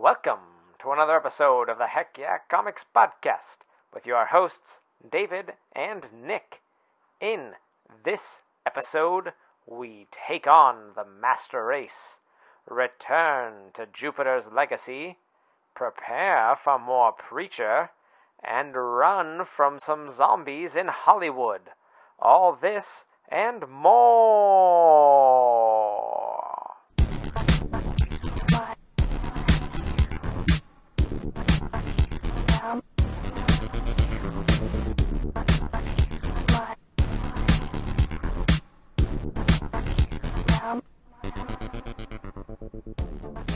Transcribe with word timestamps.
Welcome 0.00 0.38
to 0.80 0.92
another 0.92 1.16
episode 1.16 1.68
of 1.68 1.78
the 1.78 1.88
Heck 1.88 2.16
Yeah 2.16 2.38
Comics 2.48 2.84
Podcast 2.94 3.66
with 3.92 4.06
your 4.06 4.26
hosts, 4.26 4.78
David 5.10 5.54
and 5.74 6.06
Nick. 6.12 6.60
In 7.20 7.54
this 8.04 8.20
episode, 8.64 9.32
we 9.66 10.06
take 10.28 10.46
on 10.46 10.92
the 10.94 11.04
Master 11.04 11.64
Race, 11.64 12.14
return 12.70 13.72
to 13.74 13.86
Jupiter's 13.92 14.44
legacy, 14.52 15.18
prepare 15.74 16.56
for 16.62 16.78
more 16.78 17.10
Preacher, 17.10 17.90
and 18.44 18.76
run 18.76 19.44
from 19.44 19.80
some 19.80 20.14
zombies 20.16 20.76
in 20.76 20.86
Hollywood. 20.86 21.70
All 22.20 22.52
this 22.52 23.04
and 23.28 23.68
more. 23.68 25.27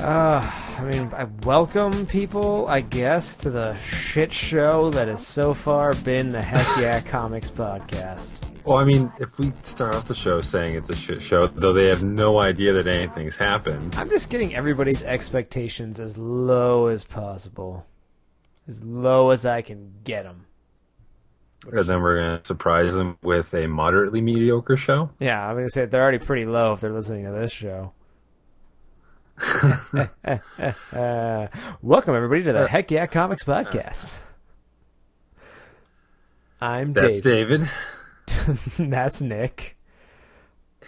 Uh, 0.02 0.40
I 0.78 0.84
mean, 0.90 1.12
I 1.14 1.24
welcome 1.44 2.06
people, 2.06 2.66
I 2.66 2.80
guess, 2.80 3.36
to 3.36 3.50
the 3.50 3.76
shit 3.76 4.32
show 4.32 4.90
that 4.90 5.06
has 5.06 5.24
so 5.24 5.54
far 5.54 5.94
been 5.94 6.28
the 6.28 6.42
Heck 6.42 6.66
Yeah 6.80 7.00
Comics 7.00 7.48
podcast. 7.48 8.32
Well, 8.64 8.78
I 8.78 8.84
mean, 8.84 9.12
if 9.20 9.38
we 9.38 9.52
start 9.62 9.94
off 9.94 10.06
the 10.06 10.14
show 10.14 10.40
saying 10.40 10.74
it's 10.74 10.90
a 10.90 10.96
shit 10.96 11.22
show, 11.22 11.46
though 11.46 11.72
they 11.72 11.86
have 11.86 12.02
no 12.02 12.40
idea 12.40 12.72
that 12.72 12.86
anything's 12.86 13.36
happened, 13.36 13.94
I'm 13.96 14.10
just 14.10 14.28
getting 14.28 14.54
everybody's 14.54 15.02
expectations 15.04 16.00
as 16.00 16.16
low 16.18 16.88
as 16.88 17.04
possible. 17.04 17.86
As 18.68 18.82
low 18.82 19.30
as 19.30 19.46
I 19.46 19.62
can 19.62 19.92
get 20.04 20.24
them. 20.24 20.46
And 21.70 21.86
then 21.86 22.02
we're 22.02 22.18
going 22.20 22.38
to 22.40 22.44
surprise 22.46 22.94
them 22.94 23.16
with 23.22 23.52
a 23.54 23.66
moderately 23.68 24.20
mediocre 24.20 24.76
show. 24.76 25.10
Yeah, 25.20 25.46
I'm 25.46 25.54
going 25.54 25.66
to 25.66 25.70
say 25.70 25.84
they're 25.86 26.02
already 26.02 26.18
pretty 26.18 26.44
low 26.44 26.72
if 26.72 26.80
they're 26.80 26.92
listening 26.92 27.24
to 27.24 27.32
this 27.32 27.52
show. 27.52 27.92
uh, 30.92 31.46
welcome, 31.82 32.14
everybody, 32.14 32.42
to 32.44 32.52
the 32.52 32.68
Heck 32.68 32.90
Yeah 32.90 33.06
Comics 33.06 33.44
podcast. 33.44 34.14
I'm 36.60 36.92
That's 36.92 37.20
Dave. 37.20 37.48
David, 37.48 37.70
That's 38.90 39.20
Nick. 39.20 39.76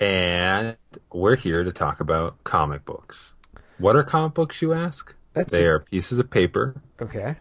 and 0.00 0.76
we're 1.12 1.36
here 1.36 1.64
to 1.64 1.72
talk 1.72 2.00
about 2.00 2.42
comic 2.44 2.84
books. 2.84 3.34
What 3.78 3.96
are 3.96 4.04
comic 4.04 4.34
books, 4.34 4.62
you 4.62 4.72
ask? 4.72 5.14
That's 5.32 5.50
They 5.52 5.66
are 5.66 5.80
pieces 5.80 6.20
of 6.20 6.30
paper 6.30 6.80
okay. 7.02 7.36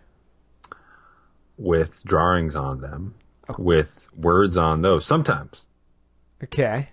with 1.58 2.04
drawings 2.04 2.56
on 2.56 2.82
them, 2.82 3.14
with 3.58 4.08
words 4.16 4.58
on 4.58 4.82
those, 4.82 5.06
sometimes 5.06 5.66
Okay. 6.44 6.90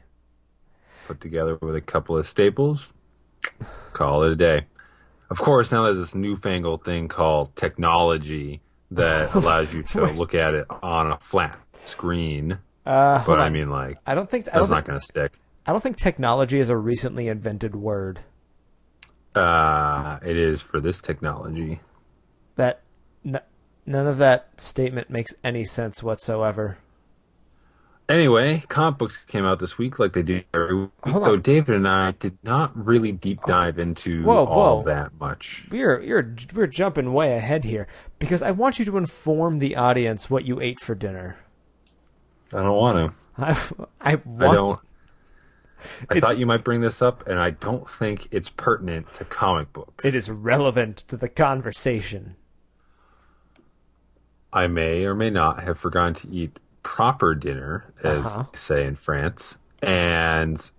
put 1.07 1.21
together 1.21 1.57
with 1.61 1.75
a 1.77 1.81
couple 1.81 2.17
of 2.17 2.27
staples. 2.27 2.93
Call 3.93 4.23
it 4.23 4.33
a 4.33 4.37
day. 4.37 4.67
Of 5.31 5.39
course, 5.39 5.71
now 5.73 5.85
there's 5.85 5.99
this 5.99 6.15
newfangled 6.15 6.85
thing 6.85 7.09
called 7.09 7.55
technology 7.57 8.61
that 8.91 9.35
allows 9.35 9.73
you 9.73 9.83
to 9.85 10.07
look 10.07 10.35
at 10.35 10.55
it 10.55 10.67
on 10.83 11.11
a 11.11 11.19
flat 11.19 11.59
screen. 11.85 12.59
Uh, 12.85 13.25
But 13.25 13.41
I 13.41 13.49
mean, 13.51 13.71
like, 13.71 13.99
I 14.07 14.15
don't 14.15 14.29
think 14.29 14.49
I 14.49 14.53
don't 14.53 14.63
that's 14.63 14.71
not 14.71 14.85
going 14.85 14.99
to 14.99 15.05
stick. 15.05 15.39
I 15.67 15.73
don't 15.73 15.81
think 15.83 15.97
technology 15.97 16.59
is 16.59 16.69
a 16.71 16.77
recently 16.77 17.29
invented 17.29 17.77
word. 17.77 18.21
Uh, 19.35 20.19
it 20.25 20.37
is 20.37 20.61
for 20.61 20.81
this 20.81 21.01
technology. 21.01 21.81
That 22.57 22.81
none 23.87 24.07
of 24.07 24.19
that 24.19 24.61
statement 24.61 25.11
makes 25.11 25.35
any 25.45 25.65
sense 25.65 26.03
whatsoever. 26.03 26.79
Anyway, 28.09 28.65
comic 28.69 28.99
books 28.99 29.25
came 29.25 29.45
out 29.45 29.61
this 29.61 29.79
week, 29.79 30.01
like 30.01 30.13
they 30.15 30.23
do 30.23 30.43
every 30.53 30.75
week. 30.75 30.91
Though. 31.05 31.37
David 31.37 31.77
and 31.77 31.87
I 31.87 32.11
did 32.11 32.37
not 32.43 32.73
really 32.77 33.13
deep 33.13 33.39
dive 33.47 33.79
into 33.79 34.25
Whoa, 34.25 34.47
all 34.47 34.79
whoa. 34.81 34.83
that 34.87 35.13
much. 35.21 35.69
We're 35.71 36.01
you're 36.03 36.35
we're 36.53 36.67
jumping 36.67 37.13
way 37.13 37.37
ahead 37.37 37.63
here 37.63 37.87
because 38.19 38.43
I 38.43 38.51
want 38.51 38.81
you 38.81 38.85
to 38.87 38.97
inform 38.97 39.61
the 39.61 39.77
audience 39.77 40.29
what 40.29 40.45
you 40.45 40.61
ate 40.61 40.81
for 40.81 40.97
dinner. 40.97 41.37
I 42.53 42.63
don't 42.65 42.77
want 42.77 42.97
to. 42.97 43.15
I 43.39 43.53
I, 44.01 44.13
I 44.15 44.53
don't. 44.53 44.81
I 46.11 46.17
It's- 46.17 46.21
thought 46.21 46.37
you 46.37 46.47
might 46.47 46.65
bring 46.65 46.81
this 46.81 47.01
up, 47.01 47.27
and 47.29 47.39
I 47.39 47.51
don't 47.51 47.89
think 47.89 48.27
it's 48.33 48.49
pertinent 48.51 49.15
to 49.15 49.25
comic 49.25 49.73
books. 49.73 50.05
It 50.05 50.17
is 50.17 50.29
relevant 50.29 50.97
to 51.09 51.17
the 51.17 51.29
conversation. 51.29 52.35
I 54.53 54.67
may 54.67 55.05
or 55.05 55.15
may 55.15 55.31
not 55.31 55.63
have 55.63 55.79
forgotten 55.79 56.15
to 56.15 56.29
eat 56.29 56.59
proper 56.83 57.35
dinner, 57.35 57.93
as 58.03 58.27
Uh-huh. 58.27 58.45
they 58.53 58.57
say 58.59 58.87
in 58.87 58.97
France, 58.97 59.59
and 59.83 60.71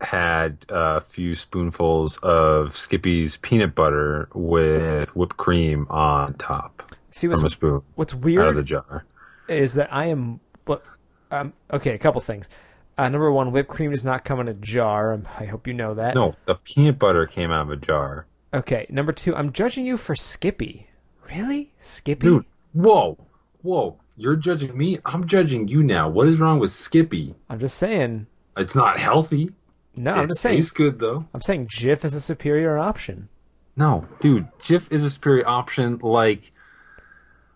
had 0.00 0.64
a 0.70 1.00
few 1.02 1.36
spoonfuls 1.36 2.16
of 2.18 2.76
Skippy's 2.76 3.36
peanut 3.36 3.74
butter 3.74 4.28
with 4.32 5.14
whipped 5.14 5.36
cream 5.36 5.86
on 5.90 6.34
top 6.34 6.94
See 7.10 7.26
from 7.26 7.40
a 7.40 7.42
what's 7.42 7.54
spoon 7.54 7.82
what's 7.96 8.14
out 8.14 8.48
of 8.48 8.54
the 8.56 8.62
jar. 8.62 9.04
is 9.48 9.74
that 9.74 9.92
I 9.92 10.06
am 10.06 10.40
what 10.64 10.84
um 11.30 11.52
okay, 11.70 11.92
a 11.94 11.98
couple 11.98 12.20
things. 12.22 12.48
Uh, 12.96 13.08
number 13.08 13.30
one, 13.32 13.50
whipped 13.52 13.68
cream 13.68 13.90
does 13.90 14.04
not 14.04 14.24
come 14.24 14.40
in 14.40 14.48
a 14.48 14.54
jar. 14.54 15.12
Um, 15.12 15.26
I 15.38 15.44
hope 15.46 15.66
you 15.66 15.72
know 15.74 15.94
that. 15.94 16.14
No, 16.14 16.34
the 16.46 16.54
peanut 16.54 16.98
butter 16.98 17.26
came 17.26 17.50
out 17.50 17.62
of 17.62 17.70
a 17.70 17.76
jar. 17.76 18.26
Okay, 18.54 18.86
number 18.90 19.12
two, 19.12 19.34
I'm 19.36 19.52
judging 19.52 19.84
you 19.86 19.96
for 19.96 20.14
Skippy. 20.16 20.88
Really, 21.30 21.72
Skippy? 21.78 22.20
Dude, 22.26 22.44
whoa, 22.72 23.18
whoa. 23.62 24.00
You're 24.16 24.36
judging 24.36 24.76
me? 24.76 24.98
I'm 25.06 25.26
judging 25.26 25.68
you 25.68 25.82
now. 25.82 26.08
What 26.08 26.28
is 26.28 26.40
wrong 26.40 26.58
with 26.58 26.72
Skippy? 26.72 27.34
I'm 27.48 27.58
just 27.58 27.78
saying. 27.78 28.26
It's 28.56 28.74
not 28.74 28.98
healthy. 28.98 29.50
No, 29.96 30.12
I'm 30.12 30.28
just 30.28 30.40
saying. 30.42 30.58
tastes 30.58 30.72
good, 30.72 30.98
though. 30.98 31.26
I'm 31.32 31.40
saying 31.40 31.68
Jif 31.68 32.04
is 32.04 32.12
a 32.12 32.20
superior 32.20 32.78
option. 32.78 33.28
No, 33.76 34.06
dude, 34.20 34.46
Jif 34.58 34.92
is 34.92 35.04
a 35.04 35.10
superior 35.10 35.48
option 35.48 35.98
like 36.02 36.52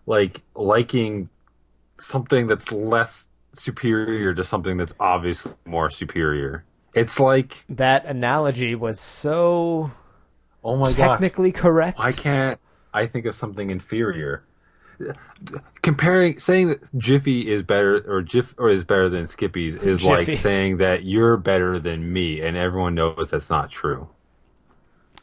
like 0.07 0.41
liking 0.55 1.29
something 1.99 2.47
that's 2.47 2.71
less 2.71 3.29
superior 3.53 4.33
to 4.33 4.43
something 4.43 4.77
that's 4.77 4.93
obviously 4.99 5.53
more 5.65 5.89
superior. 5.91 6.63
It's 6.93 7.19
like, 7.19 7.65
That 7.69 8.05
analogy 8.05 8.73
was 8.73 8.99
so 8.99 9.91
oh 10.63 10.75
my 10.77 10.93
god, 10.93 11.11
technically 11.11 11.51
correct. 11.51 11.99
I 11.99 12.11
can't 12.11 12.59
I 12.93 13.05
think 13.05 13.25
of 13.25 13.35
something 13.35 13.69
inferior? 13.69 14.44
Comparing 15.81 16.39
saying 16.39 16.69
that 16.69 16.97
Jiffy 16.97 17.51
is 17.51 17.63
better 17.63 17.97
or 18.07 18.21
Jif 18.23 18.53
or 18.57 18.69
is 18.69 18.83
better 18.83 19.09
than 19.09 19.27
Skippy's 19.27 19.75
is 19.75 20.03
like 20.03 20.29
saying 20.31 20.77
that 20.77 21.03
you're 21.03 21.37
better 21.37 21.79
than 21.79 22.11
me 22.11 22.41
and 22.41 22.55
everyone 22.57 22.95
knows 22.95 23.29
that's 23.31 23.49
not 23.49 23.69
true. 23.71 24.07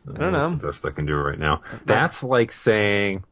I 0.09 0.19
don't 0.19 0.33
That's 0.33 0.51
know. 0.51 0.57
the 0.57 0.67
best 0.67 0.85
I 0.85 0.91
can 0.91 1.07
do 1.07 1.15
right 1.15 1.39
now. 1.39 1.63
That's 1.87 2.23
like 2.23 2.51
saying 2.53 3.25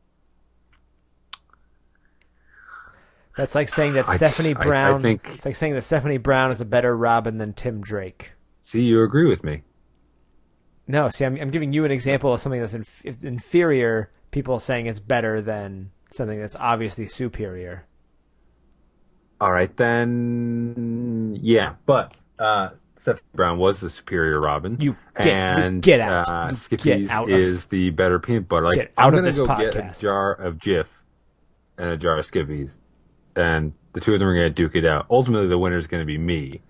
That's 3.36 3.54
like 3.54 3.68
saying 3.68 3.94
that 3.94 4.08
I- 4.08 4.16
Stephanie 4.16 4.54
I- 4.54 4.60
I 4.60 4.64
Brown. 4.64 5.02
think- 5.02 5.26
It's 5.34 5.46
like 5.46 5.56
saying 5.56 5.74
that 5.74 5.82
Stephanie 5.82 6.18
Brown 6.18 6.50
is 6.50 6.60
a 6.60 6.64
better 6.64 6.96
Robin 6.96 7.38
than 7.38 7.52
Tim 7.54 7.80
Drake. 7.80 8.32
See, 8.60 8.82
you 8.82 9.02
agree 9.02 9.26
with 9.26 9.42
me. 9.44 9.62
No, 10.86 11.08
see, 11.08 11.24
I'm, 11.24 11.36
I'm 11.40 11.50
giving 11.50 11.72
you 11.72 11.84
an 11.84 11.90
example 11.90 12.34
of 12.34 12.40
something 12.40 12.60
that's 12.60 12.74
inf- 12.74 13.04
inferior. 13.22 14.10
People 14.32 14.58
saying 14.58 14.86
it's 14.86 14.98
better 15.00 15.40
than 15.40 15.90
something 16.10 16.38
that's 16.40 16.56
obviously 16.56 17.06
superior. 17.06 17.86
All 19.40 19.52
right, 19.52 19.74
then. 19.76 21.38
Yeah, 21.40 21.74
but 21.86 22.14
uh, 22.38 22.70
Stephanie 22.96 23.22
Brown 23.34 23.58
was 23.58 23.80
the 23.80 23.88
superior 23.88 24.40
Robin. 24.40 24.76
You 24.80 24.96
get- 25.16 25.26
you 25.26 25.32
and 25.32 25.82
get 25.82 26.00
out. 26.00 26.28
Uh, 26.28 26.54
Skippy's 26.54 27.08
get 27.08 27.10
out 27.16 27.30
of- 27.30 27.38
is 27.38 27.64
the 27.66 27.90
better 27.90 28.18
peanut 28.18 28.48
butter. 28.48 28.66
Like, 28.66 28.76
Get 28.76 28.92
out 28.98 29.06
I'm 29.06 29.10
gonna 29.12 29.22
this 29.22 29.38
go 29.38 29.46
get 29.46 29.74
a 29.76 29.94
jar 29.98 30.32
of 30.34 30.56
Jif 30.58 30.86
and 31.78 31.88
a 31.90 31.96
jar 31.96 32.18
of 32.18 32.26
Skippy's, 32.26 32.78
and 33.36 33.72
the 33.94 34.00
two 34.00 34.12
of 34.12 34.18
them 34.18 34.28
are 34.28 34.34
gonna 34.34 34.50
duke 34.50 34.76
it 34.76 34.84
out. 34.84 35.06
Ultimately, 35.10 35.48
the 35.48 35.58
winner 35.58 35.78
is 35.78 35.86
gonna 35.86 36.04
be 36.04 36.18
me. 36.18 36.60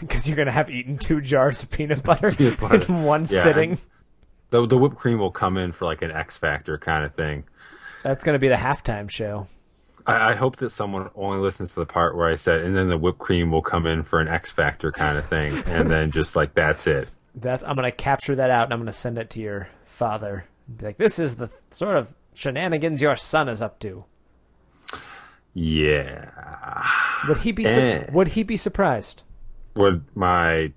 Because 0.00 0.26
you're 0.26 0.36
going 0.36 0.46
to 0.46 0.52
have 0.52 0.70
eaten 0.70 0.96
two 0.96 1.20
jars 1.20 1.62
of 1.62 1.68
peanut 1.68 2.02
butter, 2.02 2.32
Peanut 2.36 2.58
butter. 2.58 2.82
in 2.90 3.02
one 3.02 3.26
Yeah, 3.28 3.42
sitting. 3.42 3.78
The 4.48 4.66
the 4.66 4.78
whipped 4.78 4.96
cream 4.96 5.18
will 5.18 5.30
come 5.30 5.58
in 5.58 5.70
for 5.72 5.84
like 5.84 6.00
an 6.00 6.10
X 6.10 6.38
Factor 6.38 6.78
kind 6.78 7.04
of 7.04 7.14
thing. 7.14 7.44
That's 8.02 8.24
going 8.24 8.34
to 8.34 8.38
be 8.38 8.48
the 8.48 8.54
halftime 8.54 9.10
show. 9.10 9.46
I, 10.06 10.30
I 10.30 10.34
hope 10.34 10.56
that 10.56 10.70
someone 10.70 11.10
only 11.14 11.38
listens 11.38 11.74
to 11.74 11.80
the 11.80 11.86
part 11.86 12.16
where 12.16 12.28
I 12.28 12.36
said, 12.36 12.60
and 12.60 12.76
then 12.76 12.88
the 12.88 12.98
whipped 12.98 13.18
cream 13.18 13.50
will 13.50 13.62
come 13.62 13.86
in 13.86 14.02
for 14.02 14.20
an 14.20 14.28
X 14.28 14.50
Factor 14.50 14.92
kind 14.92 15.18
of 15.18 15.26
thing, 15.28 15.62
and 15.66 15.90
then 15.90 16.10
just 16.12 16.36
like 16.36 16.54
that's 16.54 16.86
it. 16.86 17.08
That's 17.34 17.62
I'm 17.62 17.74
going 17.74 17.90
to 17.90 17.96
capture 17.96 18.34
that 18.36 18.50
out 18.50 18.64
and 18.64 18.72
I'm 18.72 18.80
going 18.80 18.86
to 18.86 18.92
send 18.92 19.18
it 19.18 19.30
to 19.30 19.40
your 19.40 19.68
father. 19.86 20.44
Be 20.76 20.86
like, 20.86 20.98
this 20.98 21.18
is 21.18 21.36
the 21.36 21.50
sort 21.70 21.96
of 21.96 22.12
shenanigans 22.34 23.00
your 23.00 23.16
son 23.16 23.48
is 23.48 23.62
up 23.62 23.78
to. 23.80 24.04
Yeah. 25.54 26.30
Would 27.28 27.38
he 27.38 27.52
be? 27.52 27.64
Su- 27.64 28.04
would 28.12 28.28
he 28.28 28.42
be 28.42 28.56
surprised? 28.56 29.22
Would 29.76 30.04
my 30.14 30.72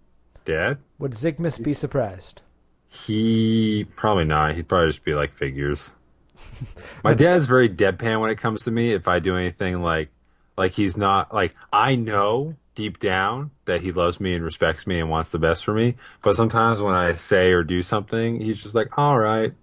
dad? 0.46 0.80
Would 1.00 1.12
Zygmus 1.14 1.62
be 1.62 1.74
surprised? 1.74 2.42
He 2.88 3.86
probably 3.96 4.26
not. 4.26 4.56
He'd 4.56 4.68
probably 4.68 4.90
just 4.90 5.04
be 5.04 5.14
like 5.14 5.34
figures. 5.34 5.92
My 7.04 7.14
dad's 7.14 7.46
very 7.46 7.70
deadpan 7.70 8.20
when 8.22 8.30
it 8.30 8.38
comes 8.38 8.64
to 8.64 8.72
me. 8.72 8.92
If 8.92 9.08
I 9.08 9.20
do 9.20 9.36
anything 9.36 9.82
like, 9.82 10.10
like 10.58 10.74
he's 10.74 10.98
not 10.98 11.34
like 11.34 11.54
I 11.72 11.96
know 11.96 12.56
deep 12.76 13.00
down 13.00 13.52
that 13.66 13.82
he 13.82 13.92
loves 13.92 14.20
me 14.20 14.34
and 14.34 14.44
respects 14.44 14.88
me 14.88 15.00
and 15.00 15.10
wants 15.10 15.30
the 15.32 15.40
best 15.40 15.64
for 15.64 15.74
me. 15.74 15.96
But 16.22 16.36
sometimes 16.36 16.82
when 16.82 16.94
I 16.94 17.14
say 17.16 17.52
or 17.52 17.64
do 17.64 17.82
something, 17.82 18.40
he's 18.40 18.62
just 18.62 18.76
like, 18.76 18.98
"All 18.98 19.20
right," 19.20 19.54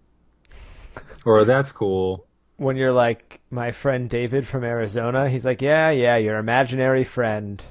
or 1.24 1.44
"That's 1.44 1.72
cool." 1.72 2.26
When 2.56 2.76
you're 2.76 2.92
like 2.92 3.40
my 3.50 3.72
friend 3.72 4.08
David 4.08 4.46
from 4.46 4.64
Arizona, 4.64 5.28
he's 5.28 5.44
like, 5.44 5.62
"Yeah, 5.62 5.90
yeah, 5.90 6.16
your 6.16 6.38
imaginary 6.38 7.04
friend." 7.04 7.62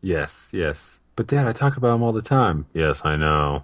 Yes, 0.00 0.50
yes. 0.52 0.98
But 1.22 1.28
Dad, 1.28 1.46
I 1.46 1.52
talk 1.52 1.76
about 1.76 1.94
him 1.94 2.02
all 2.02 2.12
the 2.12 2.20
time. 2.20 2.66
Yes, 2.74 3.02
I 3.04 3.14
know. 3.14 3.62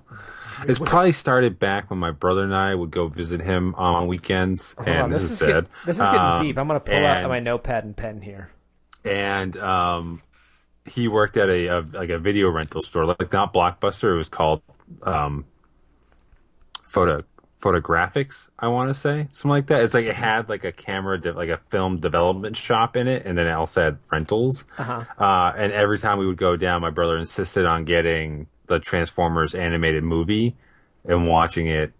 It's 0.68 0.78
probably 0.78 1.10
started 1.10 1.58
back 1.58 1.90
when 1.90 1.98
my 1.98 2.12
brother 2.12 2.44
and 2.44 2.54
I 2.54 2.72
would 2.72 2.92
go 2.92 3.08
visit 3.08 3.40
him 3.40 3.74
on 3.74 4.06
weekends, 4.06 4.74
Hold 4.74 4.86
and 4.88 4.98
on, 5.02 5.10
this, 5.10 5.22
this, 5.22 5.24
is 5.24 5.32
is 5.32 5.38
sad. 5.38 5.46
Getting, 5.48 5.68
this 5.86 5.96
is 5.96 6.00
getting 6.00 6.20
Um, 6.20 6.40
deep. 6.40 6.56
I'm 6.56 6.68
gonna 6.68 6.78
pull 6.78 7.04
out 7.04 7.28
my 7.28 7.40
notepad 7.40 7.82
and 7.82 7.96
pen 7.96 8.22
here. 8.22 8.50
and 9.04 9.56
um, 9.56 10.22
he 10.84 11.08
worked 11.08 11.36
at 11.36 11.48
a, 11.48 11.66
a 11.66 11.80
like 11.92 12.10
a 12.10 12.18
video 12.20 12.48
rental 12.52 12.84
store, 12.84 13.06
like 13.06 13.32
not 13.32 13.52
Blockbuster. 13.52 14.14
It 14.14 14.18
was 14.18 14.28
called 14.28 14.62
um, 15.02 15.44
Photo 16.86 17.24
Photographics. 17.60 18.48
I 18.58 18.68
want 18.68 18.88
to 18.88 18.94
say 18.94 19.26
something 19.30 19.50
like 19.50 19.66
that. 19.66 19.82
It's 19.82 19.94
like 19.94 20.06
it 20.06 20.14
had 20.14 20.48
like 20.48 20.64
a 20.64 20.70
camera, 20.72 21.20
de- 21.20 21.32
like 21.32 21.48
a 21.48 21.60
film 21.70 21.98
development 21.98 22.56
shop 22.56 22.96
in 22.96 23.08
it, 23.08 23.26
and 23.26 23.36
then 23.36 23.46
it 23.46 23.52
also 23.52 23.82
had 23.82 23.98
rentals. 24.12 24.64
Uh-huh. 24.78 25.04
Uh, 25.18 25.52
and 25.56 25.72
every 25.72 25.98
time 25.98 26.18
we 26.18 26.26
would 26.26 26.36
go 26.36 26.56
down, 26.56 26.80
my 26.82 26.90
brother 26.90 27.18
insisted 27.18 27.66
on 27.66 27.84
getting 27.84 28.46
the 28.66 28.78
Transformers 28.78 29.54
animated 29.54 30.04
movie 30.04 30.56
and 31.04 31.26
watching 31.26 31.66
it 31.66 31.92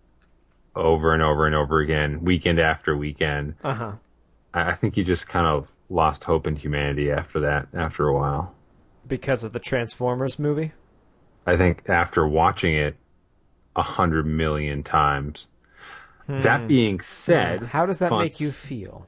over 0.76 1.12
and 1.12 1.22
over 1.22 1.46
and 1.46 1.56
over 1.56 1.80
again, 1.80 2.24
weekend 2.24 2.60
after 2.60 2.96
weekend. 2.96 3.54
Uh 3.64 3.74
huh. 3.74 3.92
I 4.54 4.70
I 4.70 4.74
think 4.74 4.94
he 4.94 5.02
just 5.02 5.26
kind 5.26 5.46
of 5.46 5.68
lost 5.88 6.24
hope 6.24 6.46
in 6.46 6.54
humanity 6.54 7.10
after 7.10 7.40
that, 7.40 7.66
after 7.74 8.06
a 8.06 8.14
while. 8.14 8.54
Because 9.06 9.42
of 9.42 9.52
the 9.52 9.58
Transformers 9.58 10.38
movie. 10.38 10.72
I 11.46 11.56
think 11.56 11.88
after 11.88 12.28
watching 12.28 12.74
it 12.74 12.96
a 13.76 13.82
hundred 13.82 14.26
million 14.26 14.82
times. 14.82 15.48
That 16.28 16.68
being 16.68 17.00
said, 17.00 17.60
Hmm. 17.60 17.64
How 17.66 17.86
does 17.86 17.98
that 18.00 18.10
make 18.12 18.38
you 18.38 18.50
feel? 18.50 19.06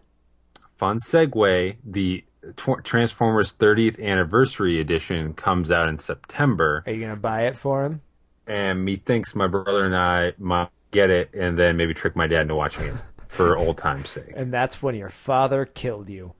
Fun 0.78 1.00
segue. 1.00 1.76
The 1.84 2.24
tw- 2.56 2.82
Transformers 2.82 3.52
30th 3.52 4.02
anniversary 4.02 4.80
edition 4.80 5.34
comes 5.34 5.70
out 5.70 5.88
in 5.90 5.98
September, 5.98 6.82
Are 6.86 6.92
you 6.92 7.00
gonna 7.02 7.16
buy 7.16 7.42
it 7.46 7.58
for 7.58 7.84
him? 7.84 8.00
and 8.46 8.84
methinks 8.86 9.34
my 9.34 9.46
brother 9.46 9.84
and 9.84 9.94
I 9.94 10.32
might 10.38 10.70
get 10.92 11.10
it, 11.10 11.28
and 11.34 11.58
then 11.58 11.76
maybe 11.76 11.92
trick 11.92 12.16
my 12.16 12.26
dad 12.26 12.40
into 12.42 12.54
watching 12.54 12.84
it 12.86 12.94
for 13.28 13.58
old 13.58 13.76
time's 13.76 14.08
sake. 14.08 14.32
And 14.34 14.50
that's 14.52 14.82
when 14.82 14.94
your 14.94 15.10
father 15.10 15.66
killed 15.66 16.08
you. 16.08 16.32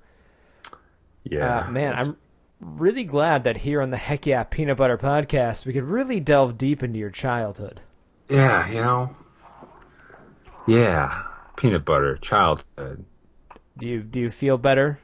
Yeah, 1.25 1.67
Uh, 1.67 1.71
man, 1.71 1.91
that's- 1.91 2.07
I'm 2.09 2.17
really 2.61 3.05
glad 3.05 3.45
that 3.45 3.59
here 3.59 3.83
on 3.83 3.91
the 3.91 3.97
Heck 3.99 4.27
Yeah 4.27 4.45
Peanut 4.45 4.79
Butter 4.79 4.97
Podcast 4.99 5.67
we 5.67 5.75
could 5.75 5.85
really 5.85 6.21
delve 6.21 6.57
deep 6.57 6.83
into 6.83 6.99
your 6.99 7.11
childhood. 7.11 7.81
Yeah, 8.31 8.69
you 8.69 8.81
know, 8.81 9.17
yeah, 10.67 11.25
peanut 11.57 11.85
butter, 11.85 12.17
childhood. 12.17 13.05
Do 13.77 13.87
you 13.87 14.03
do 14.03 14.21
you 14.21 14.31
feel 14.31 14.57
better? 14.57 15.01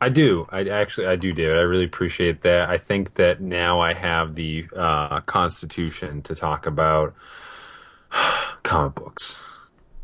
I 0.00 0.08
do. 0.10 0.46
I 0.50 0.64
actually, 0.68 1.06
I 1.06 1.16
do, 1.16 1.32
David. 1.32 1.56
I 1.56 1.62
really 1.62 1.84
appreciate 1.84 2.42
that. 2.42 2.68
I 2.68 2.76
think 2.78 3.14
that 3.14 3.40
now 3.40 3.80
I 3.80 3.94
have 3.94 4.34
the 4.34 4.66
uh, 4.76 5.20
constitution 5.20 6.20
to 6.22 6.34
talk 6.34 6.66
about 6.66 7.14
comic 8.62 8.94
books. 8.96 9.38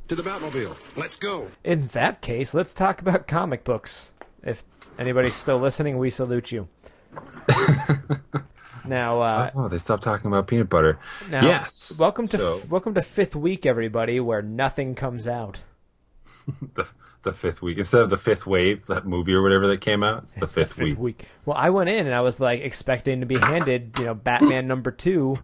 To 0.09 0.15
the 0.17 0.23
Batmobile. 0.23 0.77
Let's 0.97 1.17
go. 1.17 1.49
In 1.65 1.89
that 1.89 2.23
case, 2.23 2.55
let's 2.55 2.73
talk 2.73 3.01
about 3.01 3.29
comic 3.29 3.63
books. 3.63 4.11
If 4.43 4.65
anybody's 4.99 5.35
still 5.35 5.59
listening, 5.59 5.99
we 5.99 6.11
salute 6.11 6.51
you. 6.51 6.69
now, 8.87 9.21
uh, 9.21 9.51
oh, 9.55 9.69
they 9.69 9.79
stopped 9.79 10.03
talking 10.03 10.27
about 10.29 10.47
peanut 10.47 10.69
butter. 10.69 10.99
now, 11.31 11.45
yes. 11.45 11.97
Welcome 11.99 12.29
to 12.29 12.39
So, 12.39 12.63
welcome 12.69 12.95
to 12.95 13.03
fifth 13.03 13.35
week, 13.37 13.67
everybody, 13.67 14.21
where 14.21 14.43
nothing 14.43 14.95
comes 14.95 15.27
out. 15.29 15.63
the, 16.75 16.87
the 17.23 17.33
fifth 17.33 17.61
week 17.63 17.79
instead 17.79 18.03
of 18.03 18.11
the 18.11 18.17
fifth 18.17 18.47
wave, 18.47 18.87
that 18.87 19.07
movie 19.07 19.35
or 19.35 19.43
whatever 19.43 19.67
that 19.69 19.81
came 19.81 20.03
out. 20.03 20.23
It's 20.25 20.35
the 20.35 20.49
fifth, 20.49 20.75
Fifth 20.75 20.79
week. 20.79 20.99
week. 20.99 21.25
Well, 21.45 21.57
I 21.57 21.71
went 21.71 21.91
in 21.91 22.07
and 22.07 22.15
I 22.15 22.21
was 22.23 22.41
like 22.41 22.61
expecting 22.61 23.21
to 23.21 23.27
be 23.27 23.39
handed, 23.39 23.93
you 23.99 24.07
know, 24.07 24.15
Batman 24.15 24.67
number 24.67 24.91
two, 24.91 25.37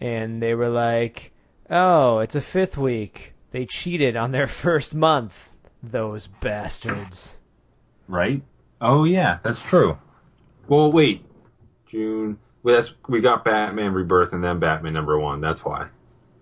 and 0.00 0.42
they 0.42 0.54
were 0.54 0.68
like, 0.68 1.32
"Oh, 1.70 2.18
it's 2.18 2.34
a 2.34 2.40
fifth 2.40 2.76
week." 2.76 3.32
They 3.52 3.64
cheated 3.66 4.16
on 4.16 4.32
their 4.32 4.46
first 4.48 4.94
month. 4.94 5.48
Those 5.82 6.26
bastards. 6.40 7.36
Right? 8.08 8.42
Oh 8.80 9.04
yeah, 9.04 9.38
that's 9.42 9.62
true. 9.62 9.98
Well, 10.68 10.90
wait, 10.92 11.24
June. 11.86 12.38
Well, 12.64 12.74
that's 12.76 12.94
we 13.08 13.20
got 13.20 13.44
Batman 13.44 13.92
Rebirth 13.92 14.32
and 14.32 14.42
then 14.42 14.58
Batman 14.58 14.92
number 14.94 15.16
one. 15.18 15.40
That's 15.40 15.64
why. 15.64 15.88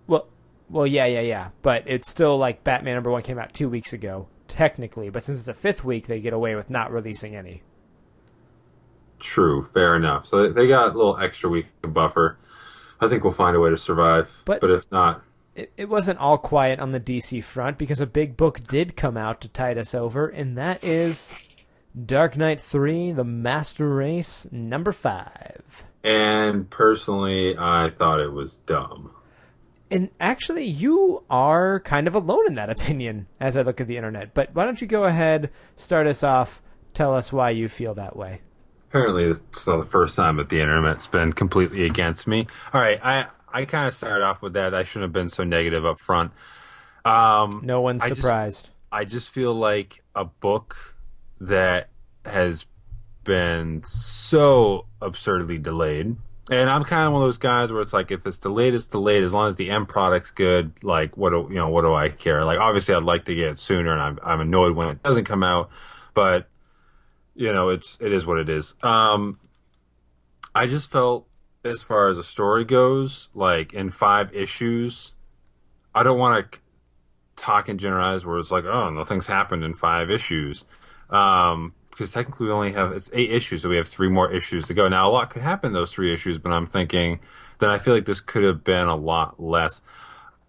Well, 0.07 0.29
well, 0.71 0.87
yeah, 0.87 1.05
yeah, 1.05 1.21
yeah. 1.21 1.49
But 1.61 1.83
it's 1.87 2.09
still 2.09 2.39
like 2.39 2.65
Batman 2.65 2.95
number 2.95 3.11
one 3.11 3.23
came 3.23 3.39
out 3.39 3.53
two 3.53 3.69
weeks 3.69 3.93
ago, 3.93 4.29
technically. 4.49 5.11
But 5.11 5.25
since 5.25 5.41
it's 5.41 5.49
a 5.49 5.55
fifth 5.55 5.85
week, 5.85 6.07
they 6.07 6.21
get 6.21 6.33
away 6.33 6.55
with 6.55 6.71
not 6.71 6.91
releasing 6.93 7.35
any. 7.37 7.63
True, 9.19 9.63
fair 9.65 9.97
enough. 9.97 10.27
So 10.27 10.49
they 10.49 10.67
got 10.67 10.95
a 10.95 10.97
little 10.97 11.17
extra 11.19 11.49
week 11.51 11.67
of 11.85 11.93
buffer. 11.93 12.39
I 13.01 13.09
think 13.09 13.25
we'll 13.25 13.33
find 13.33 13.57
a 13.57 13.61
way 13.61 13.71
to 13.71 13.77
survive. 13.79 14.31
But- 14.45 14.61
but 14.61 14.71
if 14.71 14.91
not, 14.91 15.23
It, 15.55 15.73
it 15.77 15.89
wasn't 15.89 16.19
all 16.19 16.39
quiet 16.39 16.81
on 16.81 16.93
the 16.93 17.01
DC 17.01 17.43
front 17.45 17.77
because 17.79 18.01
a 18.01 18.07
big 18.07 18.37
book 18.37 18.63
did 18.67 18.97
come 18.97 19.17
out 19.17 19.41
to 19.43 19.49
tide 19.49 19.77
us 19.77 19.95
over, 19.95 20.27
and 20.29 20.57
that 20.57 20.83
is 20.83 21.29
Dark 22.07 22.37
Knight 22.39 22.61
3 22.61 23.13
The 23.13 23.25
Master 23.25 23.89
Race 23.89 24.47
number 24.51 24.93
5. 24.93 25.85
And 26.05 26.69
personally, 26.71 27.55
I 27.59 27.91
thought 27.91 28.21
it 28.21 28.33
was 28.33 28.59
dumb. 28.59 29.13
And 29.91 30.09
actually, 30.19 30.65
you 30.67 31.23
are 31.29 31.81
kind 31.81 32.09
of 32.09 32.15
alone 32.15 32.47
in 32.47 32.55
that 32.55 32.71
opinion 32.71 33.27
as 33.39 33.57
I 33.57 33.63
look 33.63 33.81
at 33.81 33.87
the 33.87 33.97
internet. 33.97 34.33
But 34.35 34.55
why 34.55 34.65
don't 34.65 34.81
you 34.81 34.87
go 34.87 35.05
ahead, 35.05 35.51
start 35.77 36.07
us 36.07 36.23
off, 36.23 36.63
tell 36.95 37.15
us 37.15 37.31
why 37.33 37.51
you 37.51 37.69
feel 37.69 37.95
that 37.95 38.17
way. 38.17 38.41
Apparently, 38.89 39.25
it's 39.25 39.67
not 39.67 39.79
the 39.85 39.91
first 39.91 40.17
time 40.17 40.37
that 40.37 40.49
the 40.49 40.61
internet's 40.61 41.07
been 41.07 41.33
completely 41.33 41.85
against 41.85 42.27
me. 42.27 42.47
All 42.73 42.81
right, 42.81 42.99
I 43.05 43.27
I 43.53 43.65
kind 43.67 43.87
of 43.87 43.93
started 43.95 44.25
off 44.25 44.41
with 44.41 44.55
that. 44.55 44.75
I 44.75 44.85
shouldn't 44.85 45.05
have 45.05 45.13
been 45.13 45.29
so 45.29 45.45
negative 45.45 45.85
up 45.85 46.01
front. 46.01 46.33
Um, 47.05 47.61
No 47.65 47.81
one's 47.83 48.03
I 48.03 48.09
just- 48.09 48.21
surprised. 48.23 48.69
I 48.91 49.05
just 49.07 49.31
feel 49.31 49.55
like 49.55 50.03
a 50.15 50.25
book 50.27 50.95
that 51.41 51.89
has 52.27 52.65
been 53.25 53.83
so 53.85 54.87
absurdly 55.01 55.59
delayed. 55.59 56.17
And 56.51 56.69
I'm 56.69 56.85
kind 56.85 57.07
of 57.07 57.13
one 57.13 57.23
of 57.23 57.29
those 57.29 57.39
guys 57.39 57.71
where 57.71 57.81
it's 57.81 57.93
like, 57.93 58.11
if 58.11 58.27
it's 58.27 58.39
delayed, 58.39 58.75
it's 58.75 58.89
delayed. 58.89 59.23
As 59.23 59.33
long 59.33 59.49
as 59.49 59.57
the 59.57 59.71
end 59.71 59.89
product's 59.89 60.31
good, 60.31 60.73
like 60.83 61.17
what 61.17 61.31
do 61.31 61.47
you 61.49 61.57
know? 61.57 61.69
What 61.69 61.83
do 61.83 61.95
I 61.95 62.09
care? 62.09 62.45
Like 62.45 62.59
obviously, 62.59 62.95
I'd 62.95 63.05
like 63.05 63.25
to 63.27 63.35
get 63.35 63.51
it 63.51 63.59
sooner, 63.59 63.93
and 63.93 64.01
I'm 64.01 64.19
I'm 64.23 64.41
annoyed 64.41 64.75
when 64.75 64.89
it 64.89 65.03
doesn't 65.03 65.25
come 65.25 65.43
out. 65.43 65.71
But 66.15 66.49
you 67.35 67.53
know, 67.53 67.69
it's 67.69 67.97
it 68.01 68.13
is 68.13 68.27
what 68.27 68.39
it 68.39 68.49
is. 68.49 68.75
Um, 68.83 69.39
I 70.55 70.67
just 70.67 70.91
felt, 70.91 71.27
as 71.65 71.83
far 71.83 72.09
as 72.09 72.17
the 72.17 72.25
story 72.25 72.65
goes, 72.65 73.29
like 73.35 73.73
in 73.73 73.91
five 73.91 74.35
issues, 74.35 75.13
I 75.95 76.03
don't 76.03 76.19
want 76.19 76.53
to 76.53 76.59
talk 77.37 77.69
and 77.69 77.81
generalize 77.81 78.27
where 78.27 78.39
it's 78.39 78.51
like, 78.51 78.65
oh, 78.65 78.91
nothing's 78.91 79.27
happened 79.27 79.65
in 79.65 79.75
five 79.75 80.11
issues. 80.11 80.65
Um, 81.09 81.75
because 81.93 82.11
technically 82.11 82.47
we 82.47 82.53
only 82.53 82.73
have 82.73 82.93
it's 82.93 83.11
eight 83.13 83.31
issues, 83.31 83.63
so 83.63 83.69
we 83.69 83.77
have 83.77 83.87
three 83.87 84.09
more 84.09 84.33
issues 84.33 84.67
to 84.67 84.75
go. 84.75 84.89
Now 84.89 85.09
a 85.09 85.13
lot 85.13 85.31
could 85.31 85.43
happen 85.43 85.69
in 85.69 85.75
those 85.75 85.93
three 85.93 86.13
issues, 86.13 86.39
but 86.39 86.51
I'm 86.51 86.67
thinking 86.67 87.21
that 87.61 87.71
I 87.71 87.79
feel 87.79 87.95
like 87.95 88.07
this 88.07 88.21
could 88.21 88.43
have 88.43 88.65
been 88.65 88.89
a 88.89 88.97
lot 88.97 89.41
less 89.41 89.81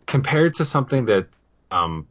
compared 0.06 0.56
to 0.56 0.66
something 0.66 1.06
that 1.06 1.28
um 1.72 2.08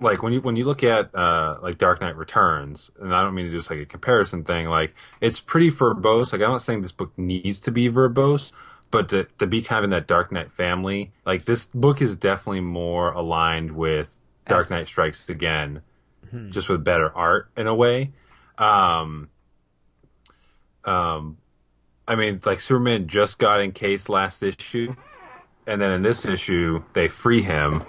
like 0.00 0.22
when 0.22 0.32
you 0.32 0.40
when 0.40 0.56
you 0.56 0.64
look 0.64 0.82
at 0.84 1.14
uh 1.14 1.58
like 1.62 1.78
Dark 1.78 2.00
Knight 2.00 2.16
Returns, 2.16 2.90
and 3.00 3.14
I 3.14 3.22
don't 3.22 3.34
mean 3.34 3.46
to 3.46 3.50
do 3.50 3.58
just 3.58 3.70
like 3.70 3.80
a 3.80 3.86
comparison 3.86 4.44
thing, 4.44 4.68
like 4.68 4.94
it's 5.20 5.40
pretty 5.40 5.70
verbose. 5.70 6.32
Like 6.32 6.42
I'm 6.42 6.50
not 6.50 6.62
saying 6.62 6.82
this 6.82 6.92
book 6.92 7.12
needs 7.16 7.58
to 7.60 7.70
be 7.70 7.88
verbose, 7.88 8.52
but 8.90 9.08
to 9.10 9.24
to 9.38 9.46
be 9.46 9.62
kind 9.62 9.78
of 9.78 9.84
in 9.84 9.90
that 9.90 10.06
Dark 10.06 10.30
Knight 10.30 10.52
family, 10.52 11.12
like 11.24 11.46
this 11.46 11.66
book 11.66 12.00
is 12.00 12.16
definitely 12.16 12.60
more 12.60 13.12
aligned 13.12 13.72
with 13.72 14.18
Dark 14.46 14.70
Knight 14.70 14.88
Strikes 14.88 15.28
Again, 15.28 15.82
just 16.50 16.68
with 16.68 16.84
better 16.84 17.10
art 17.16 17.50
in 17.56 17.66
a 17.66 17.74
way. 17.74 18.12
Um, 18.58 19.28
um, 20.84 21.38
I 22.06 22.16
mean, 22.16 22.40
like 22.44 22.60
Superman 22.60 23.06
just 23.06 23.38
got 23.38 23.60
encased 23.60 24.08
last 24.08 24.42
issue, 24.42 24.94
and 25.66 25.80
then 25.80 25.92
in 25.92 26.02
this 26.02 26.24
issue 26.24 26.82
they 26.92 27.08
free 27.08 27.42
him, 27.42 27.84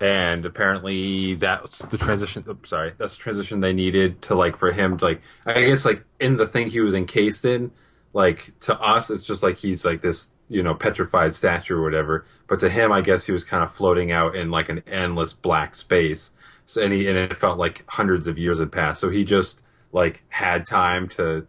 and 0.00 0.44
apparently 0.44 1.34
that's 1.34 1.78
the 1.80 1.98
transition. 1.98 2.44
oops, 2.48 2.70
sorry, 2.70 2.92
that's 2.98 3.16
the 3.16 3.22
transition 3.22 3.60
they 3.60 3.72
needed 3.72 4.22
to 4.22 4.34
like 4.34 4.56
for 4.56 4.72
him 4.72 4.96
to 4.98 5.04
like. 5.04 5.20
I 5.44 5.64
guess 5.64 5.84
like 5.84 6.04
in 6.20 6.36
the 6.36 6.46
thing 6.46 6.70
he 6.70 6.80
was 6.80 6.94
encased 6.94 7.44
in, 7.44 7.70
like 8.12 8.58
to 8.60 8.78
us, 8.80 9.10
it's 9.10 9.24
just 9.24 9.42
like 9.42 9.58
he's 9.58 9.84
like 9.84 10.00
this 10.00 10.30
you 10.48 10.62
know 10.62 10.74
petrified 10.74 11.34
statue 11.34 11.76
or 11.76 11.82
whatever. 11.82 12.24
But 12.46 12.60
to 12.60 12.70
him, 12.70 12.92
I 12.92 13.00
guess 13.00 13.26
he 13.26 13.32
was 13.32 13.44
kind 13.44 13.62
of 13.62 13.72
floating 13.72 14.12
out 14.12 14.34
in 14.36 14.50
like 14.50 14.68
an 14.68 14.82
endless 14.86 15.32
black 15.32 15.74
space. 15.74 16.30
So 16.66 16.82
and 16.82 16.92
he 16.92 17.08
and 17.08 17.16
it 17.16 17.38
felt 17.38 17.58
like 17.58 17.84
hundreds 17.88 18.26
of 18.26 18.38
years 18.38 18.58
had 18.58 18.72
passed. 18.72 19.00
So 19.00 19.10
he 19.10 19.24
just 19.24 19.62
like 19.92 20.22
had 20.28 20.66
time 20.66 21.08
to 21.10 21.46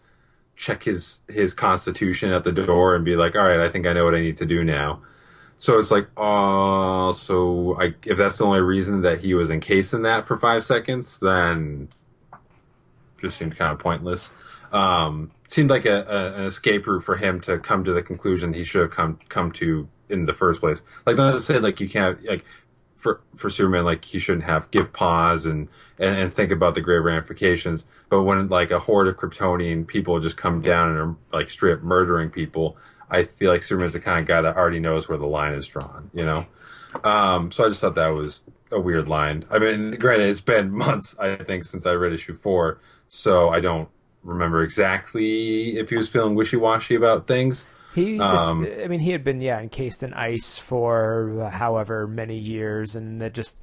check 0.55 0.83
his 0.83 1.21
his 1.27 1.53
constitution 1.53 2.31
at 2.31 2.43
the 2.43 2.51
door 2.51 2.95
and 2.95 3.03
be 3.03 3.15
like, 3.15 3.35
all 3.35 3.47
right, 3.47 3.59
I 3.59 3.69
think 3.69 3.85
I 3.85 3.93
know 3.93 4.05
what 4.05 4.15
I 4.15 4.21
need 4.21 4.37
to 4.37 4.45
do 4.45 4.63
now. 4.63 5.01
So 5.59 5.79
it's 5.79 5.89
like, 5.89 6.07
oh, 6.17 7.11
so 7.13 7.79
I, 7.81 7.95
if 8.05 8.17
that's 8.17 8.37
the 8.37 8.45
only 8.45 8.61
reason 8.61 9.01
that 9.01 9.19
he 9.19 9.33
was 9.33 9.49
encased 9.49 9.93
in 9.93 10.03
that 10.03 10.27
for 10.27 10.37
five 10.37 10.63
seconds, 10.63 11.19
then 11.19 11.89
just 13.21 13.37
seemed 13.37 13.57
kind 13.57 13.71
of 13.71 13.79
pointless. 13.79 14.29
Um, 14.71 15.31
seemed 15.47 15.71
like 15.71 15.85
a, 15.85 16.03
a, 16.03 16.33
an 16.39 16.45
escape 16.45 16.85
route 16.85 17.03
for 17.03 17.15
him 17.17 17.41
to 17.41 17.57
come 17.57 17.83
to 17.85 17.93
the 17.93 18.03
conclusion 18.03 18.53
he 18.53 18.63
should 18.63 18.81
have 18.81 18.91
come 18.91 19.17
come 19.29 19.51
to 19.53 19.87
in 20.09 20.25
the 20.25 20.33
first 20.33 20.59
place. 20.59 20.81
Like 21.05 21.17
not 21.17 21.31
to 21.31 21.39
say 21.39 21.59
like 21.59 21.79
you 21.79 21.89
can't 21.89 22.23
like 22.25 22.45
for 22.97 23.21
for 23.35 23.49
Superman 23.49 23.85
like 23.85 24.03
he 24.03 24.19
shouldn't 24.19 24.45
have 24.45 24.69
give 24.71 24.91
pause 24.91 25.45
and, 25.45 25.69
and 25.99 26.17
and 26.17 26.33
think 26.33 26.51
about 26.51 26.75
the 26.75 26.81
grave 26.81 27.03
ramifications. 27.03 27.85
But 28.09 28.23
when 28.23 28.47
like 28.49 28.71
a 28.71 28.79
horde 28.79 29.07
of 29.07 29.17
Kryptonian 29.17 29.87
people 29.87 30.19
just 30.19 30.35
come 30.35 30.61
down 30.61 30.89
and 30.89 30.97
are 30.97 31.15
like 31.31 31.49
straight 31.49 31.73
up 31.73 31.83
murdering 31.83 32.29
people, 32.29 32.75
I 33.09 33.23
feel 33.23 33.51
like 33.51 33.63
Superman's 33.63 33.93
the 33.93 33.99
kind 33.99 34.19
of 34.19 34.25
guy 34.25 34.41
that 34.41 34.57
already 34.57 34.79
knows 34.79 35.07
where 35.07 35.17
the 35.17 35.27
line 35.27 35.53
is 35.53 35.67
drawn. 35.67 36.09
You 36.13 36.25
know. 36.25 36.45
Um, 37.03 37.51
so 37.51 37.65
I 37.65 37.69
just 37.69 37.81
thought 37.81 37.95
that 37.95 38.07
was 38.07 38.43
a 38.71 38.79
weird 38.79 39.07
line. 39.07 39.45
I 39.49 39.59
mean, 39.59 39.91
granted, 39.91 40.29
it's 40.29 40.41
been 40.41 40.71
months 40.75 41.17
I 41.19 41.35
think 41.37 41.65
since 41.65 41.85
I 41.85 41.91
read 41.91 42.13
issue 42.13 42.33
four, 42.33 42.79
so 43.09 43.49
I 43.49 43.59
don't 43.59 43.89
remember 44.23 44.63
exactly 44.63 45.77
if 45.77 45.89
he 45.89 45.95
was 45.95 46.09
feeling 46.09 46.35
wishy 46.35 46.57
washy 46.57 46.95
about 46.95 47.27
things. 47.27 47.65
He 47.97 48.21
just, 48.21 48.49
Um, 48.49 48.63
I 48.83 48.87
mean, 48.87 48.99
he 48.99 49.11
had 49.11 49.23
been, 49.23 49.41
yeah, 49.41 49.59
encased 49.59 50.03
in 50.03 50.13
ice 50.13 50.59
for 50.59 51.49
however 51.51 52.05
many 52.05 52.37
years, 52.37 52.95
and 52.95 53.19
it 53.23 53.33
just 53.33 53.57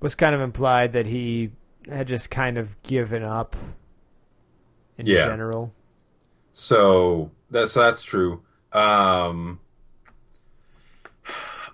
was 0.00 0.16
kind 0.16 0.34
of 0.34 0.40
implied 0.40 0.92
that 0.94 1.06
he 1.06 1.52
had 1.88 2.08
just 2.08 2.28
kind 2.28 2.58
of 2.58 2.82
given 2.82 3.22
up 3.22 3.54
in 4.98 5.06
Yeah. 5.06 5.14
general. 5.14 5.72
So 6.52 7.30
that's 7.50 7.72
so 7.72 7.80
that's 7.80 8.02
true. 8.02 8.42
Um, 8.72 9.60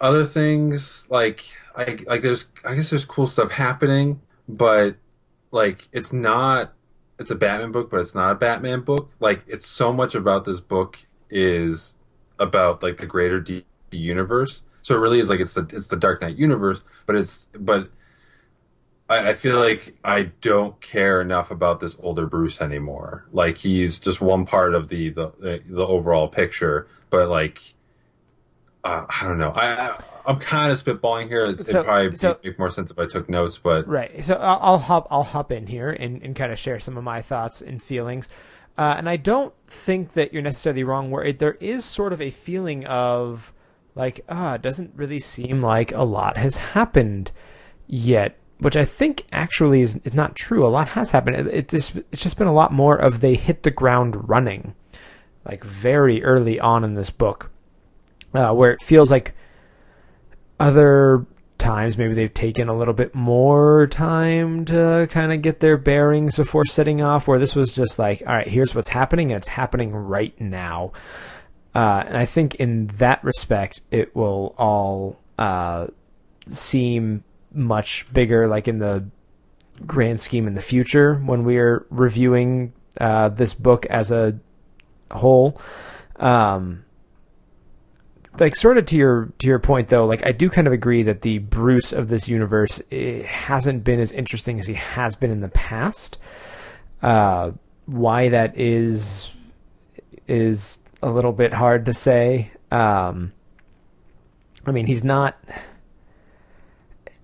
other 0.01 0.25
things 0.25 1.07
like 1.09 1.45
I 1.77 1.99
like 2.07 2.23
there's 2.23 2.47
I 2.65 2.75
guess 2.75 2.91
there's 2.91 3.05
cool 3.05 3.27
stuff 3.27 3.53
happening, 3.53 4.21
but 4.49 4.97
like 5.51 5.89
it's 5.93 6.13
not 6.13 6.73
it's 7.19 7.31
a 7.31 7.35
Batman 7.35 7.73
book, 7.73 7.91
but 7.91 8.01
it's 8.01 8.15
not 8.15 8.33
a 8.33 8.35
Batman 8.35 8.81
book. 8.83 9.11
Like 9.21 9.43
it's 9.47 9.67
so 9.67 9.93
much 9.93 10.15
about 10.15 10.45
this 10.45 10.61
book 10.61 10.99
is 11.31 11.97
about 12.43 12.83
like 12.83 12.99
the 12.99 13.07
greater 13.07 13.41
D- 13.41 13.65
universe. 13.91 14.63
So 14.83 14.95
it 14.97 14.99
really 14.99 15.21
is 15.21 15.31
like 15.31 15.41
it's 15.41 15.55
the 15.55 15.67
it's 15.73 15.89
the 15.89 15.97
Dark 15.97 16.21
Knight 16.21 16.37
universe, 16.37 16.81
but 17.07 17.17
it's 17.17 17.47
but 17.59 17.89
I, 19.09 19.31
I 19.31 19.35
feel 19.35 19.59
like 19.59 19.97
I 20.05 20.33
don't 20.41 20.81
care 20.81 21.21
enough 21.21 21.51
about 21.51 21.81
this 21.81 21.97
older 22.01 22.27
Bruce 22.27 22.61
anymore. 22.61 23.27
Like 23.33 23.59
he's 23.59 23.99
just 23.99 24.21
one 24.21 24.45
part 24.45 24.75
of 24.75 24.89
the 24.89 25.11
the 25.11 25.61
the 25.69 25.87
overall 25.87 26.29
picture, 26.29 26.89
but 27.11 27.29
like 27.29 27.75
uh, 28.85 29.07
I 29.09 29.25
don't 29.25 29.39
know. 29.39 29.53
I, 29.55 29.91
I 29.91 30.01
I'm 30.27 30.39
kind 30.39 30.71
of 30.71 30.83
spitballing 30.83 31.29
here. 31.29 31.47
It'd, 31.47 31.67
So- 31.67 31.83
probably 31.85 32.17
so- 32.17 32.39
make 32.45 32.59
more 32.59 32.71
sense 32.71 32.91
if 32.91 32.99
I 32.99 33.07
took 33.07 33.29
notes, 33.29 33.59
but 33.59 33.87
Right. 33.89 34.25
So 34.25 34.35
I'll, 34.35 34.59
I'll 34.73 34.79
hop. 34.79 35.07
I'll 35.11 35.23
hop 35.25 35.53
in 35.53 35.67
here 35.67 35.91
and, 35.91 36.23
and 36.23 36.35
kind 36.35 36.53
of 36.53 36.59
share 36.59 36.81
some 36.81 36.97
of 36.97 37.05
my 37.05 37.23
thoughts 37.23 37.61
and 37.63 37.83
feelings. 37.83 38.29
Uh, 38.79 38.95
and 38.97 39.09
I 39.09 39.17
don't 39.17 39.55
think 39.69 40.15
that 40.15 40.33
you're 40.33 40.43
necessarily 40.43 40.85
wrong. 40.85 41.11
Where 41.11 41.25
it, 41.25 41.39
there 41.39 41.55
is 41.55 41.85
sort 41.85 42.13
of 42.13 42.21
a 42.21 42.31
feeling 42.31 42.87
of 42.87 43.53
like, 43.95 44.25
ah, 44.29 44.55
it 44.55 44.63
doesn't 44.63 44.93
really 44.97 45.19
seem 45.19 45.61
like 45.61 45.93
a 45.93 46.03
lot 46.03 46.37
has 46.37 46.57
happened 46.57 47.33
yet. 47.87 48.39
Which 48.59 48.77
I 48.77 48.85
think 48.85 49.27
actually 49.33 49.81
is 49.81 49.99
is 50.05 50.15
not 50.15 50.37
true. 50.37 50.65
A 50.65 50.71
lot 50.71 50.91
has 50.91 51.11
happened. 51.11 51.35
It, 51.35 51.47
it's 51.49 51.73
just, 51.73 51.97
it's 52.13 52.23
just 52.23 52.39
been 52.39 52.47
a 52.47 52.55
lot 52.55 52.73
more 52.73 52.97
of 52.97 53.21
they 53.21 53.35
hit 53.35 53.65
the 53.65 53.73
ground 53.73 54.29
running, 54.29 54.75
like 55.45 55.65
very 55.65 56.23
early 56.23 56.61
on 56.61 56.85
in 56.85 56.95
this 56.95 57.11
book, 57.11 57.51
uh, 58.33 58.53
where 58.53 58.71
it 58.71 58.81
feels 58.81 59.11
like 59.11 59.35
other 60.61 61.27
times 61.63 61.97
maybe 61.97 62.15
they've 62.15 62.35
taken 62.35 62.69
a 62.69 62.77
little 62.77 62.95
bit 62.95 63.15
more 63.15 63.87
time 63.87 64.65
to 64.65 65.07
kind 65.11 65.33
of 65.33 65.43
get 65.43 65.61
their 65.61 65.77
bearings 65.77 66.37
before 66.37 66.65
setting 66.65 67.01
off 67.01 67.27
where 67.27 67.39
this 67.39 67.55
was 67.55 67.73
just 67.73 67.99
like 67.99 68.23
all 68.27 68.35
right 68.35 68.49
here's 68.49 68.75
what's 68.75 68.89
happening 68.89 69.33
and 69.33 69.39
it's 69.39 69.49
happening 69.49 69.93
right 69.93 70.39
now. 70.41 70.93
Uh, 71.75 72.05
and 72.07 72.19
i 72.19 72.27
think 72.27 72.55
in 72.57 72.89
that 72.99 73.23
respect 73.25 73.81
it 73.91 74.15
will 74.15 74.55
all 74.59 75.19
uh, 75.39 75.87
seem 76.49 77.25
much 77.55 78.05
bigger 78.13 78.47
like 78.47 78.69
in 78.69 78.79
the 78.79 79.05
grand 79.87 80.21
scheme 80.21 80.47
in 80.47 80.55
the 80.55 80.63
future 80.63 81.15
when 81.17 81.45
we're 81.45 81.87
reviewing 81.91 82.73
uh, 83.01 83.29
this 83.29 83.55
book 83.55 83.87
as 83.87 84.11
a 84.11 84.39
whole. 85.11 85.61
Um, 86.17 86.85
like 88.39 88.57
sort 88.57 88.79
of 88.79 88.87
to 88.87 88.97
your 88.97 89.33
to 89.39 89.47
your 89.47 89.59
point 89.59 89.89
though 89.89 90.07
like 90.07 90.25
i 90.25 90.33
do 90.33 90.49
kind 90.49 90.67
of 90.67 90.73
agree 90.73 91.03
that 91.03 91.23
the 91.23 91.39
bruce 91.39 91.93
of 91.93 92.09
this 92.09 92.29
universe 92.29 92.81
eh, 92.91 93.23
hasn't 93.23 93.85
been 93.85 94.01
as 94.01 94.13
interesting 94.13 94.59
as 94.59 94.67
he 94.67 94.75
has 94.75 95.15
been 95.15 95.31
in 95.31 95.41
the 95.41 95.49
past. 95.49 96.19
Uh 97.03 97.53
why 97.87 98.29
that 98.29 98.59
is 98.59 99.31
is 100.29 100.79
a 101.03 101.11
little 101.11 101.33
bit 101.33 101.53
hard 101.53 101.87
to 101.87 101.93
say. 101.93 102.51
Um 102.71 103.33
i 104.67 104.71
mean 104.71 104.87
he's 104.87 105.05
not 105.05 105.37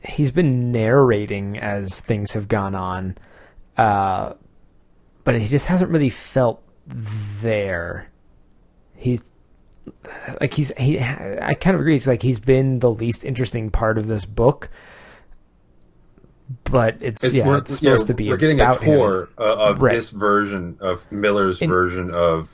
he's 0.04 0.30
been 0.30 0.72
narrating 0.72 1.58
as 1.58 2.00
things 2.00 2.32
have 2.32 2.48
gone 2.48 2.74
on 2.74 3.16
uh 3.76 4.32
but 5.24 5.38
he 5.38 5.46
just 5.46 5.66
hasn't 5.66 5.90
really 5.90 6.08
felt 6.08 6.62
there. 7.42 8.08
He's 8.96 9.22
like 10.40 10.54
he's 10.54 10.72
he 10.78 10.98
I 11.00 11.54
kind 11.54 11.74
of 11.74 11.80
agree. 11.80 11.96
It's 11.96 12.06
like 12.06 12.22
he's 12.22 12.40
been 12.40 12.78
the 12.80 12.90
least 12.90 13.24
interesting 13.24 13.70
part 13.70 13.98
of 13.98 14.06
this 14.06 14.24
book, 14.24 14.68
but 16.64 16.96
it's, 17.00 17.22
yeah, 17.24 17.56
it's 17.58 17.74
supposed 17.76 17.82
yeah, 18.02 18.06
to 18.06 18.14
be 18.14 18.28
we're 18.28 18.36
getting 18.36 18.60
a 18.60 18.64
uh, 18.64 19.26
of 19.38 19.80
Right. 19.80 19.94
this 19.94 20.10
version 20.10 20.76
of 20.80 21.10
Miller's 21.12 21.60
And- 21.60 21.70
version 21.70 22.10
of 22.10 22.50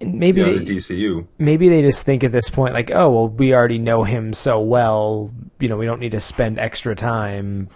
maybe 0.00 0.40
you 0.40 0.46
know, 0.46 0.52
they, 0.58 0.64
the 0.64 0.76
DCU. 0.76 1.26
maybe 1.38 1.68
they 1.68 1.82
just 1.82 2.04
think 2.04 2.24
at 2.24 2.32
this 2.32 2.48
point 2.48 2.72
like, 2.74 2.90
oh 2.90 3.10
well, 3.10 3.28
we 3.28 3.54
already 3.54 3.78
know 3.78 4.04
him 4.04 4.32
so 4.32 4.60
well. 4.60 5.30
You 5.58 5.68
know, 5.68 5.76
we 5.76 5.86
don't 5.86 6.00
need 6.00 6.12
to 6.12 6.20
spend 6.20 6.58
extra 6.58 6.94
time 6.94 7.68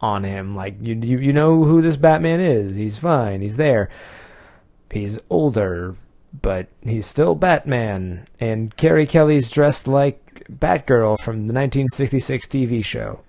on 0.00 0.24
him. 0.24 0.54
Like 0.54 0.76
you 0.80 0.94
you 0.94 1.18
you 1.18 1.32
know 1.32 1.62
who 1.64 1.80
this 1.82 1.96
Batman 1.96 2.40
is. 2.40 2.76
He's 2.76 2.98
fine. 2.98 3.40
He's 3.42 3.56
there. 3.56 3.88
He's 4.90 5.20
older, 5.30 5.94
but 6.32 6.68
he's 6.82 7.06
still 7.06 7.34
Batman. 7.34 8.26
And 8.38 8.76
Carrie 8.76 9.06
Kelly's 9.06 9.50
dressed 9.50 9.88
like 9.88 10.44
Batgirl 10.50 11.18
from 11.20 11.46
the 11.46 11.54
1966 11.54 12.46
TV 12.46 12.84
show. 12.84 13.20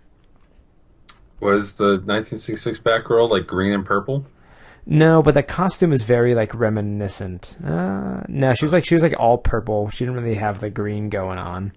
Was 1.39 1.75
the 1.75 1.99
1966 2.05 2.79
Batgirl 2.79 3.29
like 3.29 3.47
green 3.47 3.73
and 3.73 3.85
purple? 3.85 4.25
No, 4.85 5.21
but 5.21 5.33
the 5.33 5.43
costume 5.43 5.93
is 5.93 6.03
very 6.03 6.35
like 6.35 6.53
reminiscent. 6.53 7.55
Uh, 7.63 8.21
no, 8.27 8.53
she 8.53 8.65
was 8.65 8.73
like 8.73 8.85
she 8.85 8.95
was 8.95 9.03
like 9.03 9.17
all 9.19 9.37
purple. 9.37 9.89
She 9.89 10.05
didn't 10.05 10.21
really 10.21 10.35
have 10.35 10.59
the 10.59 10.69
green 10.69 11.09
going 11.09 11.37
on. 11.37 11.73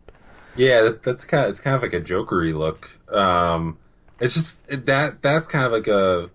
Yeah, 0.57 0.83
that, 0.83 1.03
that's 1.03 1.25
kind 1.25 1.45
of 1.45 1.51
it's 1.51 1.61
kind 1.61 1.77
of 1.77 1.83
like 1.83 1.93
a 1.93 2.01
jokery 2.01 2.57
look. 2.57 2.91
Um, 3.13 3.79
it's 4.21 4.35
just 4.35 4.63
it, 4.69 4.87
that 4.87 5.21
that's 5.23 5.47
kind 5.47 5.65
of 5.65 5.73
like 5.73 5.87
a 5.87 6.31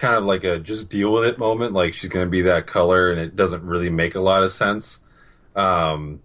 kind 0.00 0.14
of 0.14 0.24
like 0.24 0.44
a 0.44 0.58
just 0.58 0.88
deal 0.88 1.12
with 1.12 1.24
it 1.24 1.38
moment. 1.38 1.74
Like 1.74 1.94
she's 1.94 2.08
gonna 2.08 2.26
be 2.26 2.42
that 2.42 2.66
color, 2.66 3.12
and 3.12 3.20
it 3.20 3.36
doesn't 3.36 3.62
really 3.62 3.90
make 3.90 4.14
a 4.14 4.20
lot 4.20 4.42
of 4.42 4.50
sense. 4.50 5.00
Um, 5.54 6.20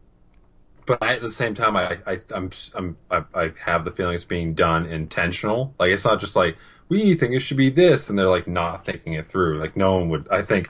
but 0.85 1.03
I, 1.03 1.15
at 1.15 1.21
the 1.21 1.31
same 1.31 1.55
time, 1.55 1.75
I, 1.75 1.99
I 2.07 2.19
I'm 2.33 2.49
I'm 2.73 2.97
I, 3.11 3.23
I 3.35 3.51
have 3.65 3.83
the 3.83 3.91
feeling 3.91 4.15
it's 4.15 4.25
being 4.25 4.53
done 4.53 4.85
intentional. 4.85 5.75
Like 5.77 5.91
it's 5.91 6.05
not 6.05 6.21
just 6.21 6.35
like 6.35 6.57
we 6.87 7.15
think 7.15 7.33
it 7.33 7.39
should 7.39 7.57
be 7.57 7.69
this, 7.69 8.09
and 8.09 8.17
they're 8.17 8.29
like 8.29 8.47
not 8.47 8.85
thinking 8.85 9.13
it 9.13 9.29
through. 9.29 9.59
Like 9.59 9.75
no 9.75 9.97
one 9.97 10.09
would, 10.09 10.29
I 10.31 10.41
think, 10.41 10.69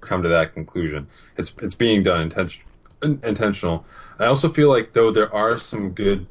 come 0.00 0.22
to 0.22 0.28
that 0.28 0.54
conclusion. 0.54 1.06
It's 1.36 1.54
it's 1.62 1.74
being 1.74 2.02
done 2.02 2.20
intention 2.20 2.64
intentional. 3.02 3.84
I 4.18 4.26
also 4.26 4.48
feel 4.48 4.68
like 4.68 4.92
though 4.92 5.12
there 5.12 5.32
are 5.32 5.56
some 5.56 5.90
good 5.90 6.26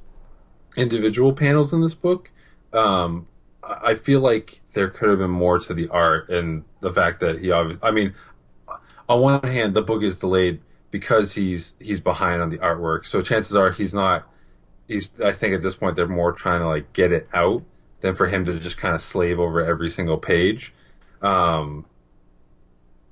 individual 0.75 1.33
panels 1.33 1.71
in 1.73 1.81
this 1.81 1.93
book, 1.93 2.31
um, 2.73 3.27
I 3.65 3.95
feel 3.95 4.19
like 4.19 4.61
there 4.73 4.89
could 4.89 5.09
have 5.09 5.19
been 5.19 5.29
more 5.29 5.59
to 5.59 5.73
the 5.73 5.87
art 5.89 6.29
and 6.29 6.63
the 6.81 6.91
fact 6.91 7.19
that 7.21 7.39
he 7.39 7.51
obviously. 7.51 7.87
I 7.87 7.91
mean, 7.91 8.13
on 9.07 9.21
one 9.21 9.43
hand, 9.43 9.73
the 9.73 9.81
book 9.81 10.03
is 10.03 10.19
delayed 10.19 10.61
because 10.91 11.33
he's 11.33 11.75
he's 11.79 11.99
behind 11.99 12.41
on 12.41 12.49
the 12.49 12.57
artwork. 12.57 13.05
So 13.05 13.21
chances 13.21 13.55
are 13.55 13.71
he's 13.71 13.93
not. 13.93 14.27
He's. 14.87 15.09
I 15.23 15.31
think 15.31 15.53
at 15.53 15.61
this 15.61 15.75
point 15.75 15.95
they're 15.95 16.07
more 16.07 16.33
trying 16.33 16.59
to 16.59 16.67
like 16.67 16.93
get 16.93 17.11
it 17.11 17.27
out 17.33 17.63
than 18.01 18.15
for 18.15 18.27
him 18.27 18.45
to 18.45 18.59
just 18.59 18.77
kind 18.77 18.93
of 18.93 19.01
slave 19.01 19.39
over 19.39 19.65
every 19.65 19.89
single 19.89 20.17
page. 20.17 20.73
Um, 21.21 21.85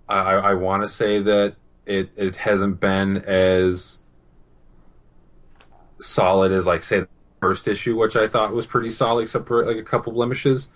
I, 0.07 0.33
I 0.33 0.53
want 0.55 0.83
to 0.83 0.89
say 0.89 1.21
that 1.21 1.55
it 1.85 2.09
it 2.15 2.35
hasn't 2.37 2.79
been 2.79 3.17
as 3.17 3.99
solid 6.01 6.51
as 6.51 6.67
like 6.67 6.83
say 6.83 7.05
first 7.41 7.67
issue, 7.67 7.97
which 7.97 8.15
I 8.15 8.27
thought 8.27 8.53
was 8.53 8.67
pretty 8.67 8.91
solid, 8.91 9.23
except 9.23 9.47
for 9.47 9.65
like 9.65 9.77
a 9.77 9.83
couple 9.83 10.13
blemishes. 10.13 10.69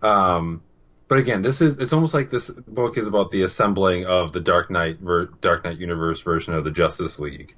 Um, 0.00 0.62
but 1.08 1.18
again, 1.18 1.42
this 1.42 1.60
is 1.60 1.76
it's 1.78 1.92
almost 1.92 2.14
like 2.14 2.30
this 2.30 2.48
book 2.50 2.96
is 2.96 3.06
about 3.06 3.30
the 3.32 3.42
assembling 3.42 4.06
of 4.06 4.32
the 4.32 4.40
Dark 4.40 4.70
Knight 4.70 4.98
ver- 5.00 5.26
Dark 5.42 5.64
Knight 5.64 5.78
universe 5.78 6.20
version 6.22 6.54
of 6.54 6.64
the 6.64 6.70
Justice 6.70 7.18
League, 7.18 7.54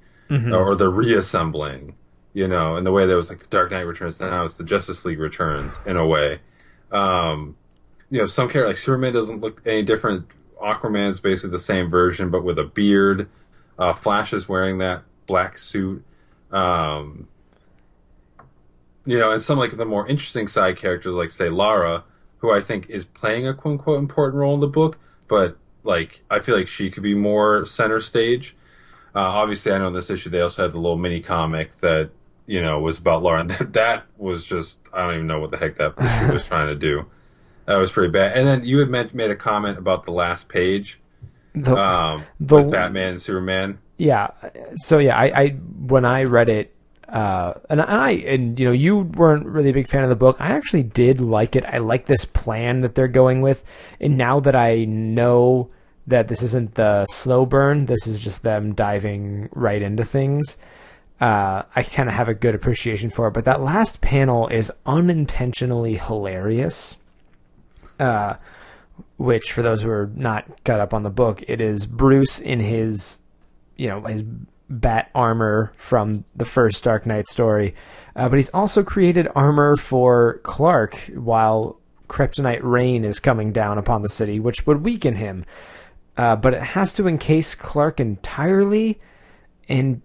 or 0.53 0.75
the 0.75 0.89
reassembling. 0.89 1.95
You 2.33 2.49
know, 2.49 2.75
in 2.75 2.83
the 2.83 2.91
way 2.91 3.05
that 3.05 3.15
was 3.15 3.29
like 3.29 3.39
the 3.39 3.47
Dark 3.47 3.71
Knight 3.71 3.81
Returns. 3.87 4.19
Now 4.19 4.43
it's 4.43 4.57
the 4.57 4.65
Justice 4.65 5.05
League 5.05 5.19
Returns 5.19 5.79
in 5.85 5.95
a 5.95 6.05
way. 6.05 6.41
Um, 6.91 7.55
you 8.09 8.19
know, 8.19 8.25
some 8.25 8.49
character 8.49 8.67
like 8.67 8.77
Superman 8.77 9.13
doesn't 9.13 9.39
look 9.39 9.61
any 9.65 9.83
different. 9.83 10.25
Aquaman's 10.61 11.19
basically 11.19 11.51
the 11.51 11.59
same 11.59 11.89
version, 11.89 12.29
but 12.29 12.43
with 12.43 12.59
a 12.59 12.63
beard. 12.65 13.29
Uh, 13.77 13.93
Flash 13.93 14.33
is 14.33 14.49
wearing 14.49 14.79
that 14.79 15.03
black 15.27 15.57
suit. 15.57 16.03
Um, 16.51 17.27
you 19.05 19.17
know, 19.19 19.31
and 19.31 19.41
some 19.41 19.57
like 19.59 19.75
the 19.77 19.85
more 19.85 20.07
interesting 20.07 20.47
side 20.47 20.77
characters, 20.77 21.13
like 21.13 21.31
say 21.31 21.49
Lara, 21.49 22.03
who 22.39 22.51
I 22.51 22.61
think 22.61 22.89
is 22.89 23.05
playing 23.05 23.47
a 23.47 23.53
quote 23.53 23.73
unquote 23.73 23.99
important 23.99 24.39
role 24.39 24.53
in 24.55 24.59
the 24.59 24.67
book, 24.67 24.97
but 25.27 25.57
like 25.83 26.21
I 26.29 26.39
feel 26.39 26.57
like 26.57 26.67
she 26.67 26.89
could 26.89 27.03
be 27.03 27.15
more 27.15 27.65
center 27.65 28.01
stage. 28.01 28.55
Uh, 29.13 29.19
obviously, 29.19 29.71
I 29.71 29.77
know 29.77 29.87
in 29.87 29.93
this 29.93 30.09
issue 30.09 30.29
they 30.29 30.41
also 30.41 30.63
had 30.63 30.71
the 30.73 30.79
little 30.79 30.97
mini 30.97 31.21
comic 31.21 31.75
that 31.81 32.09
you 32.47 32.61
know 32.61 32.79
was 32.79 32.97
about 32.97 33.23
Lara. 33.23 33.41
And 33.41 33.49
that, 33.51 33.73
that 33.73 34.03
was 34.17 34.45
just 34.45 34.79
I 34.93 35.03
don't 35.05 35.13
even 35.15 35.27
know 35.27 35.39
what 35.39 35.51
the 35.51 35.57
heck 35.57 35.77
that 35.77 35.93
issue 35.99 36.33
was 36.33 36.47
trying 36.47 36.67
to 36.67 36.75
do. 36.75 37.05
That 37.65 37.75
was 37.77 37.89
pretty 37.91 38.11
bad. 38.11 38.37
And 38.37 38.47
then 38.47 38.63
you 38.63 38.77
had 38.79 38.89
made 39.15 39.31
a 39.31 39.35
comment 39.35 39.79
about 39.79 40.03
the 40.03 40.11
last 40.11 40.49
page, 40.49 40.99
The, 41.55 41.75
um, 41.75 42.23
The- 42.39 42.57
with 42.57 42.71
Batman 42.71 43.11
and 43.13 43.21
Superman. 43.21 43.79
yeah. 43.97 44.27
So 44.75 44.99
yeah, 44.99 45.17
I, 45.17 45.25
I 45.41 45.49
when 45.87 46.05
I 46.05 46.23
read 46.23 46.49
it, 46.49 46.74
uh, 47.15 47.53
and 47.69 47.81
I 47.81 48.11
and 48.11 48.59
you 48.59 48.65
know 48.65 48.73
you 48.73 48.97
weren't 48.97 49.45
really 49.45 49.69
a 49.69 49.73
big 49.73 49.87
fan 49.87 50.03
of 50.03 50.09
the 50.09 50.17
book. 50.17 50.35
I 50.41 50.49
actually 50.49 50.83
did 50.83 51.21
like 51.21 51.55
it. 51.55 51.63
I 51.63 51.77
like 51.77 52.07
this 52.07 52.25
plan 52.25 52.81
that 52.81 52.93
they're 52.93 53.07
going 53.07 53.39
with, 53.39 53.63
and 54.01 54.17
now 54.17 54.41
that 54.41 54.53
I 54.53 54.83
know 54.83 55.69
that 56.07 56.27
this 56.27 56.43
isn't 56.43 56.75
the 56.75 57.05
slow 57.05 57.45
burn, 57.45 57.85
this 57.85 58.05
is 58.05 58.19
just 58.19 58.43
them 58.43 58.73
diving 58.73 59.47
right 59.53 59.81
into 59.81 60.03
things. 60.03 60.57
Uh, 61.21 61.63
I 61.73 61.83
kind 61.83 62.09
of 62.09 62.15
have 62.15 62.27
a 62.27 62.33
good 62.33 62.53
appreciation 62.53 63.09
for 63.09 63.29
it. 63.29 63.33
But 63.33 63.45
that 63.45 63.61
last 63.61 64.01
panel 64.01 64.49
is 64.49 64.69
unintentionally 64.85 65.95
hilarious. 65.95 66.97
Uh, 67.97 68.35
which 69.15 69.53
for 69.53 69.61
those 69.61 69.81
who 69.81 69.89
are 69.89 70.11
not 70.15 70.65
got 70.65 70.81
up 70.81 70.93
on 70.93 71.03
the 71.03 71.09
book, 71.09 71.43
it 71.47 71.61
is 71.61 71.85
Bruce 71.85 72.39
in 72.41 72.59
his, 72.59 73.19
you 73.77 73.87
know, 73.87 74.01
his 74.01 74.23
bat 74.69 75.09
armor 75.13 75.71
from 75.77 76.25
the 76.35 76.45
first 76.45 76.83
Dark 76.83 77.05
Knight 77.05 77.27
story, 77.27 77.75
uh, 78.15 78.29
but 78.29 78.37
he's 78.37 78.49
also 78.49 78.83
created 78.83 79.27
armor 79.35 79.75
for 79.75 80.39
Clark 80.43 80.95
while 81.15 81.79
kryptonite 82.07 82.61
rain 82.63 83.03
is 83.03 83.19
coming 83.19 83.51
down 83.51 83.77
upon 83.77 84.01
the 84.01 84.09
city, 84.09 84.39
which 84.39 84.65
would 84.67 84.83
weaken 84.83 85.15
him. 85.15 85.45
Uh, 86.17 86.35
but 86.35 86.53
it 86.53 86.61
has 86.61 86.93
to 86.93 87.07
encase 87.07 87.55
Clark 87.55 87.99
entirely, 87.99 88.99
and 89.67 90.01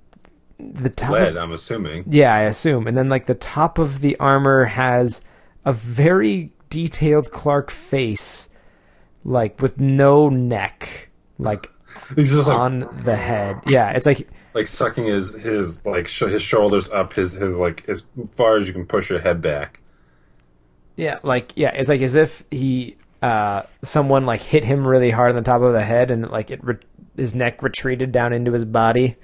the 0.59 0.91
top. 0.91 1.13
Lead, 1.13 1.37
I'm 1.37 1.53
assuming. 1.53 2.05
Yeah, 2.09 2.35
I 2.35 2.43
assume. 2.43 2.87
And 2.87 2.97
then 2.97 3.09
like 3.09 3.27
the 3.27 3.35
top 3.35 3.79
of 3.79 4.01
the 4.01 4.17
armor 4.17 4.65
has 4.65 5.21
a 5.65 5.73
very 5.73 6.53
detailed 6.69 7.31
Clark 7.31 7.71
face, 7.71 8.49
like 9.25 9.61
with 9.61 9.79
no 9.79 10.29
neck, 10.29 11.11
like 11.39 11.71
He's 12.17 12.33
just 12.33 12.49
like 12.49 12.57
on 12.57 13.03
the 13.05 13.17
head. 13.17 13.61
Yeah, 13.67 13.91
it's 13.91 14.07
like 14.07 14.29
like 14.55 14.67
sucking 14.67 15.05
his 15.05 15.35
his 15.43 15.85
like 15.87 16.09
sh- 16.09 16.21
his 16.23 16.43
shoulders 16.43 16.89
up, 16.91 17.13
his 17.15 17.33
his 17.35 17.59
like 17.59 17.89
as 17.89 18.05
far 18.33 18.57
as 18.57 18.67
you 18.67 18.73
can 18.73 18.87
push 18.87 19.11
your 19.11 19.21
head 19.21 19.41
back. 19.41 19.81
yeah, 20.97 21.19
like 21.23 21.53
yeah, 21.57 21.71
it's 21.71 21.89
like 21.89 22.01
as 22.03 22.15
if 22.15 22.45
he 22.51 22.97
uh 23.23 23.63
someone 23.85 24.25
like 24.27 24.41
hit 24.41 24.65
him 24.65 24.87
really 24.87 25.11
hard 25.11 25.31
on 25.31 25.37
the 25.37 25.43
top 25.43 25.61
of 25.63 25.73
the 25.73 25.85
head 25.85 26.11
and 26.11 26.31
like 26.31 26.51
it 26.51 26.63
re- 26.65 26.77
his 27.17 27.35
neck 27.35 27.63
retreated 27.63 28.13
down 28.13 28.33
into 28.33 28.53
his 28.53 28.65
body. 28.65 29.17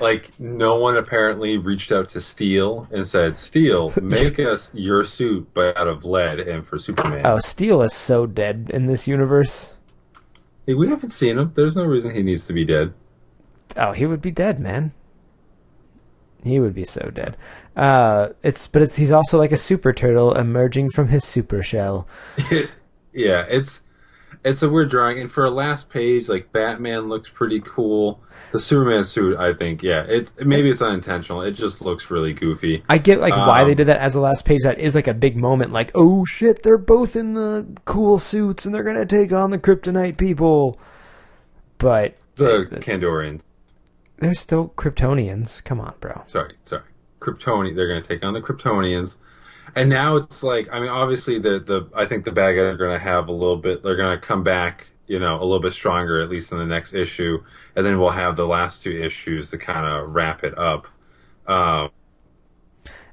Like 0.00 0.30
no 0.40 0.76
one 0.76 0.96
apparently 0.96 1.58
reached 1.58 1.92
out 1.92 2.08
to 2.10 2.20
Steel 2.20 2.88
and 2.90 3.06
said, 3.06 3.36
"Steel, 3.36 3.92
make 4.02 4.38
us 4.40 4.72
your 4.74 5.04
suit, 5.04 5.48
but 5.54 5.76
out 5.76 5.86
of 5.86 6.04
lead." 6.04 6.40
And 6.40 6.66
for 6.66 6.78
Superman, 6.78 7.24
Oh, 7.24 7.38
Steel 7.38 7.82
is 7.82 7.92
so 7.94 8.26
dead 8.26 8.70
in 8.74 8.86
this 8.86 9.06
universe. 9.06 9.74
Hey, 10.66 10.74
we 10.74 10.88
haven't 10.88 11.10
seen 11.10 11.38
him. 11.38 11.52
There's 11.54 11.76
no 11.76 11.84
reason 11.84 12.14
he 12.14 12.22
needs 12.22 12.46
to 12.46 12.52
be 12.52 12.64
dead. 12.64 12.94
Oh, 13.76 13.92
he 13.92 14.06
would 14.06 14.20
be 14.22 14.30
dead, 14.30 14.60
man. 14.60 14.92
He 16.44 16.58
would 16.58 16.74
be 16.74 16.84
so 16.84 17.10
dead. 17.14 17.36
Uh, 17.76 18.30
it's 18.42 18.66
but 18.66 18.82
it's 18.82 18.96
he's 18.96 19.12
also 19.12 19.38
like 19.38 19.52
a 19.52 19.56
super 19.56 19.92
turtle 19.92 20.34
emerging 20.34 20.90
from 20.90 21.08
his 21.08 21.24
super 21.24 21.62
shell. 21.62 22.06
yeah, 23.12 23.44
it's 23.48 23.82
it's 24.44 24.62
a 24.62 24.68
weird 24.68 24.90
drawing, 24.90 25.20
and 25.20 25.30
for 25.30 25.44
a 25.44 25.50
last 25.50 25.88
page, 25.88 26.28
like 26.28 26.50
Batman 26.52 27.08
looks 27.08 27.30
pretty 27.30 27.60
cool. 27.64 28.20
The 28.50 28.58
Superman 28.58 29.02
suit, 29.04 29.38
I 29.38 29.54
think, 29.54 29.82
yeah, 29.82 30.04
it's 30.06 30.34
maybe 30.44 30.68
it's 30.68 30.82
unintentional. 30.82 31.40
It 31.42 31.52
just 31.52 31.80
looks 31.80 32.10
really 32.10 32.34
goofy. 32.34 32.82
I 32.88 32.98
get 32.98 33.20
like 33.20 33.34
why 33.34 33.64
they 33.64 33.70
Um, 33.70 33.76
did 33.76 33.86
that 33.86 34.00
as 34.00 34.14
a 34.16 34.20
last 34.20 34.44
page. 34.44 34.60
That 34.64 34.78
is 34.78 34.94
like 34.94 35.06
a 35.06 35.14
big 35.14 35.36
moment. 35.36 35.72
Like, 35.72 35.92
oh 35.94 36.24
shit, 36.26 36.62
they're 36.62 36.76
both 36.76 37.14
in 37.16 37.32
the 37.34 37.66
cool 37.86 38.18
suits 38.18 38.66
and 38.66 38.74
they're 38.74 38.82
gonna 38.82 39.06
take 39.06 39.32
on 39.32 39.50
the 39.50 39.58
Kryptonite 39.58 40.18
people. 40.18 40.78
But 41.78 42.16
The 42.34 42.66
they- 42.70 42.78
Kandorian, 42.80 43.40
they're 44.22 44.34
still 44.34 44.68
Kryptonians. 44.76 45.62
Come 45.64 45.80
on, 45.80 45.94
bro. 46.00 46.22
sorry, 46.26 46.54
sorry, 46.62 46.84
Kryptonian. 47.20 47.74
They're 47.74 47.88
going 47.88 48.02
to 48.02 48.08
take 48.08 48.24
on 48.24 48.34
the 48.34 48.40
Kryptonians, 48.40 49.16
and 49.74 49.90
now 49.90 50.16
it's 50.16 50.42
like, 50.42 50.68
I 50.72 50.78
mean, 50.78 50.88
obviously 50.88 51.38
the 51.38 51.58
the 51.58 51.88
I 51.94 52.06
think 52.06 52.24
the 52.24 52.32
bad 52.32 52.52
guys 52.52 52.74
are 52.74 52.76
going 52.76 52.96
to 52.96 53.02
have 53.04 53.28
a 53.28 53.32
little 53.32 53.56
bit. 53.56 53.82
They're 53.82 53.96
going 53.96 54.18
to 54.18 54.24
come 54.24 54.44
back, 54.44 54.86
you 55.08 55.18
know, 55.18 55.36
a 55.36 55.42
little 55.42 55.60
bit 55.60 55.72
stronger 55.72 56.22
at 56.22 56.30
least 56.30 56.52
in 56.52 56.58
the 56.58 56.66
next 56.66 56.94
issue, 56.94 57.42
and 57.74 57.84
then 57.84 57.98
we'll 57.98 58.10
have 58.10 58.36
the 58.36 58.46
last 58.46 58.82
two 58.82 58.92
issues 59.02 59.50
to 59.50 59.58
kind 59.58 59.84
of 59.84 60.14
wrap 60.14 60.44
it 60.44 60.56
up. 60.56 60.86
Um, 61.46 61.90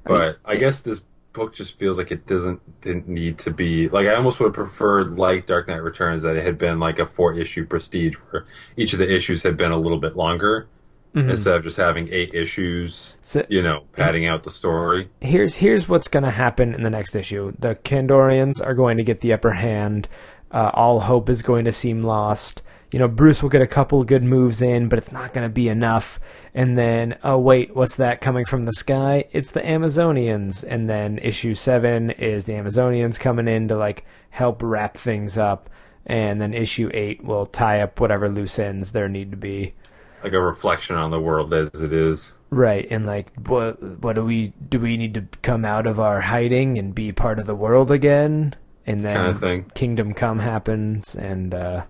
but 0.04 0.38
I 0.44 0.56
guess 0.56 0.82
this 0.82 1.02
book 1.32 1.54
just 1.54 1.76
feels 1.76 1.98
like 1.98 2.10
it 2.10 2.26
doesn't 2.26 2.80
didn't 2.80 3.08
need 3.08 3.38
to 3.38 3.50
be 3.50 3.88
like 3.88 4.06
I 4.06 4.14
almost 4.14 4.38
would 4.40 4.46
have 4.46 4.54
preferred 4.54 5.18
like 5.18 5.46
Dark 5.46 5.68
Knight 5.68 5.82
Returns 5.82 6.22
that 6.22 6.36
it 6.36 6.44
had 6.44 6.58
been 6.58 6.78
like 6.78 6.98
a 6.98 7.06
four 7.06 7.32
issue 7.32 7.66
prestige 7.66 8.14
where 8.14 8.46
each 8.76 8.92
of 8.92 9.00
the 9.00 9.12
issues 9.12 9.42
had 9.42 9.56
been 9.56 9.72
a 9.72 9.78
little 9.78 9.98
bit 9.98 10.16
longer 10.16 10.68
instead 11.14 11.56
of 11.56 11.64
just 11.64 11.76
having 11.76 12.08
eight 12.12 12.32
issues 12.34 13.18
So- 13.22 13.44
you 13.48 13.62
know 13.62 13.84
padding 13.96 14.26
out 14.26 14.44
the 14.44 14.50
story 14.50 15.08
here's 15.20 15.56
here's 15.56 15.88
what's 15.88 16.06
going 16.08 16.22
to 16.22 16.30
happen 16.30 16.72
in 16.74 16.82
the 16.82 16.90
next 16.90 17.16
issue. 17.16 17.52
The 17.58 17.74
Kandorians 17.74 18.64
are 18.64 18.74
going 18.74 18.96
to 18.98 19.02
get 19.02 19.20
the 19.20 19.32
upper 19.32 19.52
hand. 19.52 20.08
Uh, 20.52 20.70
all 20.74 21.00
hope 21.00 21.28
is 21.28 21.42
going 21.42 21.64
to 21.64 21.72
seem 21.72 22.02
lost. 22.02 22.62
You 22.92 22.98
know, 22.98 23.06
Bruce 23.06 23.40
will 23.40 23.50
get 23.50 23.62
a 23.62 23.68
couple 23.68 24.02
good 24.02 24.24
moves 24.24 24.60
in, 24.60 24.88
but 24.88 24.98
it's 24.98 25.12
not 25.12 25.32
going 25.32 25.48
to 25.48 25.52
be 25.52 25.68
enough. 25.68 26.18
And 26.54 26.76
then, 26.76 27.18
oh 27.22 27.38
wait, 27.38 27.74
what's 27.76 27.94
that 27.96 28.20
coming 28.20 28.44
from 28.44 28.64
the 28.64 28.72
sky? 28.72 29.24
It's 29.32 29.52
the 29.52 29.60
Amazonians. 29.60 30.64
And 30.66 30.88
then 30.90 31.18
issue 31.18 31.54
seven 31.54 32.10
is 32.10 32.44
the 32.46 32.54
Amazonians 32.54 33.18
coming 33.18 33.46
in 33.46 33.68
to 33.68 33.76
like 33.76 34.04
help 34.30 34.60
wrap 34.62 34.96
things 34.96 35.38
up. 35.38 35.70
And 36.06 36.40
then 36.40 36.52
issue 36.54 36.90
eight 36.92 37.22
will 37.22 37.46
tie 37.46 37.80
up 37.80 38.00
whatever 38.00 38.28
loose 38.28 38.58
ends 38.58 38.90
there 38.92 39.08
need 39.08 39.30
to 39.30 39.36
be. 39.36 39.74
Like 40.22 40.32
a 40.32 40.40
reflection 40.40 40.96
on 40.96 41.10
the 41.10 41.20
world 41.20 41.52
as 41.54 41.68
it 41.74 41.92
is 41.92 42.34
Right, 42.52 42.86
and 42.90 43.06
like, 43.06 43.30
what 43.46 43.80
what 44.02 44.14
do 44.16 44.24
we 44.24 44.52
do? 44.68 44.80
We 44.80 44.96
need 44.96 45.14
to 45.14 45.24
come 45.40 45.64
out 45.64 45.86
of 45.86 46.00
our 46.00 46.20
hiding 46.20 46.78
and 46.78 46.92
be 46.92 47.12
part 47.12 47.38
of 47.38 47.46
the 47.46 47.54
world 47.54 47.92
again, 47.92 48.56
and 48.86 49.00
then 49.00 49.16
Kinda 49.16 49.38
thing. 49.38 49.70
Kingdom 49.74 50.14
Come 50.14 50.40
happens, 50.40 51.14
and 51.14 51.54
uh, 51.54 51.84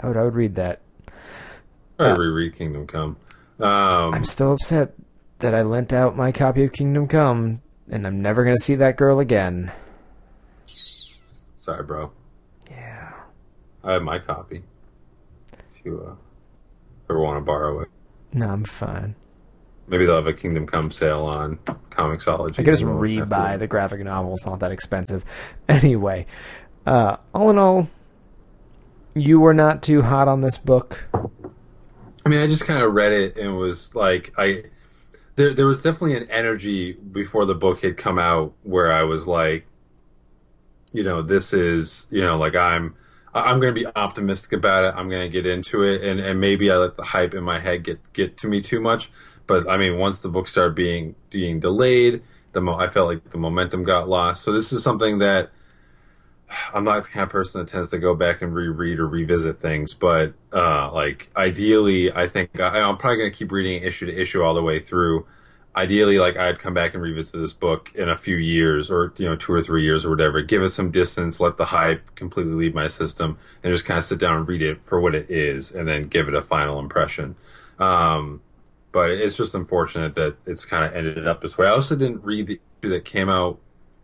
I 0.00 0.08
would 0.08 0.16
I 0.16 0.24
would 0.24 0.34
read 0.34 0.56
that. 0.56 0.80
I 2.00 2.10
Uh, 2.10 2.16
reread 2.16 2.56
Kingdom 2.56 2.86
Come 2.88 3.16
um 3.60 4.14
I'm 4.14 4.24
still 4.24 4.52
upset 4.52 4.94
that 5.38 5.54
I 5.54 5.62
lent 5.62 5.92
out 5.92 6.16
my 6.16 6.32
copy 6.32 6.64
of 6.64 6.72
Kingdom 6.72 7.06
Come, 7.06 7.62
and 7.88 8.08
I'm 8.08 8.20
never 8.20 8.42
gonna 8.42 8.58
see 8.58 8.74
that 8.74 8.96
girl 8.96 9.20
again. 9.20 9.70
sorry 11.56 11.84
bro 11.84 12.10
Yeah, 12.70 13.12
I 13.84 13.92
have 13.92 14.02
my 14.02 14.18
copy 14.18 14.62
if 15.52 15.84
you 15.84 16.02
uh, 16.04 16.14
ever 17.10 17.20
want 17.20 17.36
to 17.38 17.40
borrow 17.44 17.80
it 17.80 17.88
no, 18.32 18.48
I'm 18.50 18.64
fine. 18.64 19.14
maybe 19.86 20.04
they'll 20.04 20.16
have 20.16 20.26
a 20.26 20.34
Kingdom 20.34 20.66
Come 20.66 20.90
sale 20.90 21.24
on 21.24 21.56
Comixology 21.90 22.52
I 22.60 22.62
could 22.62 22.66
just 22.66 22.82
well 22.84 22.92
read 22.94 23.20
after. 23.20 23.30
by 23.30 23.56
the 23.56 23.66
graphic 23.66 24.00
novel. 24.00 24.34
It's 24.34 24.44
not 24.44 24.58
that 24.60 24.70
expensive. 24.72 25.24
Anyway, 25.68 26.26
uh, 26.86 27.16
all 27.34 27.48
in 27.50 27.56
all, 27.58 27.88
you 29.14 29.40
were 29.40 29.54
not 29.54 29.82
too 29.82 30.02
hot 30.02 30.28
on 30.28 30.42
this 30.42 30.58
book. 30.58 31.04
I 32.24 32.28
mean, 32.28 32.40
I 32.40 32.46
just 32.46 32.66
kind 32.66 32.82
of 32.82 32.92
read 32.92 33.12
it 33.12 33.36
and 33.38 33.56
was 33.56 33.94
like, 33.94 34.32
I 34.36 34.64
there 35.36 35.54
there 35.54 35.66
was 35.66 35.82
definitely 35.82 36.16
an 36.18 36.30
energy 36.30 36.92
before 36.92 37.46
the 37.46 37.54
book 37.54 37.80
had 37.82 37.96
come 37.96 38.18
out 38.18 38.52
where 38.62 38.92
I 38.92 39.04
was 39.04 39.26
like, 39.26 39.66
you 40.92 41.02
know, 41.02 41.22
this 41.22 41.52
is 41.54 42.06
you 42.10 42.22
know, 42.22 42.36
like 42.38 42.54
I'm 42.54 42.94
I'm 43.34 43.60
going 43.60 43.74
to 43.74 43.80
be 43.80 43.86
optimistic 43.96 44.52
about 44.52 44.84
it. 44.84 44.94
I'm 44.96 45.08
going 45.08 45.22
to 45.22 45.28
get 45.28 45.46
into 45.46 45.82
it, 45.82 46.02
and 46.02 46.20
and 46.20 46.40
maybe 46.40 46.70
I 46.70 46.76
let 46.76 46.96
the 46.96 47.04
hype 47.04 47.34
in 47.34 47.44
my 47.44 47.58
head 47.58 47.84
get 47.84 48.12
get 48.12 48.38
to 48.38 48.48
me 48.48 48.60
too 48.62 48.80
much. 48.80 49.10
but 49.46 49.68
I 49.68 49.76
mean, 49.76 49.98
once 49.98 50.20
the 50.20 50.28
book 50.28 50.48
started 50.48 50.74
being 50.74 51.14
being 51.30 51.60
delayed, 51.60 52.22
the 52.52 52.60
mo- 52.60 52.76
I 52.78 52.88
felt 52.90 53.08
like 53.08 53.30
the 53.30 53.38
momentum 53.38 53.84
got 53.84 54.08
lost. 54.08 54.42
So 54.44 54.52
this 54.52 54.72
is 54.72 54.82
something 54.82 55.18
that 55.18 55.50
I'm 56.72 56.84
not 56.84 57.04
the 57.04 57.10
kind 57.10 57.24
of 57.24 57.30
person 57.30 57.60
that 57.60 57.70
tends 57.70 57.90
to 57.90 57.98
go 57.98 58.14
back 58.14 58.40
and 58.42 58.54
reread 58.54 58.98
or 58.98 59.06
revisit 59.06 59.60
things, 59.60 59.92
but 59.94 60.34
uh, 60.52 60.90
like 60.92 61.30
ideally, 61.36 62.10
I 62.12 62.26
think 62.28 62.58
I, 62.58 62.80
I'm 62.80 62.96
probably 62.96 63.18
going 63.18 63.32
to 63.32 63.36
keep 63.36 63.52
reading 63.52 63.82
issue 63.82 64.06
to 64.06 64.16
issue 64.20 64.42
all 64.42 64.54
the 64.54 64.62
way 64.62 64.80
through. 64.80 65.26
Ideally, 65.78 66.18
like 66.18 66.36
I'd 66.36 66.58
come 66.58 66.74
back 66.74 66.94
and 66.94 67.02
revisit 67.02 67.40
this 67.40 67.52
book 67.52 67.92
in 67.94 68.08
a 68.08 68.18
few 68.18 68.34
years, 68.36 68.90
or 68.90 69.12
you 69.16 69.26
know, 69.26 69.36
two 69.36 69.52
or 69.52 69.62
three 69.62 69.84
years 69.84 70.04
or 70.04 70.10
whatever. 70.10 70.42
Give 70.42 70.62
it 70.62 70.70
some 70.70 70.90
distance, 70.90 71.38
let 71.38 71.56
the 71.56 71.66
hype 71.66 72.14
completely 72.16 72.54
leave 72.54 72.74
my 72.74 72.88
system, 72.88 73.38
and 73.62 73.72
just 73.72 73.84
kind 73.84 73.96
of 73.96 74.02
sit 74.04 74.18
down 74.18 74.38
and 74.38 74.48
read 74.48 74.60
it 74.60 74.82
for 74.82 75.00
what 75.00 75.14
it 75.14 75.30
is, 75.30 75.70
and 75.70 75.86
then 75.86 76.02
give 76.02 76.26
it 76.26 76.34
a 76.34 76.42
final 76.42 76.80
impression. 76.80 77.36
Um, 77.78 78.40
but 78.90 79.10
it's 79.10 79.36
just 79.36 79.54
unfortunate 79.54 80.14
that 80.16 80.34
it's 80.46 80.64
kind 80.64 80.84
of 80.84 80.96
ended 80.96 81.28
up 81.28 81.42
this 81.42 81.56
way. 81.56 81.66
I 81.68 81.70
also 81.70 81.94
didn't 81.94 82.24
read 82.24 82.48
the 82.48 82.60
issue 82.82 82.90
that 82.90 83.04
came 83.04 83.28
out 83.28 83.58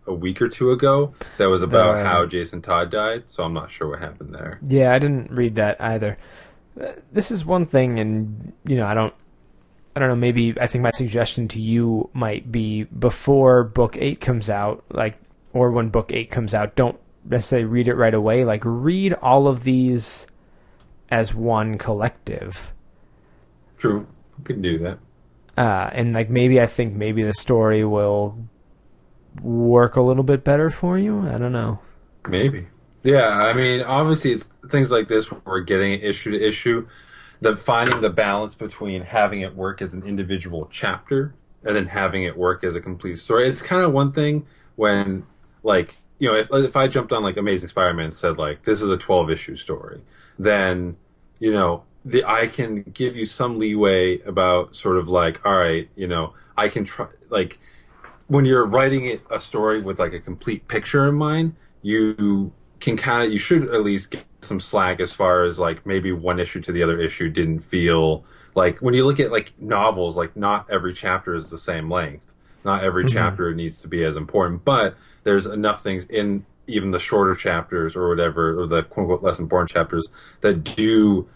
a 0.06 0.14
week 0.14 0.40
or 0.42 0.48
two 0.48 0.70
ago 0.70 1.14
that 1.38 1.46
was 1.46 1.62
about 1.62 1.96
The- 1.96 2.04
how 2.04 2.24
Jason 2.26 2.62
Todd 2.62 2.90
died, 2.90 3.24
so 3.26 3.42
I'm 3.42 3.54
not 3.54 3.72
sure 3.72 3.88
what 3.88 3.98
happened 3.98 4.32
there. 4.34 4.60
Yeah, 4.62 4.92
I 4.94 4.98
didn't 5.00 5.30
read 5.32 5.56
that 5.56 5.80
either. 5.80 6.18
Uh, 6.80 6.92
This 7.12 7.30
is 7.32 7.44
one 7.44 7.66
thing, 7.66 7.98
and 7.98 8.52
you 8.64 8.76
know, 8.76 8.87
I 8.87 8.94
don't, 8.94 9.14
I 9.96 10.00
don't 10.00 10.09
know. 10.09 10.16
Maybe 10.16 10.54
I 10.61 10.66
think 10.66 10.83
my 10.83 10.90
suggestion 10.90 11.46
to 11.48 11.61
you 11.62 12.11
might 12.12 12.50
be 12.50 12.85
before 12.85 13.62
book 13.64 13.96
eight 13.98 14.20
comes 14.20 14.50
out, 14.50 14.85
like, 14.90 15.16
or 15.52 15.70
when 15.70 15.88
book 15.90 16.11
eight 16.12 16.30
comes 16.30 16.52
out, 16.54 16.74
don't 16.74 16.98
necessarily 17.24 17.66
read 17.66 17.87
it 17.88 17.94
right 17.94 18.14
away. 18.14 18.44
Like, 18.44 18.62
read 18.64 19.14
all 19.14 19.46
of 19.46 19.62
these 19.64 20.26
as 21.11 21.33
one 21.35 21.78
collective. 21.78 22.72
True, 23.78 24.07
we 24.38 24.44
can 24.44 24.62
do 24.62 24.78
that. 24.78 24.98
uh, 25.57 25.90
and 25.92 26.12
like 26.12 26.28
maybe 26.30 26.61
I 26.61 26.66
think 26.66 26.94
maybe 26.94 27.22
the 27.22 27.35
story 27.35 27.85
will 27.85 28.37
work 29.42 29.96
a 29.96 30.00
little 30.02 30.24
bit 30.24 30.42
better 30.44 30.70
for 30.70 30.98
you. 30.98 31.20
I 31.28 31.38
don't 31.38 31.52
know. 31.52 31.78
Maybe. 32.28 32.66
Yeah, 33.02 33.28
I 33.28 33.52
mean, 33.52 33.83
obviously, 33.83 34.33
it's 34.33 34.50
things 34.70 34.90
like 34.90 35.09
this 35.09 35.30
where 35.30 35.40
we're 35.44 35.61
getting 35.61 36.00
issue 36.00 36.30
to 36.33 36.42
issue. 36.42 36.88
The 37.44 37.59
finding 37.59 38.00
the 38.00 38.09
balance 38.09 38.54
between 38.54 39.02
having 39.02 39.42
it 39.42 39.54
work 39.54 39.83
as 39.83 39.92
an 39.92 40.02
individual 40.02 40.66
chapter 40.72 41.35
and 41.62 41.76
then 41.76 41.88
having 41.88 42.22
it 42.22 42.38
work 42.38 42.64
as 42.64 42.74
a 42.74 42.80
complete 42.80 43.18
story. 43.18 43.46
It's 43.46 43.61
kind 43.61 43.83
of 43.83 43.92
one 43.92 44.12
thing 44.12 44.46
when, 44.76 45.26
like, 45.62 45.98
you 46.18 46.30
know, 46.30 46.37
if, 46.38 46.48
if 46.50 46.74
I 46.74 46.88
jumped 46.88 47.12
on 47.12 47.22
like 47.22 47.37
Amazing 47.37 47.68
Spider-Man 47.68 48.07
and 48.07 48.14
said 48.14 48.38
like 48.38 48.64
this 48.64 48.80
is 48.80 48.88
a 48.88 48.96
twelve 48.96 49.30
issue 49.30 49.57
story, 49.57 50.00
then 50.38 50.96
you 51.38 51.52
know 51.52 51.85
the 52.02 52.24
I 52.24 52.46
can 52.46 52.83
give 52.94 53.14
you 53.14 53.26
some 53.26 53.59
leeway 53.59 54.20
about 54.20 54.74
sort 54.74 54.96
of 54.96 55.09
like 55.09 55.44
all 55.44 55.59
right, 55.59 55.90
you 55.96 56.09
know, 56.09 56.33
I 56.57 56.68
can 56.68 56.85
try 56.87 57.09
like 57.28 57.59
when 58.26 58.46
you're 58.46 58.64
writing 58.64 59.04
it 59.04 59.20
a 59.30 59.38
story 59.38 59.83
with 59.83 59.98
like 59.98 60.14
a 60.14 60.20
complete 60.20 60.66
picture 60.66 61.07
in 61.07 61.14
mind, 61.16 61.57
you 61.83 62.52
can 62.84 62.98
kind 62.98 63.24
of 63.26 63.32
you 63.32 63.38
should 63.38 63.62
at 63.70 63.82
least 63.82 64.10
get 64.10 64.26
some 64.42 64.60
slack 64.60 65.00
as 65.00 65.10
far 65.10 65.44
as 65.44 65.58
like 65.58 65.86
maybe 65.86 66.12
one 66.12 66.38
issue 66.38 66.60
to 66.60 66.70
the 66.70 66.82
other 66.82 67.00
issue 67.00 67.30
didn't 67.30 67.60
feel 67.60 68.26
like 68.54 68.78
when 68.80 68.92
you 68.92 69.06
look 69.06 69.18
at 69.18 69.32
like 69.32 69.54
novels, 69.58 70.18
like 70.18 70.36
not 70.36 70.68
every 70.70 70.92
chapter 70.92 71.34
is 71.34 71.48
the 71.48 71.56
same 71.56 71.90
length. 71.90 72.34
Not 72.62 72.84
every 72.84 73.04
mm-hmm. 73.04 73.14
chapter 73.14 73.54
needs 73.54 73.80
to 73.80 73.88
be 73.88 74.04
as 74.04 74.18
important, 74.18 74.66
but 74.66 74.96
there's 75.22 75.46
enough 75.46 75.82
things 75.82 76.04
in 76.04 76.44
even 76.66 76.90
the 76.90 77.00
shorter 77.00 77.34
chapters 77.34 77.96
or 77.96 78.06
whatever, 78.06 78.60
or 78.60 78.66
the 78.66 78.82
quote 78.82 79.04
unquote 79.04 79.22
less 79.22 79.38
important 79.38 79.70
chapters 79.70 80.08
that 80.42 80.62
do 80.62 81.26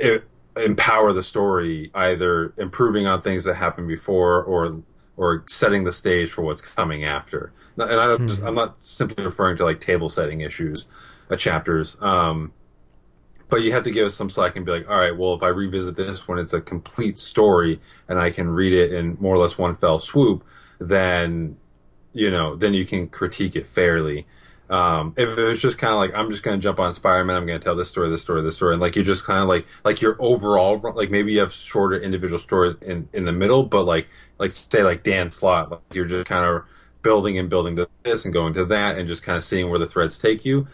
i- 0.00 0.20
empower 0.54 1.14
the 1.14 1.22
story, 1.22 1.90
either 1.94 2.52
improving 2.58 3.06
on 3.06 3.22
things 3.22 3.44
that 3.44 3.54
happened 3.54 3.88
before 3.88 4.42
or 4.42 4.82
or 5.20 5.44
setting 5.48 5.84
the 5.84 5.92
stage 5.92 6.30
for 6.30 6.40
what's 6.40 6.62
coming 6.62 7.04
after. 7.04 7.52
And 7.76 8.00
I 8.00 8.06
don't 8.06 8.26
just, 8.26 8.42
I'm 8.42 8.54
not 8.54 8.76
simply 8.80 9.22
referring 9.22 9.58
to 9.58 9.64
like 9.66 9.78
table 9.78 10.08
setting 10.08 10.40
issues, 10.40 10.86
uh, 11.30 11.36
chapters. 11.36 11.98
Um, 12.00 12.52
but 13.50 13.58
you 13.58 13.70
have 13.72 13.82
to 13.84 13.90
give 13.90 14.06
us 14.06 14.14
some 14.14 14.30
slack 14.30 14.56
and 14.56 14.64
be 14.64 14.72
like, 14.72 14.88
all 14.88 14.96
right, 14.96 15.14
well, 15.14 15.34
if 15.34 15.42
I 15.42 15.48
revisit 15.48 15.94
this 15.94 16.26
when 16.26 16.38
it's 16.38 16.54
a 16.54 16.60
complete 16.60 17.18
story 17.18 17.82
and 18.08 18.18
I 18.18 18.30
can 18.30 18.48
read 18.48 18.72
it 18.72 18.94
in 18.94 19.18
more 19.20 19.34
or 19.34 19.38
less 19.38 19.58
one 19.58 19.76
fell 19.76 19.98
swoop, 19.98 20.42
then 20.78 21.58
you 22.14 22.30
know, 22.30 22.56
then 22.56 22.72
you 22.72 22.86
can 22.86 23.06
critique 23.06 23.54
it 23.54 23.68
fairly. 23.68 24.26
Um, 24.70 25.14
if 25.16 25.28
it 25.28 25.42
was 25.42 25.60
just 25.60 25.78
kind 25.78 25.92
of 25.92 25.98
like 25.98 26.14
I'm 26.14 26.30
just 26.30 26.44
to 26.44 26.56
jump 26.56 26.78
on 26.78 26.94
Spider-Man, 26.94 27.36
I'm 27.36 27.44
going 27.44 27.58
to 27.58 27.64
tell 27.64 27.74
this 27.74 27.88
story, 27.88 28.08
this 28.08 28.22
story, 28.22 28.40
this 28.42 28.54
story, 28.54 28.72
and 28.72 28.80
like 28.80 28.94
you 28.94 29.02
just 29.02 29.24
kind 29.24 29.40
of 29.40 29.48
like 29.48 29.66
like 29.84 30.00
your 30.00 30.16
overall 30.20 30.78
like 30.94 31.10
maybe 31.10 31.32
you 31.32 31.40
have 31.40 31.52
shorter 31.52 31.98
individual 32.00 32.38
stories 32.38 32.76
in 32.80 33.08
in 33.12 33.24
the 33.24 33.32
middle, 33.32 33.64
but 33.64 33.82
like 33.82 34.06
like 34.38 34.52
say 34.52 34.84
like 34.84 35.02
Dan 35.02 35.28
Slott, 35.28 35.72
like 35.72 35.80
you're 35.92 36.04
just 36.04 36.28
kind 36.28 36.44
of 36.44 36.62
building 37.02 37.36
and 37.36 37.50
building 37.50 37.74
to 37.76 37.88
this 38.04 38.24
and 38.24 38.32
going 38.32 38.54
to 38.54 38.64
that 38.66 38.96
and 38.96 39.08
just 39.08 39.24
kind 39.24 39.36
of 39.36 39.42
seeing 39.42 39.70
where 39.70 39.80
the 39.80 39.86
threads 39.86 40.18
take 40.18 40.44
you. 40.44 40.68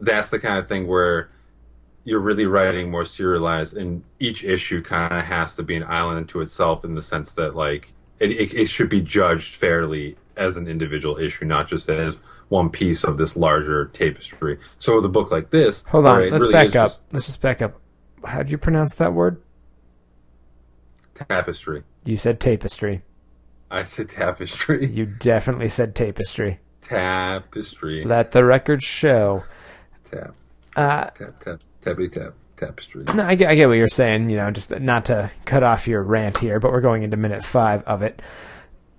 That's 0.00 0.30
the 0.30 0.38
kind 0.38 0.58
of 0.58 0.66
thing 0.66 0.86
where 0.86 1.28
you're 2.04 2.20
really 2.20 2.46
writing 2.46 2.90
more 2.90 3.04
serialized, 3.04 3.76
and 3.76 4.04
each 4.18 4.42
issue 4.42 4.82
kind 4.82 5.12
of 5.12 5.24
has 5.26 5.54
to 5.56 5.62
be 5.62 5.76
an 5.76 5.84
island 5.84 6.16
unto 6.16 6.40
itself 6.40 6.82
in 6.82 6.94
the 6.94 7.02
sense 7.02 7.34
that 7.34 7.54
like 7.54 7.92
it, 8.20 8.30
it, 8.30 8.54
it 8.54 8.66
should 8.70 8.88
be 8.88 9.02
judged 9.02 9.56
fairly 9.56 10.16
as 10.34 10.56
an 10.56 10.66
individual 10.66 11.18
issue, 11.18 11.44
not 11.44 11.68
just 11.68 11.90
as 11.90 12.20
one 12.48 12.70
piece 12.70 13.04
of 13.04 13.16
this 13.16 13.36
larger 13.36 13.86
tapestry. 13.86 14.58
So 14.78 14.96
with 14.96 15.04
a 15.04 15.08
book 15.08 15.30
like 15.30 15.50
this, 15.50 15.84
Hold 15.84 16.06
on, 16.06 16.22
it 16.22 16.30
let's 16.32 16.42
really 16.42 16.52
back 16.52 16.66
up. 16.68 16.72
just 16.90 17.02
Let's 17.12 17.26
just 17.26 17.40
back 17.40 17.62
up. 17.62 17.80
How'd 18.24 18.50
you 18.50 18.58
pronounce 18.58 18.94
that 18.96 19.12
word? 19.12 19.40
tapestry. 21.28 21.82
You 22.04 22.16
said 22.16 22.40
tapestry. 22.40 23.02
I 23.70 23.84
said 23.84 24.08
tapestry. 24.10 24.86
You 24.86 25.06
definitely 25.06 25.68
said 25.68 25.94
tapestry. 25.94 26.60
tapestry. 26.80 28.04
Let 28.04 28.32
the 28.32 28.44
record 28.44 28.82
show. 28.82 29.44
Tap. 30.04 30.34
Uh, 30.76 31.04
Tap. 31.10 31.40
Tap. 31.40 31.60
Tappity 31.82 32.12
tap. 32.12 32.34
Tapestry. 32.56 33.04
no, 33.14 33.24
I 33.24 33.34
get, 33.34 33.50
I 33.50 33.56
get 33.56 33.66
what 33.66 33.74
you're 33.74 33.88
saying. 33.88 34.30
You 34.30 34.36
know, 34.36 34.50
just 34.52 34.70
not 34.70 35.06
to 35.06 35.30
cut 35.44 35.62
off 35.64 35.88
your 35.88 36.02
rant 36.02 36.38
here, 36.38 36.60
but 36.60 36.70
we're 36.70 36.80
going 36.80 37.02
into 37.02 37.16
minute 37.16 37.44
five 37.44 37.82
of 37.84 38.02
it. 38.02 38.22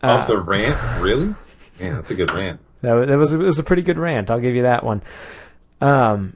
Of 0.02 0.28
the 0.28 0.38
rant, 0.38 0.78
really? 1.02 1.34
Man, 1.80 1.96
that's 1.96 2.12
a 2.12 2.16
good 2.16 2.32
rant. 2.32 2.60
That, 2.82 3.08
that 3.08 3.18
was 3.18 3.34
it 3.34 3.38
was 3.38 3.60
a 3.60 3.64
pretty 3.64 3.82
good 3.82 3.98
rant. 3.98 4.30
I'll 4.32 4.40
give 4.40 4.56
you 4.56 4.64
that 4.64 4.84
one. 4.84 5.02
Um, 5.82 6.36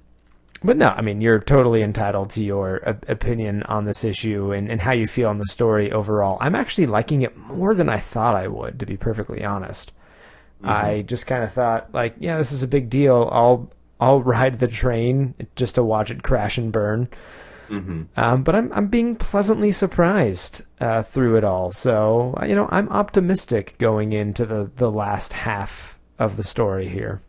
but 0.63 0.77
no, 0.77 0.87
I 0.87 1.01
mean 1.01 1.21
you're 1.21 1.39
totally 1.39 1.81
entitled 1.81 2.31
to 2.31 2.43
your 2.43 2.87
op- 2.87 3.07
opinion 3.07 3.63
on 3.63 3.85
this 3.85 4.03
issue 4.03 4.51
and, 4.51 4.69
and 4.69 4.81
how 4.81 4.91
you 4.91 5.07
feel 5.07 5.29
on 5.29 5.37
the 5.37 5.45
story 5.45 5.91
overall. 5.91 6.37
I'm 6.41 6.55
actually 6.55 6.87
liking 6.87 7.21
it 7.21 7.37
more 7.37 7.73
than 7.73 7.89
I 7.89 7.99
thought 7.99 8.35
I 8.35 8.47
would, 8.47 8.79
to 8.79 8.85
be 8.85 8.97
perfectly 8.97 9.43
honest. 9.43 9.91
I 10.61 11.03
just 11.03 11.25
kind 11.25 11.43
of 11.43 11.53
thought 11.53 11.93
like, 11.93 12.15
yeah, 12.19 12.37
this 12.37 12.51
is 12.51 12.63
a 12.63 12.67
big 12.67 12.89
deal. 12.89 13.29
I'll 13.31 13.71
I'll 13.99 14.21
ride 14.23 14.59
the 14.59 14.67
train 14.67 15.35
just 15.55 15.75
to 15.75 15.83
watch 15.83 16.11
it 16.11 16.23
crash 16.23 16.57
and 16.57 16.71
burn. 16.71 17.07
Um, 17.69 18.43
but 18.43 18.55
I'm 18.55 18.71
I'm 18.73 18.87
being 18.87 19.15
pleasantly 19.15 19.71
surprised 19.71 20.63
uh, 20.81 21.03
through 21.03 21.37
it 21.37 21.43
all. 21.43 21.71
So 21.71 22.35
uh, 22.41 22.45
you 22.45 22.55
know 22.55 22.67
I'm 22.71 22.89
optimistic 22.89 23.75
going 23.77 24.13
into 24.13 24.45
the 24.45 24.71
the 24.75 24.89
last 24.91 25.33
half 25.33 25.97
of 26.17 26.35
the 26.35 26.43
story 26.43 26.87
here. 26.89 27.21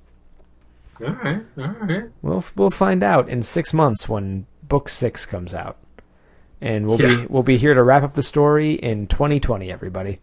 All 1.01 1.13
right. 1.15 1.43
All 1.59 1.65
right. 1.83 2.05
We'll 2.23 2.45
we'll 2.57 2.71
find 2.71 3.03
out 3.03 3.29
in 3.29 3.43
six 3.43 3.73
months 3.75 4.09
when 4.09 4.47
book 4.63 4.89
six 4.89 5.27
comes 5.27 5.55
out, 5.55 5.77
and 6.61 6.87
we'll 6.87 7.01
Yeah. 7.01 7.17
be 7.23 7.27
we'll 7.29 7.43
be 7.43 7.59
here 7.59 7.75
to 7.75 7.83
wrap 7.83 8.03
up 8.03 8.15
the 8.15 8.23
story 8.23 8.75
in 8.75 9.07
2020. 9.09 9.71
Everybody. 9.71 10.21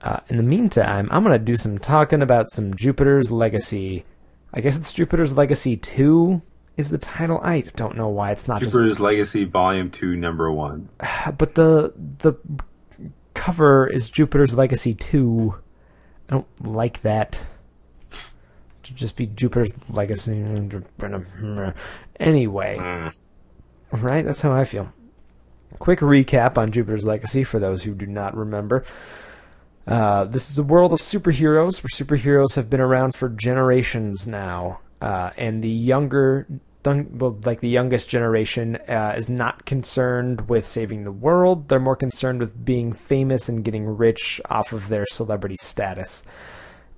Uh, 0.00 0.18
in 0.28 0.36
the 0.36 0.42
meantime, 0.42 1.08
I'm 1.12 1.22
gonna 1.22 1.38
do 1.38 1.56
some 1.56 1.78
talking 1.78 2.22
about 2.22 2.50
some 2.50 2.74
Jupiter's 2.74 3.30
Legacy. 3.30 4.04
I 4.52 4.60
guess 4.60 4.76
it's 4.76 4.92
Jupiter's 4.92 5.32
Legacy 5.32 5.76
Two 5.76 6.42
is 6.76 6.88
the 6.90 6.98
title. 6.98 7.38
I 7.42 7.60
don't 7.76 7.96
know 7.96 8.08
why 8.08 8.30
it's 8.32 8.48
not 8.48 8.60
just 8.60 8.72
Jupiter's 8.72 8.98
Legacy 9.00 9.44
Volume 9.44 9.90
Two, 9.90 10.16
Number 10.16 10.50
One. 10.50 10.88
but 11.38 11.54
the 11.54 11.92
the 12.18 12.34
cover 13.34 13.86
is 13.86 14.08
Jupiter's 14.10 14.54
Legacy 14.54 14.94
2. 14.94 15.54
I 16.28 16.32
don't 16.32 16.66
like 16.66 17.02
that. 17.02 17.40
To 18.84 18.92
just 18.94 19.16
be 19.16 19.26
Jupiter's 19.26 19.72
Legacy. 19.88 20.32
Anyway, 22.20 22.76
Mm. 22.78 23.12
right? 23.92 24.24
That's 24.24 24.40
how 24.42 24.52
I 24.52 24.64
feel. 24.64 24.92
Quick 25.78 26.00
recap 26.00 26.58
on 26.58 26.70
Jupiter's 26.72 27.04
Legacy 27.04 27.44
for 27.44 27.58
those 27.58 27.82
who 27.82 27.94
do 27.94 28.06
not 28.06 28.36
remember. 28.36 28.84
Uh, 29.86 30.24
this 30.24 30.50
is 30.50 30.58
a 30.58 30.62
world 30.62 30.92
of 30.92 31.00
superheroes 31.00 31.82
where 31.82 31.88
superheroes 31.92 32.54
have 32.54 32.70
been 32.70 32.80
around 32.80 33.14
for 33.14 33.28
generations 33.28 34.26
now, 34.26 34.78
uh, 35.02 35.30
and 35.36 35.64
the 35.64 35.68
younger, 35.68 36.46
well, 36.84 37.36
like 37.44 37.58
the 37.58 37.68
youngest 37.68 38.08
generation, 38.08 38.76
uh, 38.88 39.14
is 39.16 39.28
not 39.28 39.64
concerned 39.66 40.48
with 40.48 40.64
saving 40.66 41.02
the 41.02 41.10
world. 41.10 41.68
They're 41.68 41.80
more 41.80 41.96
concerned 41.96 42.38
with 42.38 42.64
being 42.64 42.92
famous 42.92 43.48
and 43.48 43.64
getting 43.64 43.84
rich 43.84 44.40
off 44.48 44.72
of 44.72 44.88
their 44.88 45.04
celebrity 45.10 45.56
status. 45.60 46.22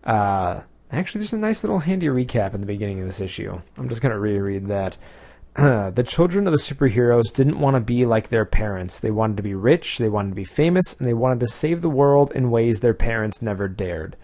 Uh, 0.04 0.60
actually, 0.92 1.20
there's 1.20 1.32
a 1.32 1.38
nice 1.38 1.64
little 1.64 1.78
handy 1.78 2.08
recap 2.08 2.52
in 2.52 2.60
the 2.60 2.66
beginning 2.66 3.00
of 3.00 3.06
this 3.06 3.20
issue. 3.20 3.58
I'm 3.78 3.88
just 3.88 4.02
gonna 4.02 4.18
reread 4.18 4.66
that. 4.68 4.98
the 5.56 6.04
children 6.06 6.46
of 6.46 6.52
the 6.52 6.58
superheroes 6.58 7.32
didn't 7.32 7.58
want 7.58 7.74
to 7.74 7.80
be 7.80 8.04
like 8.04 8.28
their 8.28 8.44
parents. 8.44 9.00
They 9.00 9.12
wanted 9.12 9.38
to 9.38 9.42
be 9.42 9.54
rich, 9.54 9.96
they 9.96 10.10
wanted 10.10 10.30
to 10.30 10.34
be 10.34 10.44
famous, 10.44 10.94
and 10.98 11.08
they 11.08 11.14
wanted 11.14 11.40
to 11.40 11.48
save 11.48 11.80
the 11.80 11.88
world 11.88 12.32
in 12.34 12.50
ways 12.50 12.80
their 12.80 12.92
parents 12.92 13.40
never 13.40 13.66
dared. 13.66 14.16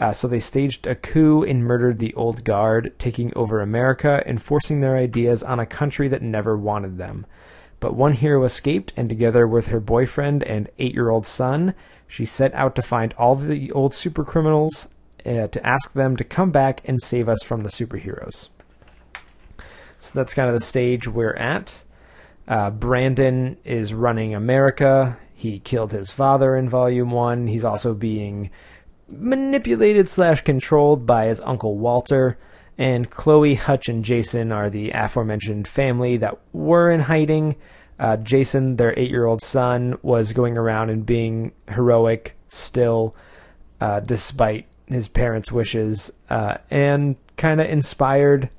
Uh, 0.00 0.12
so 0.12 0.26
they 0.26 0.40
staged 0.40 0.86
a 0.86 0.94
coup 0.94 1.44
and 1.44 1.64
murdered 1.64 1.98
the 1.98 2.14
old 2.14 2.44
guard, 2.44 2.92
taking 2.98 3.32
over 3.36 3.60
America 3.60 4.22
and 4.26 4.42
forcing 4.42 4.80
their 4.80 4.96
ideas 4.96 5.42
on 5.42 5.60
a 5.60 5.66
country 5.66 6.08
that 6.08 6.22
never 6.22 6.56
wanted 6.56 6.98
them. 6.98 7.24
But 7.78 7.94
one 7.94 8.14
hero 8.14 8.44
escaped, 8.44 8.92
and 8.96 9.08
together 9.08 9.46
with 9.46 9.66
her 9.68 9.80
boyfriend 9.80 10.42
and 10.42 10.68
eight 10.78 10.94
year 10.94 11.10
old 11.10 11.26
son, 11.26 11.74
she 12.08 12.24
set 12.24 12.52
out 12.54 12.74
to 12.76 12.82
find 12.82 13.12
all 13.14 13.36
the 13.36 13.70
old 13.72 13.92
supercriminals 13.92 14.88
uh, 15.26 15.48
to 15.48 15.66
ask 15.66 15.92
them 15.92 16.16
to 16.16 16.24
come 16.24 16.50
back 16.50 16.80
and 16.84 17.02
save 17.02 17.28
us 17.28 17.42
from 17.42 17.60
the 17.60 17.68
superheroes. 17.68 18.48
So 20.00 20.10
that's 20.12 20.34
kind 20.34 20.48
of 20.48 20.58
the 20.58 20.64
stage 20.64 21.08
we're 21.08 21.34
at. 21.34 21.76
Uh, 22.46 22.70
Brandon 22.70 23.56
is 23.64 23.94
running 23.94 24.34
America. 24.34 25.18
He 25.34 25.60
killed 25.60 25.92
his 25.92 26.10
father 26.10 26.56
in 26.56 26.68
Volume 26.68 27.10
1. 27.10 27.46
He's 27.46 27.64
also 27.64 27.94
being 27.94 28.50
manipulated 29.08 30.08
slash 30.08 30.42
controlled 30.42 31.06
by 31.06 31.26
his 31.26 31.40
uncle 31.40 31.76
Walter. 31.78 32.38
And 32.76 33.08
Chloe, 33.08 33.54
Hutch, 33.54 33.88
and 33.88 34.04
Jason 34.04 34.50
are 34.50 34.68
the 34.68 34.90
aforementioned 34.90 35.68
family 35.68 36.16
that 36.16 36.38
were 36.52 36.90
in 36.90 37.00
hiding. 37.00 37.56
Uh, 38.00 38.16
Jason, 38.16 38.76
their 38.76 38.98
eight 38.98 39.10
year 39.10 39.26
old 39.26 39.42
son, 39.42 39.96
was 40.02 40.32
going 40.32 40.58
around 40.58 40.90
and 40.90 41.06
being 41.06 41.52
heroic 41.68 42.36
still, 42.48 43.14
uh, 43.80 44.00
despite 44.00 44.66
his 44.86 45.06
parents' 45.06 45.52
wishes, 45.52 46.12
uh, 46.30 46.56
and 46.70 47.16
kind 47.36 47.60
of 47.60 47.68
inspired 47.68 48.50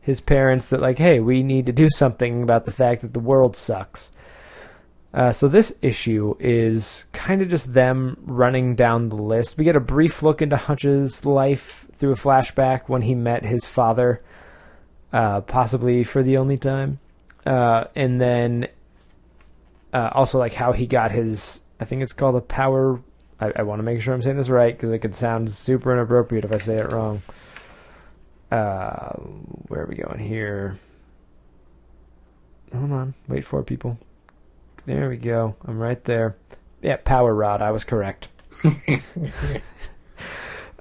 his 0.00 0.20
parents 0.20 0.68
that, 0.68 0.80
like, 0.80 0.98
hey, 0.98 1.18
we 1.18 1.42
need 1.42 1.66
to 1.66 1.72
do 1.72 1.88
something 1.90 2.42
about 2.42 2.64
the 2.64 2.72
fact 2.72 3.02
that 3.02 3.12
the 3.12 3.20
world 3.20 3.56
sucks. 3.56 4.12
Uh, 5.12 5.32
so 5.32 5.48
this 5.48 5.72
issue 5.80 6.34
is 6.38 7.06
kind 7.12 7.40
of 7.40 7.48
just 7.48 7.72
them 7.72 8.16
running 8.22 8.74
down 8.74 9.08
the 9.08 9.16
list. 9.16 9.56
We 9.56 9.64
get 9.64 9.76
a 9.76 9.80
brief 9.80 10.22
look 10.22 10.42
into 10.42 10.56
Hutch's 10.56 11.24
life 11.24 11.86
through 11.96 12.12
a 12.12 12.16
flashback 12.16 12.88
when 12.88 13.02
he 13.02 13.14
met 13.14 13.44
his 13.44 13.66
father, 13.66 14.22
uh, 15.12 15.40
possibly 15.42 16.04
for 16.04 16.22
the 16.22 16.36
only 16.36 16.58
time, 16.58 17.00
uh, 17.46 17.84
and 17.96 18.20
then 18.20 18.68
uh, 19.94 20.10
also 20.12 20.38
like 20.38 20.52
how 20.52 20.72
he 20.72 20.86
got 20.86 21.10
his. 21.10 21.60
I 21.80 21.86
think 21.86 22.02
it's 22.02 22.12
called 22.12 22.36
a 22.36 22.40
power. 22.40 23.00
I, 23.40 23.52
I 23.56 23.62
want 23.62 23.78
to 23.78 23.84
make 23.84 24.02
sure 24.02 24.12
I'm 24.12 24.22
saying 24.22 24.36
this 24.36 24.48
right 24.48 24.76
because 24.76 24.90
it 24.90 24.98
could 24.98 25.14
sound 25.14 25.50
super 25.50 25.92
inappropriate 25.92 26.44
if 26.44 26.52
I 26.52 26.58
say 26.58 26.76
it 26.76 26.92
wrong. 26.92 27.22
Uh, 28.50 29.14
where 29.68 29.82
are 29.82 29.86
we 29.86 29.96
going 29.96 30.18
here? 30.18 30.78
Hold 32.74 32.92
on, 32.92 33.14
wait 33.26 33.46
for 33.46 33.60
it, 33.60 33.64
people. 33.64 33.98
There 34.88 35.10
we 35.10 35.18
go. 35.18 35.54
I'm 35.66 35.78
right 35.78 36.02
there. 36.04 36.38
Yeah, 36.80 36.96
power 37.04 37.34
rod. 37.34 37.60
I 37.60 37.72
was 37.72 37.84
correct. 37.84 38.28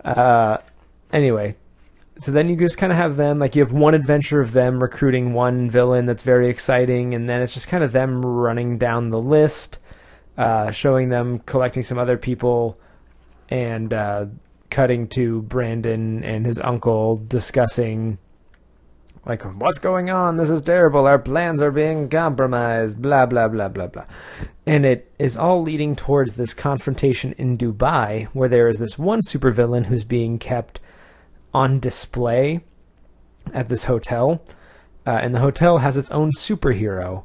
uh, 0.06 0.60
anyway, 1.12 1.58
so 2.18 2.32
then 2.32 2.48
you 2.48 2.56
just 2.56 2.78
kind 2.78 2.94
of 2.94 2.98
have 2.98 3.18
them 3.18 3.38
like 3.38 3.54
you 3.54 3.62
have 3.62 3.74
one 3.74 3.96
adventure 3.96 4.40
of 4.40 4.54
them 4.54 4.82
recruiting 4.82 5.34
one 5.34 5.70
villain 5.70 6.06
that's 6.06 6.24
very 6.24 6.50
exciting, 6.50 7.16
and 7.16 7.30
then 7.30 7.42
it's 7.42 7.54
just 7.54 7.68
kind 7.68 7.84
of 7.84 7.92
them 7.92 8.26
running 8.26 8.78
down 8.78 9.10
the 9.10 9.20
list, 9.20 9.78
uh, 10.38 10.72
showing 10.72 11.10
them 11.10 11.40
collecting 11.40 11.84
some 11.84 11.98
other 11.98 12.18
people, 12.18 12.80
and 13.50 13.94
uh, 13.94 14.28
cutting 14.70 15.10
to 15.10 15.42
Brandon 15.42 16.24
and 16.24 16.46
his 16.46 16.60
uncle 16.60 17.18
discussing 17.28 18.20
like 19.28 19.44
what's 19.44 19.80
going 19.80 20.10
on? 20.10 20.38
This 20.38 20.50
is 20.50 20.62
terrible. 20.62 21.06
Our 21.06 21.20
plans 21.20 21.62
are 21.62 21.72
being 21.72 22.10
compromised. 22.10 23.02
Blah 23.02 23.26
blah 23.26 23.50
blah 23.50 23.68
blah 23.68 23.88
blah. 23.88 24.06
And 24.66 24.86
it 24.86 25.12
is 25.20 25.36
all 25.36 25.62
leading 25.62 25.96
towards 25.96 26.36
this 26.36 26.54
confrontation 26.54 27.34
in 27.34 27.58
dubai 27.58 28.28
where 28.28 28.50
there 28.50 28.70
is 28.70 28.80
this 28.80 28.98
one 28.98 29.22
supervillain 29.22 29.88
who's 29.88 30.04
being 30.04 30.40
kept 30.40 30.80
on 31.54 31.80
display 31.80 32.62
at 33.54 33.70
this 33.70 33.86
hotel. 33.86 34.42
Uh, 35.06 35.12
and 35.12 35.36
the 35.36 35.40
hotel 35.40 35.80
has 35.80 35.98
its 35.98 36.10
own 36.12 36.32
superhero. 36.32 37.24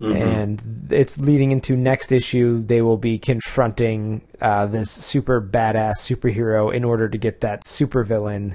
And 0.00 0.88
it's 0.90 1.18
leading 1.18 1.50
into 1.50 1.76
next 1.76 2.12
issue. 2.12 2.62
They 2.64 2.82
will 2.82 2.96
be 2.96 3.18
confronting 3.18 4.22
uh, 4.40 4.66
this 4.66 4.92
super 4.92 5.42
badass 5.42 5.94
superhero 5.98 6.72
in 6.72 6.84
order 6.84 7.08
to 7.08 7.18
get 7.18 7.40
that 7.40 7.64
supervillain 7.64 8.54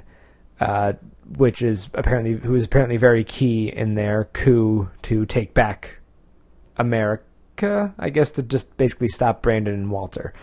uh, 0.58 0.94
which 1.36 1.62
is 1.62 1.88
apparently 1.94 2.34
who 2.34 2.54
is 2.54 2.64
apparently 2.64 2.96
very 2.96 3.24
key 3.24 3.68
in 3.68 3.94
their 3.94 4.24
coup 4.32 4.88
to 5.02 5.26
take 5.26 5.54
back 5.54 5.98
America, 6.76 7.94
I 7.98 8.10
guess 8.10 8.30
to 8.32 8.42
just 8.42 8.76
basically 8.76 9.08
stop 9.08 9.42
Brandon 9.42 9.74
and 9.74 9.90
Walter. 9.90 10.34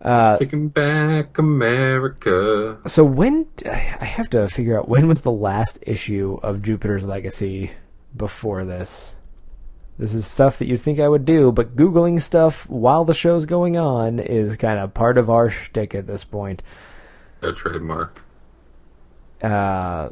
Uh, 0.00 0.36
Taking 0.36 0.68
back 0.68 1.38
America. 1.38 2.78
so 2.86 3.02
when 3.02 3.46
I 3.64 3.74
have 4.04 4.30
to 4.30 4.48
figure 4.48 4.78
out 4.78 4.88
when 4.88 5.08
was 5.08 5.22
the 5.22 5.32
last 5.32 5.78
issue 5.82 6.38
of 6.42 6.62
Jupiter's 6.62 7.04
Legacy 7.04 7.72
before 8.16 8.64
this. 8.64 9.14
This 9.98 10.14
is 10.14 10.26
stuff 10.26 10.58
that 10.58 10.68
you'd 10.68 10.80
think 10.80 11.00
I 11.00 11.08
would 11.08 11.24
do, 11.24 11.50
but 11.50 11.74
googling 11.74 12.22
stuff 12.22 12.68
while 12.68 13.04
the 13.04 13.14
show's 13.14 13.46
going 13.46 13.76
on 13.76 14.20
is 14.20 14.56
kind 14.56 14.78
of 14.78 14.94
part 14.94 15.18
of 15.18 15.28
our 15.28 15.50
shtick 15.50 15.92
at 15.94 16.06
this 16.06 16.22
point. 16.22 16.62
A 17.42 17.52
trademark. 17.52 18.20
Uh, 19.42 20.10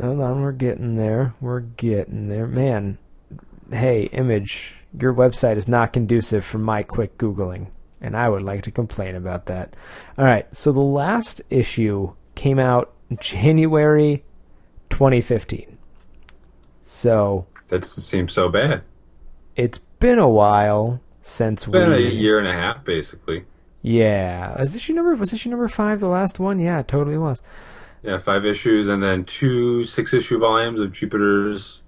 hold 0.00 0.20
on, 0.20 0.42
we're 0.42 0.52
getting 0.52 0.96
there. 0.96 1.34
We're 1.40 1.60
getting 1.60 2.28
there, 2.28 2.46
man. 2.46 2.98
Hey, 3.70 4.04
image, 4.12 4.74
your 4.98 5.14
website 5.14 5.56
is 5.56 5.68
not 5.68 5.92
conducive 5.92 6.44
for 6.44 6.58
my 6.58 6.82
quick 6.82 7.16
googling, 7.18 7.68
and 8.00 8.16
I 8.16 8.28
would 8.28 8.42
like 8.42 8.62
to 8.64 8.70
complain 8.70 9.14
about 9.14 9.46
that. 9.46 9.74
All 10.18 10.24
right, 10.24 10.46
so 10.54 10.72
the 10.72 10.80
last 10.80 11.40
issue 11.50 12.12
came 12.34 12.58
out 12.58 12.92
January 13.20 14.24
2015. 14.90 15.78
So 16.82 17.46
That 17.68 17.82
doesn't 17.82 18.02
seem 18.02 18.28
so 18.28 18.48
bad. 18.48 18.82
it's 19.56 19.78
been 19.78 20.18
a 20.18 20.28
while 20.28 21.00
since 21.22 21.62
It's 21.62 21.70
been 21.72 21.92
a 21.92 21.98
year 21.98 22.38
and 22.38 22.48
a 22.48 22.52
half, 22.52 22.84
basically. 22.84 23.44
Yeah, 23.82 24.60
is 24.60 24.72
this 24.74 24.88
your 24.88 24.96
number? 24.96 25.14
Was 25.14 25.30
this 25.30 25.44
your 25.44 25.50
number 25.50 25.68
five? 25.68 26.00
The 26.00 26.08
last 26.08 26.38
one? 26.38 26.58
Yeah, 26.58 26.82
totally 26.82 27.16
was. 27.18 27.40
Yeah, 28.02 28.18
five 28.18 28.44
issues 28.44 28.88
and 28.88 29.02
then 29.02 29.24
two 29.24 29.84
six 29.84 30.12
issue 30.14 30.38
volumes 30.38 30.80
of 30.80 30.92
Jupiter's 30.92 31.82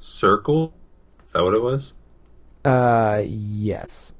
Circle. 0.00 0.74
Is 1.26 1.32
that 1.32 1.42
what 1.42 1.54
it 1.54 1.62
was? 1.62 1.94
Uh, 2.64 3.22
yes. 3.26 4.12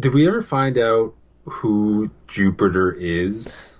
Did 0.00 0.12
we 0.14 0.26
ever 0.28 0.42
find 0.42 0.76
out 0.78 1.14
who 1.44 2.10
Jupiter 2.28 2.92
is? 2.92 3.72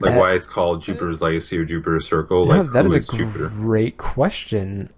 Like 0.00 0.14
Uh, 0.16 0.18
why 0.18 0.32
it's 0.32 0.46
called 0.46 0.82
Jupiter's 0.82 1.22
Legacy 1.22 1.56
or 1.58 1.64
Jupiter's 1.64 2.06
Circle? 2.06 2.48
Yeah, 2.48 2.62
Like 2.62 2.72
that 2.72 2.86
is 2.86 3.08
a 3.08 3.12
Jupiter? 3.16 3.48
great 3.48 3.96
question. 3.98 4.90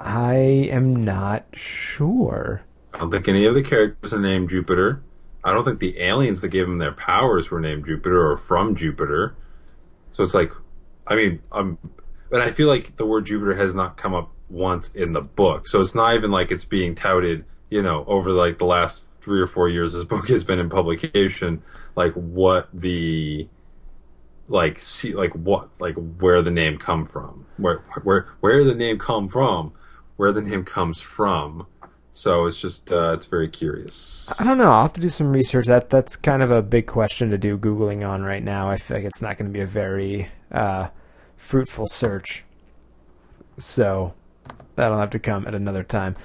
I 0.00 0.34
am 0.72 0.96
not 0.96 1.44
sure. 1.52 2.62
I 2.94 2.98
don't 2.98 3.10
think 3.10 3.28
any 3.28 3.44
of 3.44 3.54
the 3.54 3.62
characters 3.62 4.12
are 4.12 4.20
named 4.20 4.50
Jupiter. 4.50 5.02
I 5.44 5.52
don't 5.52 5.64
think 5.64 5.78
the 5.78 6.00
aliens 6.00 6.40
that 6.40 6.48
gave 6.48 6.66
them 6.66 6.78
their 6.78 6.92
powers 6.92 7.50
were 7.50 7.60
named 7.60 7.86
Jupiter 7.86 8.30
or 8.30 8.36
from 8.36 8.74
Jupiter. 8.74 9.36
So 10.12 10.24
it's 10.24 10.34
like, 10.34 10.52
I 11.06 11.14
mean, 11.14 11.40
um, 11.52 11.78
but 12.30 12.40
I 12.40 12.50
feel 12.50 12.68
like 12.68 12.96
the 12.96 13.06
word 13.06 13.26
Jupiter 13.26 13.54
has 13.56 13.74
not 13.74 13.96
come 13.96 14.14
up 14.14 14.30
once 14.48 14.90
in 14.90 15.12
the 15.12 15.20
book. 15.20 15.68
So 15.68 15.80
it's 15.80 15.94
not 15.94 16.14
even 16.14 16.30
like 16.30 16.50
it's 16.50 16.64
being 16.64 16.94
touted, 16.94 17.44
you 17.68 17.82
know, 17.82 18.04
over 18.06 18.32
like 18.32 18.58
the 18.58 18.66
last 18.66 19.20
three 19.20 19.40
or 19.40 19.46
four 19.46 19.68
years 19.68 19.92
this 19.92 20.04
book 20.12 20.28
has 20.28 20.44
been 20.44 20.58
in 20.58 20.70
publication, 20.70 21.62
like 21.94 22.12
what 22.14 22.68
the 22.72 23.48
like 24.48 24.82
see 24.82 25.14
like 25.14 25.32
what 25.34 25.68
like 25.78 25.94
where 26.18 26.42
the 26.42 26.50
name 26.50 26.76
come 26.76 27.06
from 27.06 27.46
where 27.56 27.84
where 28.02 28.26
where 28.40 28.64
the 28.64 28.74
name 28.74 28.98
come 28.98 29.28
from 29.28 29.72
where 30.20 30.32
the 30.32 30.42
name 30.42 30.64
comes 30.64 31.00
from 31.00 31.66
so 32.12 32.44
it's 32.46 32.60
just 32.60 32.92
uh, 32.92 33.12
it's 33.14 33.26
very 33.26 33.48
curious 33.48 34.30
I 34.38 34.44
don't 34.44 34.58
know. 34.58 34.70
I'll 34.70 34.82
have 34.82 34.92
to 34.94 35.00
do 35.00 35.08
some 35.08 35.32
research. 35.32 35.66
That 35.66 35.90
that's 35.90 36.16
kind 36.16 36.42
of 36.42 36.50
a 36.50 36.62
big 36.62 36.86
question 36.86 37.30
to 37.30 37.38
do 37.38 37.56
googling 37.56 38.06
on 38.06 38.22
right 38.22 38.42
now. 38.42 38.68
I 38.68 38.76
feel 38.76 38.96
like 38.98 39.06
it's 39.06 39.22
not 39.22 39.38
going 39.38 39.50
to 39.50 39.52
be 39.52 39.62
a 39.62 39.66
very 39.66 40.28
uh, 40.50 40.88
fruitful 41.36 41.86
search. 41.88 42.44
So 43.58 44.14
that'll 44.76 44.98
have 44.98 45.10
to 45.10 45.18
come 45.18 45.46
at 45.46 45.54
another 45.54 45.82
time. 45.82 46.16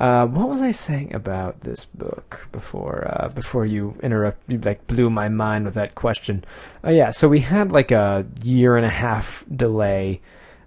Uh, 0.00 0.26
what 0.26 0.48
was 0.48 0.60
I 0.60 0.72
saying 0.72 1.14
about 1.14 1.60
this 1.60 1.84
book 1.84 2.48
before 2.50 3.06
uh, 3.06 3.28
before 3.28 3.64
you 3.64 3.96
interrupt? 4.02 4.50
You 4.50 4.58
like 4.58 4.86
blew 4.86 5.10
my 5.10 5.28
mind 5.28 5.64
with 5.64 5.74
that 5.74 5.94
question. 5.94 6.44
Oh 6.82 6.90
yeah, 6.90 7.10
so 7.10 7.28
we 7.28 7.40
had 7.40 7.70
like 7.70 7.90
a 7.90 8.26
year 8.42 8.76
and 8.76 8.84
a 8.84 8.90
half 8.90 9.44
delay, 9.54 10.20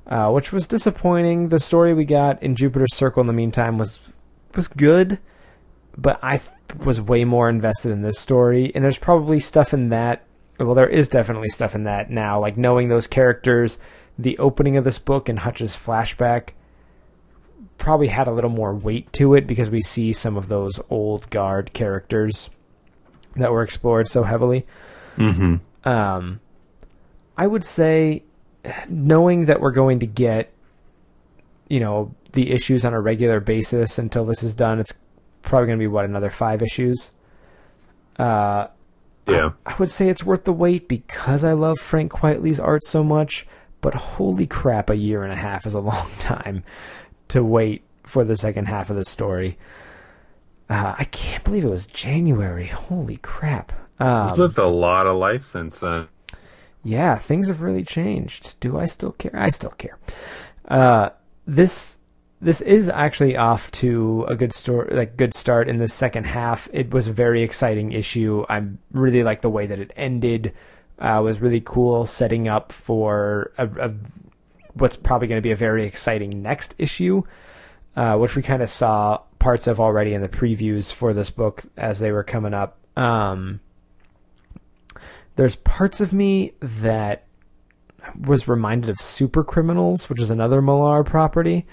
uh, 0.07 0.31
which 0.31 0.51
was 0.51 0.67
disappointing. 0.67 1.49
The 1.49 1.59
story 1.59 1.93
we 1.93 2.05
got 2.05 2.41
in 2.43 2.55
Jupiter's 2.55 2.95
Circle 2.95 3.21
in 3.21 3.27
the 3.27 3.33
meantime 3.33 3.77
was 3.77 3.99
was 4.55 4.67
good, 4.67 5.19
but 5.97 6.19
I 6.23 6.37
th- 6.37 6.79
was 6.85 7.01
way 7.01 7.25
more 7.25 7.49
invested 7.49 7.91
in 7.91 8.01
this 8.01 8.19
story. 8.19 8.71
And 8.73 8.83
there's 8.83 8.97
probably 8.97 9.39
stuff 9.39 9.73
in 9.73 9.89
that 9.89 10.25
well, 10.59 10.75
there 10.75 10.87
is 10.87 11.07
definitely 11.07 11.49
stuff 11.49 11.75
in 11.75 11.83
that 11.83 12.09
now. 12.09 12.39
Like 12.39 12.57
knowing 12.57 12.87
those 12.87 13.07
characters, 13.07 13.77
the 14.17 14.37
opening 14.37 14.77
of 14.77 14.83
this 14.83 14.97
book 14.97 15.27
and 15.27 15.39
Hutch's 15.39 15.75
flashback 15.75 16.49
probably 17.77 18.07
had 18.07 18.27
a 18.27 18.31
little 18.31 18.49
more 18.49 18.73
weight 18.73 19.11
to 19.13 19.33
it 19.33 19.47
because 19.47 19.69
we 19.69 19.81
see 19.81 20.13
some 20.13 20.37
of 20.37 20.47
those 20.47 20.79
old 20.89 21.29
guard 21.29 21.73
characters 21.73 22.49
that 23.35 23.51
were 23.51 23.63
explored 23.63 24.07
so 24.07 24.23
heavily. 24.23 24.65
Mm-hmm. 25.17 25.87
Um, 25.87 26.39
I 27.37 27.47
would 27.47 27.65
say, 27.65 28.23
knowing 28.89 29.45
that 29.45 29.59
we're 29.61 29.71
going 29.71 29.99
to 29.99 30.05
get, 30.07 30.51
you 31.69 31.79
know, 31.79 32.13
the 32.33 32.51
issues 32.51 32.85
on 32.85 32.93
a 32.93 33.01
regular 33.01 33.39
basis 33.39 33.97
until 33.97 34.25
this 34.25 34.43
is 34.43 34.55
done, 34.55 34.79
it's 34.79 34.93
probably 35.41 35.67
going 35.67 35.79
to 35.79 35.83
be 35.83 35.87
what 35.87 36.05
another 36.05 36.29
five 36.29 36.61
issues. 36.61 37.11
Uh, 38.17 38.67
Yeah. 39.27 39.51
I 39.65 39.75
would 39.77 39.89
say 39.91 40.09
it's 40.09 40.23
worth 40.23 40.43
the 40.43 40.53
wait 40.53 40.87
because 40.87 41.43
I 41.43 41.53
love 41.53 41.79
Frank 41.79 42.11
Quitely's 42.11 42.59
art 42.59 42.83
so 42.83 43.03
much. 43.03 43.47
But 43.81 43.93
holy 43.93 44.47
crap, 44.47 44.89
a 44.89 44.95
year 44.95 45.23
and 45.23 45.31
a 45.31 45.35
half 45.35 45.65
is 45.65 45.73
a 45.75 45.79
long 45.91 46.09
time 46.19 46.63
to 47.29 47.43
wait 47.43 47.83
for 48.03 48.23
the 48.23 48.35
second 48.35 48.67
half 48.67 48.89
of 48.89 48.95
the 48.95 49.05
story. 49.05 49.57
Uh, 50.69 50.95
I 50.97 51.03
can't 51.05 51.43
believe 51.43 51.63
it 51.63 51.69
was 51.69 51.85
January. 51.85 52.65
Holy 52.65 53.17
crap! 53.17 53.71
Um, 53.99 54.29
We've 54.29 54.39
lived 54.39 54.57
a 54.57 54.65
lot 54.67 55.05
of 55.05 55.15
life 55.17 55.43
since 55.43 55.79
then. 55.79 56.07
Yeah, 56.85 57.17
things 57.17 57.47
have 57.47 57.61
really 57.61 57.83
changed. 57.83 58.59
Do 58.59 58.77
I 58.79 58.85
still 58.85 59.11
care? 59.13 59.35
I 59.35 59.49
still 59.49 59.71
care. 59.71 59.97
Uh, 60.67 61.09
this 61.47 61.97
this 62.39 62.61
is 62.61 62.89
actually 62.89 63.35
off 63.35 63.71
to 63.71 64.23
a 64.27 64.35
good 64.35 64.53
story, 64.53 64.95
like 64.95 65.17
good 65.17 65.33
start 65.33 65.67
in 65.67 65.79
the 65.79 65.87
second 65.87 66.25
half. 66.25 66.69
It 66.71 66.93
was 66.93 67.07
a 67.07 67.13
very 67.13 67.41
exciting 67.41 67.91
issue. 67.91 68.45
I 68.47 68.63
really 68.91 69.23
like 69.23 69.41
the 69.41 69.49
way 69.49 69.65
that 69.65 69.79
it 69.79 69.91
ended. 69.95 70.53
Uh, 70.99 71.21
was 71.23 71.41
really 71.41 71.61
cool, 71.65 72.05
setting 72.05 72.47
up 72.47 72.71
for 72.71 73.51
a, 73.57 73.65
a 73.65 73.93
what's 74.75 74.95
probably 74.95 75.27
going 75.27 75.39
to 75.39 75.43
be 75.43 75.51
a 75.51 75.55
very 75.55 75.85
exciting 75.85 76.43
next 76.43 76.75
issue, 76.77 77.23
uh, 77.95 78.15
which 78.15 78.35
we 78.35 78.43
kind 78.43 78.61
of 78.61 78.69
saw 78.69 79.19
parts 79.39 79.65
of 79.65 79.79
already 79.79 80.13
in 80.13 80.21
the 80.21 80.29
previews 80.29 80.93
for 80.93 81.13
this 81.13 81.31
book 81.31 81.63
as 81.77 81.97
they 81.97 82.11
were 82.11 82.23
coming 82.23 82.53
up. 82.53 82.77
Um, 82.95 83.59
there's 85.35 85.55
parts 85.57 86.01
of 86.01 86.13
me 86.13 86.53
that 86.59 87.25
was 88.21 88.47
reminded 88.47 88.89
of 88.89 88.99
Super 88.99 89.43
Criminals, 89.43 90.09
which 90.09 90.21
is 90.21 90.29
another 90.29 90.61
Millar 90.61 91.03
property, 91.03 91.65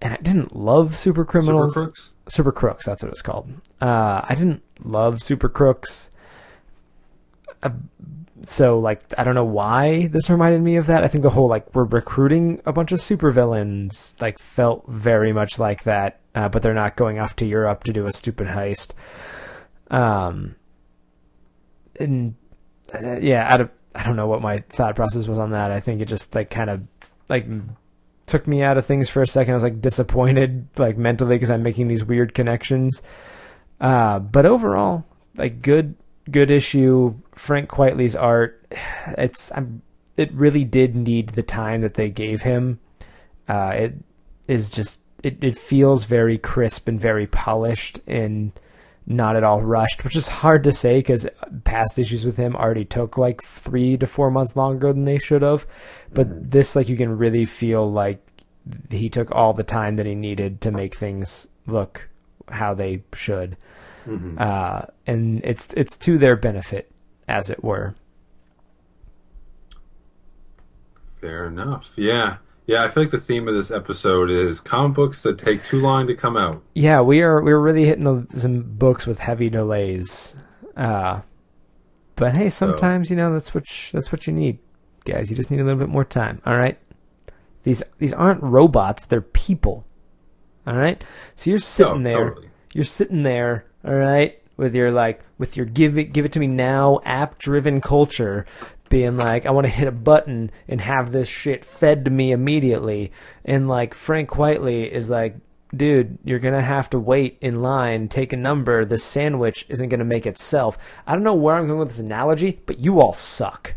and 0.00 0.12
I 0.12 0.16
didn't 0.18 0.54
love 0.54 0.96
Super 0.96 1.24
Criminals. 1.24 1.72
Super 1.72 1.86
Crooks? 1.86 2.12
Super 2.28 2.52
Crooks, 2.52 2.86
that's 2.86 3.02
what 3.02 3.10
it's 3.10 3.22
called. 3.22 3.50
Uh, 3.80 4.20
I 4.22 4.34
didn't 4.34 4.62
love 4.84 5.20
Super 5.22 5.48
Crooks. 5.48 6.10
Uh, 7.62 7.70
so, 8.44 8.78
like, 8.78 9.02
I 9.16 9.24
don't 9.24 9.36
know 9.36 9.44
why 9.44 10.08
this 10.08 10.28
reminded 10.28 10.62
me 10.62 10.76
of 10.76 10.86
that. 10.86 11.04
I 11.04 11.08
think 11.08 11.22
the 11.22 11.30
whole, 11.30 11.48
like, 11.48 11.72
we're 11.74 11.84
recruiting 11.84 12.60
a 12.66 12.72
bunch 12.72 12.90
of 12.90 12.98
supervillains, 12.98 14.20
like, 14.20 14.38
felt 14.40 14.84
very 14.88 15.32
much 15.32 15.58
like 15.58 15.84
that, 15.84 16.20
uh, 16.34 16.48
but 16.48 16.62
they're 16.62 16.74
not 16.74 16.96
going 16.96 17.18
off 17.20 17.36
to 17.36 17.46
Europe 17.46 17.84
to 17.84 17.92
do 17.92 18.06
a 18.06 18.12
stupid 18.12 18.48
heist. 18.48 18.90
Um, 19.90 20.56
and, 22.00 22.34
uh, 22.94 23.18
yeah, 23.20 23.48
out 23.52 23.60
of, 23.60 23.70
I 23.94 24.04
don't 24.04 24.16
know 24.16 24.26
what 24.26 24.42
my 24.42 24.58
thought 24.70 24.96
process 24.96 25.26
was 25.26 25.38
on 25.38 25.50
that. 25.50 25.70
I 25.70 25.80
think 25.80 26.00
it 26.00 26.06
just, 26.06 26.34
like, 26.34 26.50
kind 26.50 26.70
of, 26.70 26.82
like, 27.28 27.46
took 28.26 28.46
me 28.46 28.62
out 28.62 28.78
of 28.78 28.86
things 28.86 29.08
for 29.08 29.22
a 29.22 29.26
second. 29.26 29.52
I 29.52 29.54
was 29.54 29.62
like 29.62 29.80
disappointed, 29.80 30.66
like 30.78 30.96
mentally, 30.96 31.36
because 31.36 31.50
I'm 31.50 31.62
making 31.62 31.88
these 31.88 32.04
weird 32.04 32.34
connections. 32.34 33.02
Uh, 33.80 34.20
but 34.20 34.46
overall, 34.46 35.04
like 35.36 35.60
good, 35.60 35.94
good 36.30 36.50
issue. 36.50 37.14
Frank 37.34 37.68
Quitely's 37.68 38.16
art, 38.16 38.64
it's 39.18 39.50
I'm, 39.54 39.82
it 40.16 40.32
really 40.32 40.64
did 40.64 40.94
need 40.94 41.30
the 41.30 41.42
time 41.42 41.80
that 41.82 41.94
they 41.94 42.08
gave 42.08 42.42
him. 42.42 42.78
Uh, 43.48 43.72
it 43.74 43.94
is 44.48 44.68
just 44.70 45.00
it, 45.22 45.42
it 45.42 45.58
feels 45.58 46.04
very 46.04 46.38
crisp 46.38 46.88
and 46.88 47.00
very 47.00 47.26
polished 47.26 48.00
and 48.06 48.52
not 49.06 49.36
at 49.36 49.44
all 49.44 49.60
rushed, 49.60 50.04
which 50.04 50.16
is 50.16 50.28
hard 50.28 50.64
to 50.64 50.72
say 50.72 50.98
because 50.98 51.26
past 51.64 51.98
issues 51.98 52.24
with 52.24 52.36
him 52.36 52.54
already 52.54 52.84
took 52.84 53.18
like 53.18 53.42
three 53.42 53.96
to 53.96 54.06
four 54.06 54.30
months 54.30 54.56
longer 54.56 54.92
than 54.92 55.04
they 55.04 55.18
should 55.18 55.42
have. 55.42 55.66
But 56.12 56.50
this, 56.50 56.76
like, 56.76 56.88
you 56.88 56.96
can 56.96 57.18
really 57.18 57.44
feel 57.44 57.90
like 57.90 58.24
he 58.90 59.08
took 59.08 59.30
all 59.32 59.52
the 59.54 59.64
time 59.64 59.96
that 59.96 60.06
he 60.06 60.14
needed 60.14 60.60
to 60.60 60.70
make 60.70 60.94
things 60.94 61.48
look 61.66 62.08
how 62.48 62.74
they 62.74 63.02
should, 63.14 63.56
uh, 64.38 64.82
and 65.06 65.40
it's 65.44 65.72
it's 65.76 65.96
to 65.96 66.18
their 66.18 66.36
benefit, 66.36 66.90
as 67.28 67.50
it 67.50 67.64
were. 67.64 67.94
Fair 71.20 71.46
enough. 71.46 71.92
Yeah. 71.96 72.36
Yeah, 72.66 72.84
I 72.84 72.88
feel 72.88 73.02
like 73.02 73.10
the 73.12 73.18
theme 73.18 73.48
of 73.48 73.54
this 73.54 73.70
episode 73.70 74.30
is 74.30 74.60
comic 74.60 74.94
books 74.94 75.20
that 75.22 75.38
take 75.38 75.64
too 75.64 75.80
long 75.80 76.06
to 76.06 76.14
come 76.14 76.36
out. 76.36 76.62
Yeah, 76.74 77.00
we 77.00 77.20
are 77.22 77.42
we're 77.42 77.58
really 77.60 77.84
hitting 77.86 78.04
the, 78.04 78.26
some 78.38 78.62
books 78.62 79.04
with 79.06 79.18
heavy 79.18 79.50
delays. 79.50 80.36
Uh, 80.76 81.20
but 82.16 82.36
hey, 82.36 82.48
sometimes 82.50 83.10
you 83.10 83.16
know 83.16 83.32
that's 83.32 83.52
what 83.52 83.66
sh- 83.66 83.90
that's 83.92 84.12
what 84.12 84.26
you 84.26 84.32
need, 84.32 84.58
guys. 85.04 85.28
You 85.28 85.36
just 85.36 85.50
need 85.50 85.60
a 85.60 85.64
little 85.64 85.78
bit 85.80 85.88
more 85.88 86.04
time. 86.04 86.40
All 86.46 86.56
right. 86.56 86.78
These 87.64 87.82
these 87.98 88.12
aren't 88.12 88.42
robots; 88.42 89.06
they're 89.06 89.20
people. 89.20 89.84
All 90.66 90.76
right. 90.76 91.02
So 91.34 91.50
you're 91.50 91.58
sitting 91.58 92.00
Oh, 92.00 92.02
there. 92.04 92.28
totally. 92.30 92.48
You're 92.74 92.84
sitting 92.84 93.22
there. 93.24 93.66
All 93.84 93.94
right, 93.94 94.40
with 94.56 94.74
your 94.76 94.92
like 94.92 95.24
with 95.38 95.56
your 95.56 95.66
give 95.66 95.98
it 95.98 96.12
give 96.12 96.24
it 96.24 96.32
to 96.32 96.38
me 96.38 96.46
now 96.46 97.00
app 97.04 97.38
driven 97.38 97.80
culture. 97.80 98.46
Being 98.92 99.16
like, 99.16 99.46
I 99.46 99.50
want 99.52 99.66
to 99.66 99.72
hit 99.72 99.88
a 99.88 99.90
button 99.90 100.50
and 100.68 100.78
have 100.82 101.12
this 101.12 101.26
shit 101.26 101.64
fed 101.64 102.04
to 102.04 102.10
me 102.10 102.30
immediately. 102.30 103.10
And 103.42 103.66
like, 103.66 103.94
Frank 103.94 104.28
Quitely 104.28 104.86
is 104.86 105.08
like, 105.08 105.36
dude, 105.74 106.18
you're 106.24 106.38
gonna 106.38 106.60
have 106.60 106.90
to 106.90 106.98
wait 106.98 107.38
in 107.40 107.62
line, 107.62 108.08
take 108.08 108.34
a 108.34 108.36
number. 108.36 108.84
The 108.84 108.98
sandwich 108.98 109.64
isn't 109.70 109.88
gonna 109.88 110.04
make 110.04 110.26
itself. 110.26 110.76
I 111.06 111.14
don't 111.14 111.22
know 111.22 111.32
where 111.32 111.54
I'm 111.54 111.68
going 111.68 111.78
with 111.78 111.88
this 111.88 112.00
analogy, 112.00 112.60
but 112.66 112.80
you 112.80 113.00
all 113.00 113.14
suck. 113.14 113.76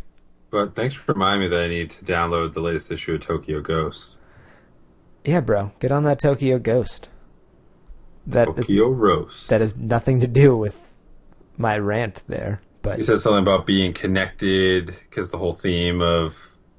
But 0.49 0.75
thanks 0.75 0.95
for 0.95 1.13
reminding 1.13 1.49
me 1.49 1.55
that 1.55 1.63
I 1.63 1.67
need 1.69 1.91
to 1.91 2.03
download 2.03 2.51
the 2.51 2.59
latest 2.59 2.91
issue 2.91 3.13
of 3.13 3.21
Tokyo 3.21 3.61
Ghost. 3.61 4.17
Yeah, 5.23 5.39
bro, 5.39 5.71
get 5.79 5.93
on 5.93 6.03
that 6.03 6.19
Tokyo 6.19 6.59
Ghost. 6.59 7.07
That 8.27 8.49
is, 8.49 8.55
Tokyo 8.55 8.89
Roast. 8.89 9.47
that 9.47 9.61
has 9.61 9.77
nothing 9.77 10.19
to 10.19 10.27
do 10.27 10.57
with 10.57 10.77
my 11.57 11.77
rant 11.77 12.23
there, 12.27 12.61
but 12.85 12.97
You 12.97 13.03
said 13.03 13.19
something 13.19 13.41
about 13.41 13.65
being 13.65 13.93
connected 13.93 14.85
because 15.09 15.31
the 15.31 15.37
whole 15.37 15.53
theme 15.53 16.01
of 16.01 16.37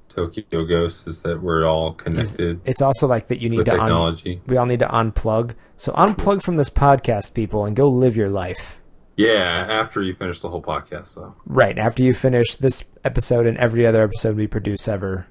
Tokyo 0.09 0.65
Ghost 0.65 1.07
is 1.07 1.21
that 1.21 1.43
we're 1.43 1.65
all 1.65 1.93
connected 1.93 2.59
it's 2.65 2.81
also 2.81 3.05
like 3.05 3.27
that 3.27 3.39
you 3.39 3.49
need 3.49 3.65
to 3.65 3.73
un- 3.73 3.79
technology. 3.79 4.41
we 4.47 4.57
all 4.57 4.65
need 4.65 4.79
to 4.79 4.87
unplug. 4.87 5.53
So 5.77 5.91
unplug 5.93 6.41
from 6.41 6.55
this 6.55 6.69
podcast, 6.71 7.35
people, 7.35 7.65
and 7.65 7.75
go 7.75 7.87
live 7.87 8.15
your 8.15 8.29
life. 8.29 8.77
Yeah, 9.15 9.65
after 9.69 10.01
you 10.01 10.13
finish 10.13 10.39
the 10.41 10.49
whole 10.49 10.61
podcast, 10.61 11.15
though. 11.15 11.35
Right 11.45 11.77
after 11.77 12.03
you 12.03 12.13
finish 12.13 12.55
this 12.55 12.83
episode 13.03 13.45
and 13.45 13.57
every 13.57 13.85
other 13.85 14.03
episode 14.03 14.35
we 14.37 14.47
produce 14.47 14.87
ever. 14.87 15.27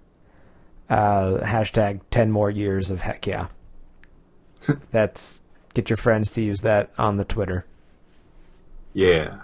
Uh, 0.88 1.38
hashtag 1.42 2.00
ten 2.12 2.30
more 2.30 2.50
years 2.50 2.90
of 2.90 3.00
heck 3.00 3.26
yeah. 3.26 3.48
That's 4.92 5.42
get 5.74 5.90
your 5.90 5.96
friends 5.96 6.30
to 6.32 6.42
use 6.42 6.60
that 6.60 6.90
on 6.96 7.16
the 7.16 7.24
Twitter. 7.24 7.66
Yeah. 8.92 9.38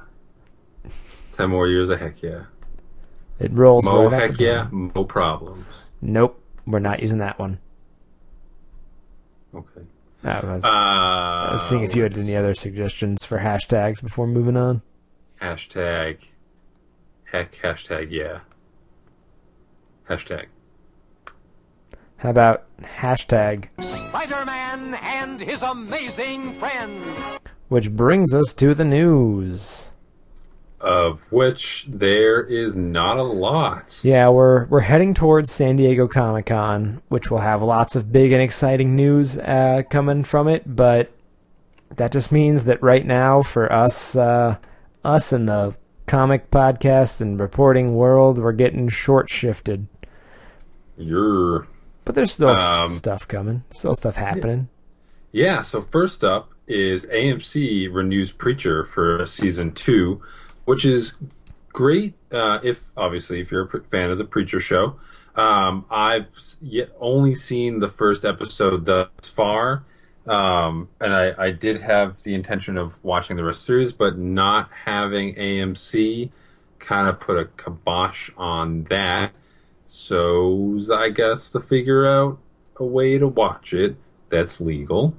Ten 1.37 1.51
more 1.51 1.67
years 1.69 1.89
of 1.89 1.99
heck 2.01 2.23
yeah. 2.23 2.45
It 3.41 3.53
rolls. 3.53 3.85
Mo 3.85 4.09
right 4.09 4.31
heck 4.31 4.39
yeah, 4.41 4.69
no 4.71 5.05
problems. 5.05 5.65
Nope, 6.01 6.41
we're 6.67 6.79
not 6.79 7.01
using 7.01 7.19
that 7.19 7.39
one. 7.39 7.59
Okay. 9.55 9.83
I 10.25 10.41
was, 10.41 10.65
Uh, 10.65 10.69
I 10.69 11.53
was 11.55 11.63
seeing 11.69 11.83
if 11.83 11.97
you 11.97 12.03
had 12.05 12.17
any 12.17 12.37
other 12.37 12.55
suggestions 12.55 13.25
for 13.25 13.39
hashtags 13.39 14.01
before 14.01 14.27
moving 14.27 14.57
on. 14.57 14.83
Hashtag. 15.41 16.19
Heck, 17.25 17.57
hashtag 17.57 18.11
yeah. 18.11 18.41
Hashtag. 20.09 20.47
How 22.19 22.31
about 22.31 22.65
hashtag, 22.83 23.69
Spider-Man 23.81 24.95
and 25.03 25.41
his 25.41 25.63
amazing 25.63 26.53
friends. 26.55 27.41
which 27.69 27.91
brings 27.91 28.33
us 28.33 28.53
to 28.53 28.75
the 28.75 28.85
news. 28.85 29.89
Of 30.83 31.31
which 31.31 31.87
there 31.89 32.41
is 32.43 32.75
not 32.75 33.17
a 33.17 33.23
lot. 33.23 34.01
Yeah, 34.03 34.29
we're 34.31 34.65
we're 34.67 34.81
heading 34.81 35.15
towards 35.15 35.53
San 35.53 35.77
Diego 35.77 36.09
Comic 36.09 36.47
Con, 36.47 37.01
which 37.09 37.31
will 37.31 37.39
have 37.39 37.63
lots 37.63 37.95
of 37.95 38.11
big 38.11 38.33
and 38.33 38.43
exciting 38.43 38.97
news 38.97 39.39
uh, 39.39 39.83
coming 39.91 40.25
from 40.25 40.49
it. 40.49 40.63
But 40.67 41.13
that 41.97 42.11
just 42.11 42.33
means 42.33 42.65
that 42.65 42.83
right 42.83 43.07
now, 43.07 43.43
for 43.43 43.73
us, 43.73 44.17
uh, 44.17 44.57
us 45.05 45.33
in 45.33 45.47
the 45.47 45.75
comic 46.07 46.51
podcast 46.51 47.21
and 47.21 47.39
reporting 47.39 47.95
world, 47.95 48.39
we're 48.39 48.51
getting 48.51 48.89
short 48.89 49.31
shifted. 49.31 49.87
You're. 50.97 51.67
But 52.05 52.17
there's 52.17 52.33
still 52.33 52.49
Um, 52.49 52.89
stuff 52.97 53.29
coming, 53.29 53.63
still 53.71 53.95
stuff 53.95 54.17
happening. 54.17 54.69
Yeah, 55.31 55.63
so 55.63 55.81
first 55.81 56.25
up 56.25 56.51
is 56.67 57.07
AMC 57.07 57.89
renews 57.93 58.33
Preacher 58.33 58.85
for 58.85 59.25
season 59.27 59.73
two, 59.73 60.21
which 60.65 60.85
is 60.85 61.15
great 61.73 62.15
uh, 62.31 62.59
if 62.63 62.85
obviously 62.97 63.41
if 63.41 63.51
you're 63.51 63.65
a 63.65 63.81
fan 63.85 64.11
of 64.11 64.19
the 64.19 64.25
Preacher 64.25 64.61
Show. 64.61 64.97
Um, 65.35 65.87
I've 65.91 66.29
yet 66.61 66.91
only 67.01 67.35
seen 67.35 67.79
the 67.79 67.89
first 67.89 68.25
episode 68.25 68.85
thus 68.85 69.09
far, 69.29 69.85
um, 70.27 70.89
and 71.01 71.15
I, 71.15 71.33
I 71.39 71.51
did 71.51 71.81
have 71.81 72.23
the 72.23 72.35
intention 72.35 72.77
of 72.77 73.03
watching 73.03 73.37
the 73.37 73.45
rest 73.45 73.61
of 73.61 73.63
the 73.63 73.67
series, 73.67 73.93
but 73.93 74.19
not 74.19 74.71
having 74.85 75.35
AMC 75.35 76.31
kind 76.79 77.09
of 77.09 77.19
put 77.19 77.39
a 77.39 77.47
kibosh 77.47 78.31
on 78.37 78.85
that. 78.85 79.33
So 79.87 80.79
I 80.95 81.09
guess 81.09 81.51
to 81.53 81.61
figure 81.61 82.07
out 82.07 82.39
a 82.77 82.85
way 82.85 83.19
to 83.19 83.27
watch 83.27 83.73
it 83.73 83.97
that's 84.29 84.61
legal. 84.61 85.15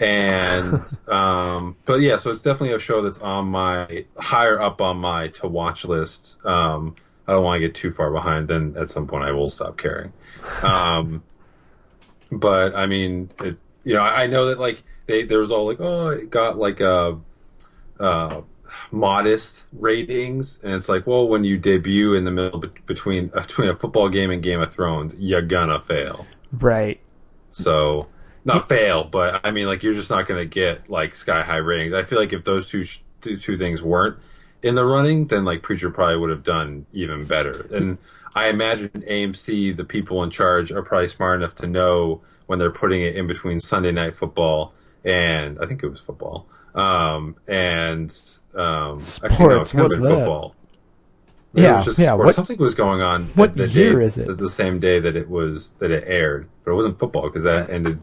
And 0.00 0.84
um, 1.08 1.76
but 1.84 2.00
yeah, 2.00 2.16
so 2.16 2.30
it's 2.30 2.42
definitely 2.42 2.74
a 2.74 2.78
show 2.78 3.02
that's 3.02 3.18
on 3.18 3.48
my 3.48 4.04
higher 4.16 4.60
up 4.60 4.80
on 4.80 4.98
my 4.98 5.28
to 5.28 5.48
watch 5.48 5.84
list. 5.84 6.36
Um, 6.44 6.94
I 7.26 7.32
don't 7.32 7.44
want 7.44 7.60
to 7.60 7.66
get 7.66 7.74
too 7.74 7.90
far 7.90 8.10
behind. 8.10 8.48
Then 8.48 8.74
at 8.78 8.90
some 8.90 9.06
point 9.06 9.24
I 9.24 9.32
will 9.32 9.48
stop 9.48 9.76
caring. 9.76 10.12
Um, 10.62 11.22
but 12.32 12.74
I 12.74 12.86
mean, 12.86 13.30
it, 13.42 13.56
you 13.84 13.94
know, 13.94 14.00
I, 14.00 14.22
I 14.22 14.26
know 14.26 14.46
that 14.46 14.58
like 14.58 14.82
they 15.06 15.24
there 15.24 15.40
was 15.40 15.50
all 15.50 15.66
like, 15.66 15.80
oh, 15.80 16.08
it 16.08 16.30
got 16.30 16.56
like 16.56 16.80
a. 16.80 17.18
Uh, 17.98 18.42
modest 18.90 19.64
ratings 19.72 20.60
and 20.62 20.72
it's 20.74 20.88
like 20.88 21.06
well 21.06 21.26
when 21.26 21.42
you 21.42 21.58
debut 21.58 22.14
in 22.14 22.24
the 22.24 22.30
middle 22.30 22.60
be- 22.60 22.68
between 22.86 23.30
uh, 23.34 23.40
between 23.46 23.68
a 23.68 23.76
football 23.76 24.08
game 24.08 24.30
and 24.30 24.42
game 24.42 24.60
of 24.60 24.72
thrones 24.72 25.16
you're 25.18 25.42
gonna 25.42 25.80
fail 25.80 26.26
Right. 26.52 27.00
so 27.50 28.06
not 28.44 28.68
fail, 28.68 29.04
but 29.04 29.40
I 29.44 29.50
mean, 29.50 29.66
like 29.66 29.82
you're 29.82 29.94
just 29.94 30.10
not 30.10 30.26
going 30.26 30.40
to 30.40 30.46
get 30.46 30.88
like 30.90 31.14
sky 31.16 31.42
high 31.42 31.56
ratings. 31.56 31.94
I 31.94 32.04
feel 32.04 32.18
like 32.18 32.32
if 32.32 32.44
those 32.44 32.68
two, 32.68 32.84
sh- 32.84 33.00
two 33.20 33.36
two 33.36 33.56
things 33.58 33.82
weren't 33.82 34.16
in 34.62 34.74
the 34.74 34.84
running, 34.84 35.26
then 35.26 35.44
like 35.44 35.62
Preacher 35.62 35.90
probably 35.90 36.16
would 36.16 36.30
have 36.30 36.42
done 36.44 36.86
even 36.92 37.24
better. 37.26 37.66
And 37.74 37.98
I 38.34 38.48
imagine 38.48 38.88
AMC, 38.90 39.76
the 39.76 39.84
people 39.84 40.22
in 40.22 40.30
charge, 40.30 40.70
are 40.72 40.82
probably 40.82 41.08
smart 41.08 41.40
enough 41.40 41.54
to 41.56 41.66
know 41.66 42.20
when 42.46 42.58
they're 42.58 42.70
putting 42.70 43.02
it 43.02 43.16
in 43.16 43.26
between 43.26 43.60
Sunday 43.60 43.92
night 43.92 44.16
football 44.16 44.72
and 45.04 45.58
I 45.62 45.66
think 45.66 45.82
it 45.82 45.88
was 45.88 46.00
football, 46.00 46.46
um, 46.74 47.36
and 47.46 48.10
um, 48.54 49.00
actually 49.22 49.46
no, 49.48 49.56
it 49.60 49.66
Sports, 49.66 49.70
could 49.70 49.78
have 49.78 49.82
what's 49.82 49.94
been 49.94 50.02
that? 50.02 50.08
football. 50.10 50.54
It 51.54 51.62
Yeah, 51.62 51.70
yeah, 51.76 51.82
sports. 51.82 52.08
what- 52.18 52.34
something 52.34 52.58
was 52.58 52.74
going 52.74 53.00
on. 53.00 53.24
what 53.28 53.56
the 53.56 53.68
year 53.68 54.00
day, 54.00 54.04
is 54.06 54.18
it? 54.18 54.36
The 54.36 54.48
same 54.50 54.78
day 54.80 54.98
that 55.00 55.14
it 55.16 55.28
was 55.30 55.72
that 55.78 55.90
it 55.90 56.04
aired, 56.06 56.48
but 56.64 56.72
it 56.72 56.74
wasn't 56.74 56.98
football 56.98 57.22
because 57.22 57.44
that 57.44 57.70
ended 57.70 58.00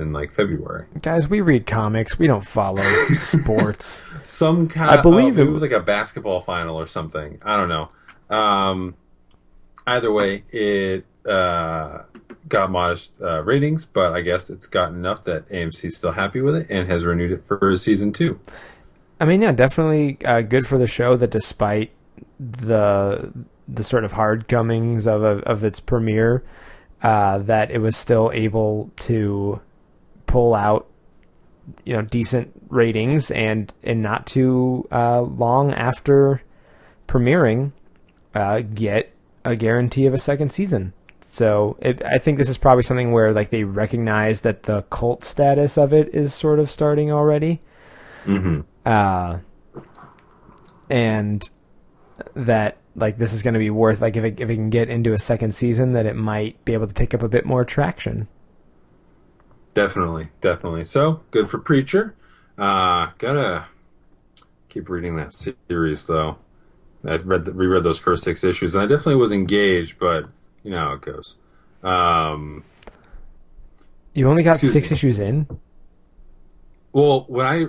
in 0.00 0.12
like 0.12 0.32
February. 0.32 0.86
Guys, 1.02 1.28
we 1.28 1.40
read 1.40 1.66
comics. 1.66 2.18
We 2.18 2.26
don't 2.26 2.46
follow 2.46 2.82
sports. 3.16 4.00
Some 4.22 4.68
kind. 4.68 4.90
I 4.90 5.00
believe 5.00 5.38
oh, 5.38 5.42
it- 5.42 5.48
it 5.48 5.50
was 5.50 5.62
like 5.62 5.72
a 5.72 5.80
basketball 5.80 6.40
final 6.40 6.76
or 6.80 6.86
something. 6.86 7.38
I 7.42 7.56
don't 7.56 7.68
know. 7.68 7.88
Um, 8.36 8.94
either 9.86 10.12
way, 10.12 10.44
it 10.50 11.04
uh, 11.28 12.02
got 12.48 12.70
modest 12.70 13.10
uh, 13.20 13.42
ratings, 13.42 13.84
but 13.84 14.12
I 14.12 14.20
guess 14.20 14.50
it's 14.50 14.66
gotten 14.66 14.96
enough 14.96 15.24
that 15.24 15.48
AMC's 15.48 15.96
still 15.96 16.12
happy 16.12 16.40
with 16.40 16.54
it 16.56 16.66
and 16.70 16.88
has 16.88 17.04
renewed 17.04 17.32
it 17.32 17.44
for 17.46 17.76
season 17.76 18.12
two. 18.12 18.40
I 19.20 19.24
mean, 19.26 19.42
yeah, 19.42 19.52
definitely 19.52 20.18
uh, 20.24 20.40
good 20.40 20.66
for 20.66 20.78
the 20.78 20.86
show 20.86 21.16
that 21.16 21.30
despite 21.30 21.90
the 22.38 23.30
the 23.68 23.84
sort 23.84 24.04
of 24.04 24.12
hard 24.12 24.48
comings 24.48 25.06
of 25.06 25.22
of, 25.22 25.40
of 25.42 25.62
its 25.64 25.78
premiere, 25.78 26.42
uh, 27.02 27.38
that 27.38 27.70
it 27.70 27.78
was 27.78 27.96
still 27.96 28.30
able 28.32 28.90
to 28.96 29.60
pull 30.30 30.54
out 30.54 30.86
you 31.84 31.92
know 31.92 32.02
decent 32.02 32.50
ratings 32.68 33.30
and 33.32 33.74
and 33.82 34.00
not 34.00 34.26
too 34.26 34.86
uh, 34.92 35.20
long 35.20 35.72
after 35.74 36.40
premiering 37.08 37.72
uh, 38.34 38.60
get 38.60 39.12
a 39.44 39.56
guarantee 39.56 40.06
of 40.06 40.14
a 40.14 40.18
second 40.18 40.52
season. 40.52 40.92
So 41.22 41.76
it, 41.80 42.00
I 42.04 42.18
think 42.18 42.38
this 42.38 42.48
is 42.48 42.58
probably 42.58 42.84
something 42.84 43.10
where 43.12 43.32
like 43.32 43.50
they 43.50 43.64
recognize 43.64 44.42
that 44.42 44.62
the 44.64 44.82
cult 44.82 45.24
status 45.24 45.76
of 45.76 45.92
it 45.92 46.14
is 46.14 46.32
sort 46.32 46.58
of 46.60 46.70
starting 46.70 47.10
already 47.12 47.60
Mm-hmm. 48.26 48.60
uh, 48.84 49.38
and 50.90 51.48
that 52.34 52.76
like 52.94 53.16
this 53.16 53.32
is 53.32 53.42
going 53.42 53.54
to 53.54 53.60
be 53.60 53.70
worth 53.70 54.02
like 54.02 54.16
if 54.16 54.24
it, 54.24 54.40
if 54.40 54.50
it 54.50 54.54
can 54.56 54.68
get 54.68 54.90
into 54.90 55.14
a 55.14 55.18
second 55.18 55.54
season 55.54 55.94
that 55.94 56.04
it 56.04 56.16
might 56.16 56.62
be 56.66 56.74
able 56.74 56.86
to 56.86 56.92
pick 56.94 57.14
up 57.14 57.22
a 57.22 57.28
bit 57.28 57.46
more 57.46 57.64
traction. 57.64 58.28
Definitely, 59.74 60.28
definitely. 60.40 60.84
So 60.84 61.22
good 61.30 61.48
for 61.48 61.58
Preacher. 61.58 62.14
Uh, 62.58 63.10
gotta 63.18 63.66
keep 64.68 64.88
reading 64.88 65.16
that 65.16 65.32
series 65.32 66.06
though. 66.06 66.38
I 67.04 67.16
read 67.16 67.44
the, 67.46 67.52
reread 67.52 67.82
those 67.84 67.98
first 67.98 68.24
six 68.24 68.44
issues, 68.44 68.74
and 68.74 68.82
I 68.82 68.86
definitely 68.86 69.16
was 69.16 69.32
engaged, 69.32 69.98
but 69.98 70.24
you 70.62 70.70
know 70.70 70.78
how 70.78 70.92
it 70.94 71.00
goes. 71.02 71.36
Um, 71.82 72.64
You 74.14 74.28
only 74.28 74.42
got 74.42 74.62
six 74.62 74.90
me. 74.90 74.92
issues 74.92 75.18
in. 75.18 75.46
well, 76.92 77.24
when 77.28 77.46
I 77.46 77.66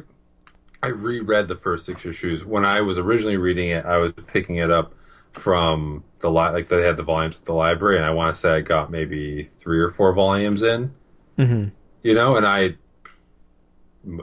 I 0.84 0.90
reread 0.90 1.48
the 1.48 1.56
first 1.56 1.86
six 1.86 2.06
issues, 2.06 2.46
when 2.46 2.66
I 2.66 2.82
was 2.82 2.98
originally 2.98 3.38
reading 3.38 3.70
it, 3.70 3.86
I 3.86 3.98
was 3.98 4.14
picking 4.28 4.58
it 4.58 4.72
up 4.72 4.94
from 5.34 6.04
the 6.20 6.30
li- 6.30 6.52
like 6.52 6.70
they 6.70 6.82
had 6.84 6.98
the 6.98 7.04
volumes 7.04 7.40
at 7.40 7.46
the 7.46 7.54
library, 7.54 7.98
and 7.98 8.06
I 8.06 8.12
want 8.12 8.34
to 8.34 8.40
say 8.40 8.52
I 8.52 8.62
got 8.62 8.92
maybe 8.92 9.44
three 9.44 9.80
or 9.80 9.92
four 9.92 10.14
volumes 10.14 10.64
in. 10.64 10.94
hmm 11.38 11.66
you 12.02 12.14
know, 12.14 12.36
and 12.36 12.46
I, 12.46 12.76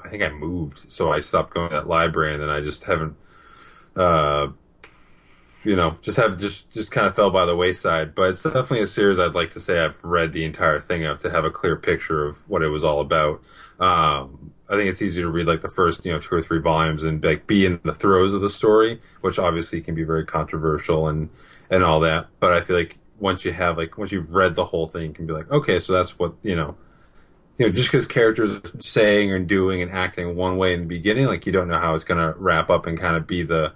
I 0.04 0.08
think 0.08 0.22
I 0.22 0.30
moved, 0.30 0.90
so 0.90 1.12
I 1.12 1.20
stopped 1.20 1.54
going 1.54 1.70
to 1.70 1.76
that 1.76 1.88
library, 1.88 2.34
and 2.34 2.42
then 2.42 2.50
I 2.50 2.60
just 2.60 2.84
haven't, 2.84 3.16
uh, 3.96 4.48
you 5.64 5.76
know, 5.76 5.96
just 6.02 6.16
have 6.16 6.38
just 6.38 6.70
just 6.72 6.90
kind 6.90 7.06
of 7.06 7.14
fell 7.14 7.30
by 7.30 7.44
the 7.44 7.54
wayside. 7.54 8.14
But 8.14 8.30
it's 8.30 8.42
definitely 8.42 8.82
a 8.82 8.86
series 8.86 9.18
I'd 9.18 9.34
like 9.34 9.50
to 9.52 9.60
say 9.60 9.80
I've 9.80 10.02
read 10.02 10.32
the 10.32 10.44
entire 10.44 10.80
thing 10.80 11.04
of 11.04 11.18
to 11.20 11.30
have 11.30 11.44
a 11.44 11.50
clear 11.50 11.76
picture 11.76 12.26
of 12.26 12.48
what 12.48 12.62
it 12.62 12.68
was 12.68 12.84
all 12.84 13.00
about. 13.00 13.42
Um, 13.80 14.52
I 14.70 14.76
think 14.76 14.90
it's 14.90 15.02
easy 15.02 15.22
to 15.22 15.30
read 15.30 15.46
like 15.46 15.62
the 15.62 15.68
first, 15.68 16.04
you 16.04 16.12
know, 16.12 16.18
two 16.18 16.34
or 16.34 16.42
three 16.42 16.60
volumes 16.60 17.04
and 17.04 17.22
like 17.22 17.46
be 17.46 17.64
in 17.64 17.80
the 17.84 17.94
throes 17.94 18.34
of 18.34 18.40
the 18.40 18.48
story, 18.48 19.00
which 19.20 19.38
obviously 19.38 19.80
can 19.80 19.94
be 19.94 20.04
very 20.04 20.24
controversial 20.24 21.08
and 21.08 21.30
and 21.70 21.84
all 21.84 22.00
that. 22.00 22.26
But 22.40 22.52
I 22.52 22.62
feel 22.62 22.76
like 22.76 22.98
once 23.20 23.44
you 23.44 23.52
have 23.52 23.78
like 23.78 23.98
once 23.98 24.12
you've 24.12 24.34
read 24.34 24.54
the 24.54 24.64
whole 24.64 24.88
thing, 24.88 25.06
you 25.06 25.12
can 25.12 25.26
be 25.26 25.32
like, 25.32 25.50
okay, 25.50 25.78
so 25.80 25.92
that's 25.92 26.18
what 26.18 26.34
you 26.42 26.56
know 26.56 26.76
you 27.58 27.66
know, 27.66 27.72
just 27.72 27.90
because 27.90 28.06
characters 28.06 28.56
are 28.56 28.62
saying 28.80 29.32
and 29.32 29.48
doing 29.48 29.82
and 29.82 29.90
acting 29.90 30.36
one 30.36 30.56
way 30.56 30.72
in 30.74 30.80
the 30.80 30.86
beginning, 30.86 31.26
like 31.26 31.44
you 31.44 31.52
don't 31.52 31.68
know 31.68 31.78
how 31.78 31.94
it's 31.94 32.04
going 32.04 32.18
to 32.18 32.38
wrap 32.38 32.70
up 32.70 32.86
and 32.86 32.98
kind 32.98 33.16
of 33.16 33.26
be 33.26 33.42
the 33.42 33.72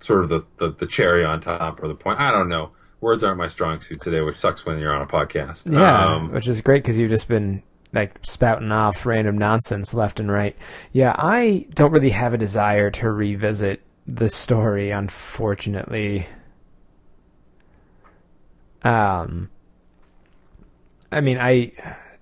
sort 0.00 0.20
of 0.20 0.28
the, 0.28 0.44
the, 0.56 0.70
the 0.70 0.86
cherry 0.86 1.24
on 1.24 1.40
top 1.40 1.82
or 1.82 1.88
the 1.88 1.94
point. 1.94 2.20
I 2.20 2.30
don't 2.30 2.48
know. 2.48 2.72
Words 3.00 3.22
aren't 3.22 3.38
my 3.38 3.48
strong 3.48 3.80
suit 3.80 4.00
today, 4.00 4.20
which 4.22 4.38
sucks 4.38 4.66
when 4.66 4.78
you're 4.78 4.92
on 4.94 5.02
a 5.02 5.06
podcast. 5.06 5.72
Yeah, 5.72 6.14
Um, 6.14 6.32
which 6.32 6.48
is 6.48 6.60
great 6.60 6.82
because 6.82 6.96
you've 6.96 7.10
just 7.10 7.28
been 7.28 7.62
like 7.92 8.18
spouting 8.22 8.72
off 8.72 9.06
random 9.06 9.38
nonsense 9.38 9.94
left 9.94 10.18
and 10.18 10.30
right. 10.32 10.56
Yeah, 10.92 11.14
I 11.16 11.66
don't 11.74 11.92
really 11.92 12.10
have 12.10 12.34
a 12.34 12.38
desire 12.38 12.90
to 12.92 13.10
revisit 13.10 13.82
the 14.06 14.28
story, 14.28 14.90
unfortunately. 14.90 16.26
Um, 18.82 19.48
I 21.12 21.20
mean, 21.20 21.38
I 21.38 21.72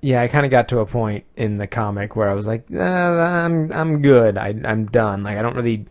yeah, 0.03 0.21
I 0.21 0.29
kind 0.29 0.45
of 0.45 0.51
got 0.51 0.69
to 0.69 0.81
a 0.81 0.87
point 0.87 1.25
in 1.37 1.57
the 1.59 1.67
comic 1.67 2.17
where 2.17 2.29
I 2.29 2.35
was 2.35 2.47
like, 2.47 2.67
uh, 2.75 2.79
I'm 2.81 3.73
I'm 3.73 4.03
good. 4.03 4.37
I 4.37 4.49
I'm 4.65 4.87
done. 4.87 5.23
Like 5.23 5.39
I 5.39 5.43
don't 5.43 5.57
really 5.57 5.87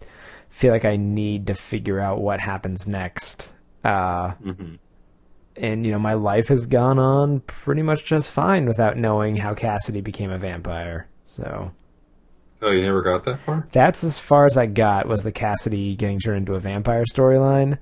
feel 0.49 0.71
like 0.71 0.85
I 0.85 0.97
need 0.97 1.47
to 1.47 1.55
figure 1.55 1.99
out 1.99 2.21
what 2.21 2.39
happens 2.39 2.85
next. 2.87 3.49
Uh, 3.83 4.33
mhm. 4.43 4.77
and 5.55 5.85
you 5.85 5.91
know 5.91 5.97
my 5.99 6.13
life 6.13 6.49
has 6.49 6.65
gone 6.67 6.99
on 6.99 7.39
pretty 7.41 7.81
much 7.81 8.05
just 8.05 8.31
fine 8.31 8.67
without 8.67 8.95
knowing 8.97 9.35
how 9.37 9.53
Cassidy 9.55 10.01
became 10.01 10.29
a 10.31 10.37
vampire. 10.37 11.07
So 11.25 11.71
Oh, 12.61 12.69
you 12.69 12.83
never 12.83 13.01
got 13.01 13.23
that 13.23 13.39
far? 13.39 13.67
that's 13.71 14.03
as 14.03 14.19
far 14.19 14.45
as 14.45 14.55
I 14.55 14.67
got 14.67 15.07
was 15.07 15.23
the 15.23 15.31
Cassidy 15.31 15.95
getting 15.95 16.19
turned 16.19 16.37
into 16.39 16.53
a 16.53 16.59
vampire 16.59 17.05
storyline. 17.11 17.79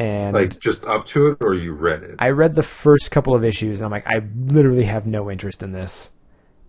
And 0.00 0.34
Like 0.34 0.58
just 0.58 0.86
up 0.86 1.04
to 1.08 1.28
it, 1.28 1.38
or 1.42 1.54
you 1.54 1.72
read 1.74 2.02
it? 2.02 2.16
I 2.18 2.30
read 2.30 2.54
the 2.54 2.62
first 2.62 3.10
couple 3.10 3.34
of 3.34 3.44
issues 3.44 3.80
and 3.80 3.84
I'm 3.86 3.90
like, 3.90 4.06
I 4.06 4.22
literally 4.46 4.84
have 4.84 5.06
no 5.06 5.30
interest 5.30 5.62
in 5.62 5.72
this. 5.72 6.10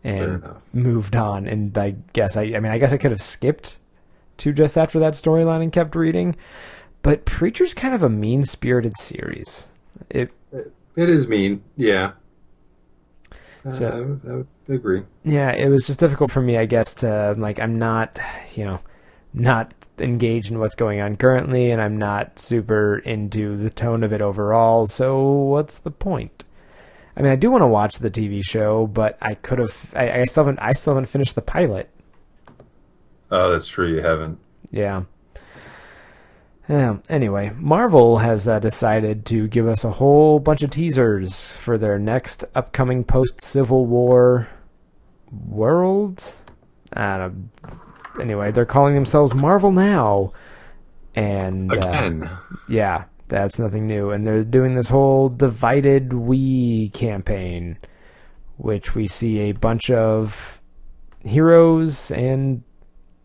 And 0.03 0.43
moved 0.73 1.15
on. 1.15 1.47
And 1.47 1.77
I 1.77 1.91
guess 2.13 2.35
I 2.35 2.41
I 2.41 2.59
mean 2.59 2.71
I 2.73 2.77
guess 2.77 2.91
I 2.91 2.97
could 2.97 3.11
have 3.11 3.21
skipped 3.21 3.77
to 4.39 4.51
just 4.51 4.77
after 4.77 4.99
that 4.99 5.13
storyline 5.13 5.61
and 5.63 5.71
kept 5.71 5.95
reading. 5.95 6.35
But 7.03 7.23
Preacher's 7.25 7.73
kind 7.73 7.95
of 7.95 8.03
a 8.03 8.09
mean 8.09 8.43
spirited 8.43 8.97
series. 8.97 9.67
It 10.09 10.31
It 10.51 11.07
is 11.09 11.27
mean, 11.27 11.63
yeah. 11.77 12.11
Uh, 13.65 13.71
So- 13.71 13.87
I, 13.89 13.99
would, 14.01 14.21
I 14.27 14.35
would 14.37 14.47
agree. 14.75 15.03
yeah, 15.23 15.51
it 15.51 15.69
was 15.69 15.85
just 15.85 15.99
difficult 15.99 16.31
for 16.31 16.41
me, 16.41 16.57
I 16.57 16.65
guess, 16.65 16.95
to 16.95 17.35
like 17.37 17.59
I'm 17.59 17.77
not, 17.79 18.19
you 18.55 18.65
know, 18.65 18.79
not 19.33 19.73
engaged 19.99 20.51
in 20.51 20.59
what's 20.59 20.75
going 20.75 20.99
on 20.99 21.15
currently, 21.15 21.71
and 21.71 21.81
I'm 21.81 21.97
not 21.97 22.39
super 22.39 22.97
into 22.99 23.57
the 23.57 23.69
tone 23.69 24.03
of 24.03 24.11
it 24.13 24.21
overall. 24.21 24.87
So 24.87 25.21
what's 25.21 25.79
the 25.79 25.91
point? 25.91 26.43
I 27.15 27.21
mean, 27.21 27.31
I 27.31 27.35
do 27.35 27.51
want 27.51 27.61
to 27.61 27.67
watch 27.67 27.99
the 27.99 28.11
TV 28.11 28.41
show, 28.43 28.87
but 28.87 29.17
I 29.21 29.35
could 29.35 29.59
have. 29.59 29.93
I, 29.95 30.21
I 30.21 30.25
still 30.25 30.45
haven't. 30.45 30.59
I 30.59 30.71
still 30.73 30.93
haven't 30.93 31.07
finished 31.07 31.35
the 31.35 31.41
pilot. 31.41 31.89
Oh, 33.29 33.51
that's 33.51 33.67
true. 33.67 33.93
You 33.93 34.01
haven't. 34.01 34.39
Yeah. 34.71 35.03
Yeah. 36.69 36.97
Anyway, 37.09 37.51
Marvel 37.57 38.17
has 38.17 38.47
uh, 38.47 38.59
decided 38.59 39.25
to 39.25 39.47
give 39.47 39.67
us 39.67 39.83
a 39.83 39.91
whole 39.91 40.39
bunch 40.39 40.61
of 40.61 40.71
teasers 40.71 41.55
for 41.57 41.77
their 41.77 41.99
next 41.99 42.45
upcoming 42.55 43.03
post 43.03 43.41
Civil 43.41 43.85
War 43.85 44.47
world. 45.31 46.33
I 46.93 47.17
don't, 47.17 47.49
anyway, 48.19 48.51
they're 48.51 48.65
calling 48.65 48.95
themselves 48.95 49.33
Marvel 49.33 49.71
now, 49.71 50.33
and 51.15 51.71
uh, 51.71 52.27
yeah, 52.67 53.05
that's 53.27 53.59
nothing 53.59 53.87
new. 53.87 54.11
And 54.11 54.25
they're 54.25 54.43
doing 54.43 54.75
this 54.75 54.89
whole 54.89 55.29
divided 55.29 56.13
we 56.13 56.89
campaign, 56.89 57.77
which 58.57 58.95
we 58.95 59.07
see 59.07 59.39
a 59.39 59.51
bunch 59.53 59.89
of 59.89 60.59
heroes 61.23 62.11
and 62.11 62.63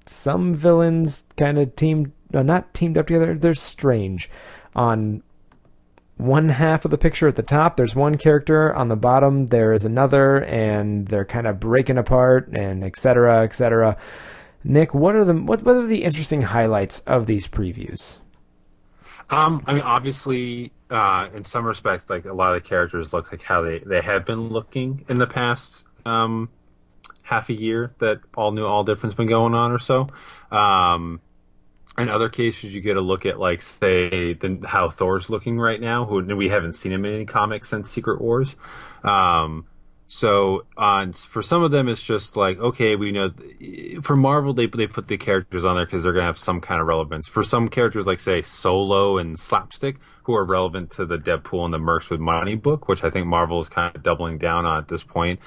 some 0.07 0.55
villains 0.55 1.25
kind 1.37 1.59
of 1.59 1.75
teamed, 1.77 2.13
no, 2.33 2.43
not 2.43 2.73
teamed 2.75 2.99
up 2.99 3.07
together. 3.07 3.35
They're 3.35 3.55
strange. 3.55 4.31
On 4.75 5.23
one 6.17 6.49
half 6.49 6.85
of 6.85 6.91
the 6.91 6.99
picture 6.99 7.29
at 7.29 7.37
the 7.37 7.43
top, 7.43 7.77
there's 7.77 7.95
one 7.95 8.17
character. 8.17 8.75
On 8.75 8.89
the 8.89 8.97
bottom, 8.97 9.47
there 9.47 9.73
is 9.73 9.85
another, 9.85 10.45
and 10.45 11.09
they're 11.09 11.25
kind 11.25 11.47
of 11.47 11.61
breaking 11.61 11.99
apart, 11.99 12.49
and 12.49 12.85
et 12.85 12.97
cetera, 12.97 13.45
et 13.45 13.55
cetera. 13.55 13.97
Nick, 14.67 14.95
what 14.95 15.15
are 15.15 15.25
the 15.25 15.35
what, 15.35 15.63
what 15.63 15.77
are 15.77 15.87
the 15.87 16.03
interesting 16.03 16.43
highlights 16.43 16.99
of 17.01 17.27
these 17.27 17.47
previews? 17.47 18.19
Um, 19.31 19.63
I 19.67 19.73
mean, 19.73 19.83
obviously, 19.83 20.73
uh, 20.91 21.29
in 21.35 21.45
some 21.45 21.65
respects, 21.65 22.11
like 22.11 22.25
a 22.25 22.33
lot 22.33 22.55
of 22.55 22.63
the 22.63 22.69
characters 22.69 23.13
look 23.13 23.31
like 23.33 23.43
how 23.43 23.63
they, 23.63 23.79
they 23.81 24.01
have 24.01 24.25
been 24.25 24.49
looking 24.49 25.05
in 25.09 25.19
the 25.19 25.27
past 25.27 25.85
um, 26.05 26.49
half 27.23 27.49
a 27.49 27.53
year 27.53 27.93
that 27.99 28.21
all 28.37 28.53
new, 28.53 28.65
all 28.65 28.85
different's 28.85 29.17
been 29.17 29.27
going 29.29 29.55
on 29.55 29.73
or 29.73 29.79
so. 29.79 30.09
Um, 30.51 31.21
in 31.99 32.09
other 32.09 32.29
cases, 32.29 32.75
you 32.75 32.81
get 32.81 32.97
a 32.97 33.01
look 33.01 33.25
at 33.25 33.41
like 33.41 33.63
say 33.63 34.35
the, 34.35 34.65
how 34.67 34.91
Thor's 34.91 35.31
looking 35.31 35.59
right 35.59 35.81
now. 35.81 36.05
Who 36.07 36.23
we 36.37 36.49
haven't 36.49 36.75
seen 36.75 36.93
him 36.93 37.05
in 37.05 37.15
any 37.15 37.25
comics 37.25 37.69
since 37.69 37.91
Secret 37.91 38.21
Wars. 38.21 38.57
Um, 39.03 39.67
so 40.09 40.67
on 40.77 41.13
for 41.15 41.43
some 41.43 41.63
of 41.65 41.73
them, 41.73 41.89
it's 41.89 42.03
just 42.03 42.37
like 42.37 42.59
okay, 42.59 42.95
we 42.95 43.11
know. 43.11 43.33
For 44.03 44.15
Marvel, 44.15 44.53
they 44.53 44.67
they 44.67 44.87
put 44.87 45.09
the 45.09 45.17
characters 45.17 45.65
on 45.65 45.77
there 45.77 45.85
because 45.85 46.05
they're 46.05 46.13
gonna 46.13 46.27
have 46.27 46.39
some 46.39 46.61
kind 46.61 46.81
of 46.81 46.87
relevance. 46.87 47.27
For 47.27 47.43
some 47.43 47.69
characters, 47.69 48.07
like 48.07 48.21
say 48.21 48.43
Solo 48.43 49.19
and 49.19 49.37
Slapstick, 49.39 49.97
who 50.23 50.35
are 50.37 50.45
relevant 50.45 50.93
to 50.93 51.07
the 51.07 51.19
Deadpool 51.19 51.65
and 51.65 51.75
the 51.75 51.79
Mercs 51.79 52.09
with 52.09 52.21
Money 52.21 52.55
book, 52.55 52.89
which 52.89 53.03
I 53.03 53.11
think 53.11 53.27
Marvel 53.27 53.59
is 53.61 53.69
kind 53.69 53.95
of 53.97 54.03
doubling 54.03 54.39
down 54.39 54.65
on 54.65 54.79
at 54.79 54.89
this 54.89 55.03
point. 55.03 55.41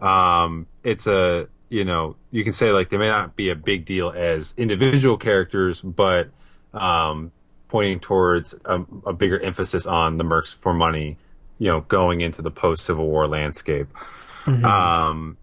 Um, 0.00 0.66
it's 0.82 1.06
a 1.06 1.46
you 1.68 1.84
know 1.84 2.16
you 2.32 2.42
can 2.42 2.52
say 2.52 2.72
like 2.72 2.88
they 2.88 2.96
may 2.96 3.08
not 3.08 3.36
be 3.36 3.50
a 3.50 3.54
big 3.54 3.84
deal 3.84 4.10
as 4.10 4.54
individual 4.56 5.18
characters, 5.18 5.80
but 5.80 6.30
um, 6.74 7.30
pointing 7.68 8.00
towards 8.00 8.56
a, 8.64 8.84
a 9.06 9.12
bigger 9.12 9.38
emphasis 9.38 9.86
on 9.86 10.16
the 10.16 10.24
Mercs 10.24 10.52
for 10.52 10.74
Money 10.74 11.16
you 11.60 11.68
know, 11.68 11.82
going 11.82 12.22
into 12.22 12.42
the 12.42 12.50
post 12.50 12.84
Civil 12.84 13.06
War 13.06 13.28
landscape. 13.28 13.86
Um, 14.64 15.36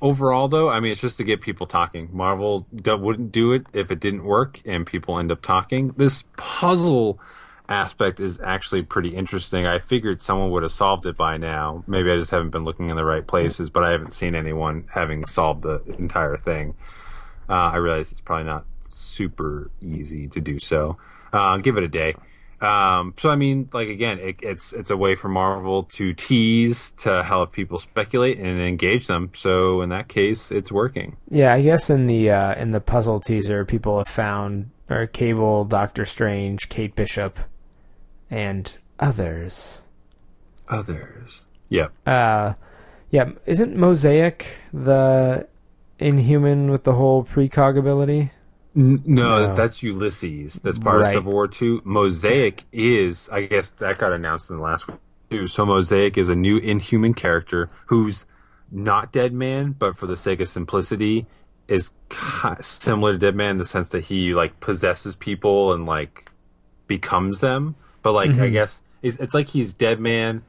overall, 0.00 0.48
though, 0.48 0.68
I 0.68 0.78
mean, 0.78 0.92
it's 0.92 1.00
just 1.00 1.16
to 1.16 1.24
get 1.24 1.40
people 1.40 1.66
talking. 1.66 2.10
Marvel 2.12 2.66
d- 2.74 2.92
wouldn't 2.92 3.32
do 3.32 3.52
it 3.52 3.66
if 3.72 3.90
it 3.90 3.98
didn't 3.98 4.22
work, 4.22 4.60
and 4.64 4.86
people 4.86 5.18
end 5.18 5.32
up 5.32 5.42
talking. 5.42 5.94
This 5.96 6.24
puzzle 6.36 7.18
aspect 7.68 8.20
is 8.20 8.38
actually 8.44 8.82
pretty 8.82 9.16
interesting. 9.16 9.66
I 9.66 9.78
figured 9.78 10.20
someone 10.20 10.50
would 10.50 10.62
have 10.62 10.72
solved 10.72 11.06
it 11.06 11.16
by 11.16 11.38
now. 11.38 11.82
Maybe 11.86 12.10
I 12.12 12.16
just 12.16 12.30
haven't 12.30 12.50
been 12.50 12.64
looking 12.64 12.90
in 12.90 12.96
the 12.96 13.04
right 13.04 13.26
places, 13.26 13.70
but 13.70 13.82
I 13.82 13.90
haven't 13.90 14.12
seen 14.12 14.34
anyone 14.34 14.86
having 14.92 15.24
solved 15.24 15.62
the 15.62 15.82
entire 15.98 16.36
thing. 16.36 16.74
Uh, 17.48 17.70
I 17.72 17.76
realize 17.76 18.12
it's 18.12 18.20
probably 18.20 18.44
not 18.44 18.66
super 18.84 19.70
easy 19.80 20.28
to 20.28 20.40
do 20.40 20.58
so. 20.58 20.98
Uh, 21.32 21.56
give 21.58 21.76
it 21.76 21.84
a 21.84 21.88
day. 21.88 22.14
Um, 22.60 23.14
so 23.18 23.30
I 23.30 23.36
mean, 23.36 23.68
like 23.72 23.88
again, 23.88 24.18
it, 24.18 24.36
it's 24.42 24.72
it's 24.72 24.90
a 24.90 24.96
way 24.96 25.14
for 25.14 25.28
Marvel 25.28 25.84
to 25.84 26.12
tease 26.12 26.92
to 26.98 27.22
help 27.22 27.52
people 27.52 27.78
speculate 27.78 28.38
and 28.38 28.60
engage 28.60 29.06
them. 29.06 29.30
So 29.34 29.80
in 29.80 29.88
that 29.88 30.08
case, 30.08 30.50
it's 30.50 30.70
working. 30.70 31.16
Yeah, 31.30 31.54
I 31.54 31.62
guess 31.62 31.88
in 31.88 32.06
the 32.06 32.30
uh, 32.30 32.54
in 32.54 32.72
the 32.72 32.80
puzzle 32.80 33.20
teaser, 33.20 33.64
people 33.64 33.98
have 33.98 34.08
found 34.08 34.70
or 34.90 35.06
Cable, 35.06 35.64
Doctor 35.64 36.04
Strange, 36.04 36.68
Kate 36.68 36.94
Bishop, 36.94 37.38
and 38.28 38.76
others. 38.98 39.80
Others, 40.68 41.46
yeah, 41.68 41.86
Uh, 42.06 42.54
yeah, 43.10 43.30
isn't 43.46 43.76
Mosaic 43.76 44.46
the 44.72 45.46
Inhuman 45.98 46.70
with 46.70 46.84
the 46.84 46.92
whole 46.92 47.24
precog 47.24 47.78
ability? 47.78 48.32
N- 48.76 49.02
no, 49.04 49.48
No. 49.48 49.54
that's 49.54 49.82
Ulysses. 49.82 50.54
That's 50.62 50.78
part 50.78 51.00
Right. 51.00 51.08
of 51.08 51.12
Civil 51.12 51.32
War 51.32 51.48
Two. 51.48 51.82
Mosaic 51.84 52.64
is, 52.72 53.28
I 53.30 53.42
guess, 53.42 53.70
that 53.72 53.98
got 53.98 54.12
announced 54.12 54.50
in 54.50 54.56
the 54.56 54.62
last 54.62 54.86
week 54.86 54.98
too. 55.30 55.46
So 55.46 55.66
Mosaic 55.66 56.16
is 56.16 56.28
a 56.28 56.36
new 56.36 56.58
Inhuman 56.58 57.14
character 57.14 57.68
who's 57.86 58.26
not 58.70 59.12
Dead 59.12 59.32
Man, 59.32 59.74
but 59.78 59.96
for 59.96 60.06
the 60.06 60.16
sake 60.16 60.40
of 60.40 60.48
simplicity, 60.48 61.26
is 61.66 61.90
similar 62.60 63.12
to 63.12 63.18
Dead 63.18 63.34
Man 63.34 63.50
in 63.50 63.58
the 63.58 63.64
sense 63.64 63.90
that 63.90 64.04
he 64.04 64.34
like 64.34 64.60
possesses 64.60 65.16
people 65.16 65.72
and 65.72 65.86
like 65.86 66.30
becomes 66.86 67.40
them. 67.40 67.76
But 68.02 68.12
like, 68.12 68.30
I 68.30 68.34
mm-hmm. 68.34 68.52
guess 68.52 68.82
it's, 69.02 69.16
it's 69.18 69.34
like 69.34 69.48
he's 69.48 69.72
Dead 69.72 70.00
Man. 70.00 70.42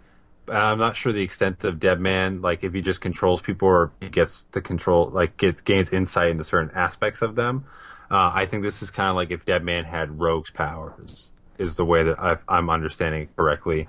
I'm 0.48 0.80
not 0.80 0.98
sure 0.98 1.14
the 1.14 1.22
extent 1.22 1.64
of 1.64 1.80
Dead 1.80 2.00
Man, 2.00 2.42
like 2.42 2.64
if 2.64 2.74
he 2.74 2.82
just 2.82 3.02
controls 3.02 3.42
people 3.42 3.68
or 3.68 3.92
he 4.02 4.10
gets 4.10 4.44
to 4.46 4.62
control, 4.62 5.10
like 5.10 5.38
gets 5.38 5.62
gains 5.62 5.90
insight 5.90 6.30
into 6.30 6.44
certain 6.44 6.72
aspects 6.76 7.22
of 7.22 7.36
them. 7.36 7.66
Uh, 8.12 8.30
I 8.34 8.46
think 8.46 8.64
this 8.64 8.82
is 8.82 8.92
kind 8.92 9.10
of 9.10 9.16
like 9.16 9.32
if 9.32 9.46
Dead 9.46 9.64
Man 9.64 9.86
had 9.86 10.20
Rogue's 10.20 10.52
powers, 10.52 11.32
is 11.58 11.78
the 11.78 11.86
way 11.86 12.04
that 12.04 12.20
I, 12.20 12.38
I'm 12.50 12.70
understanding 12.70 13.22
it 13.24 13.36
correctly. 13.38 13.88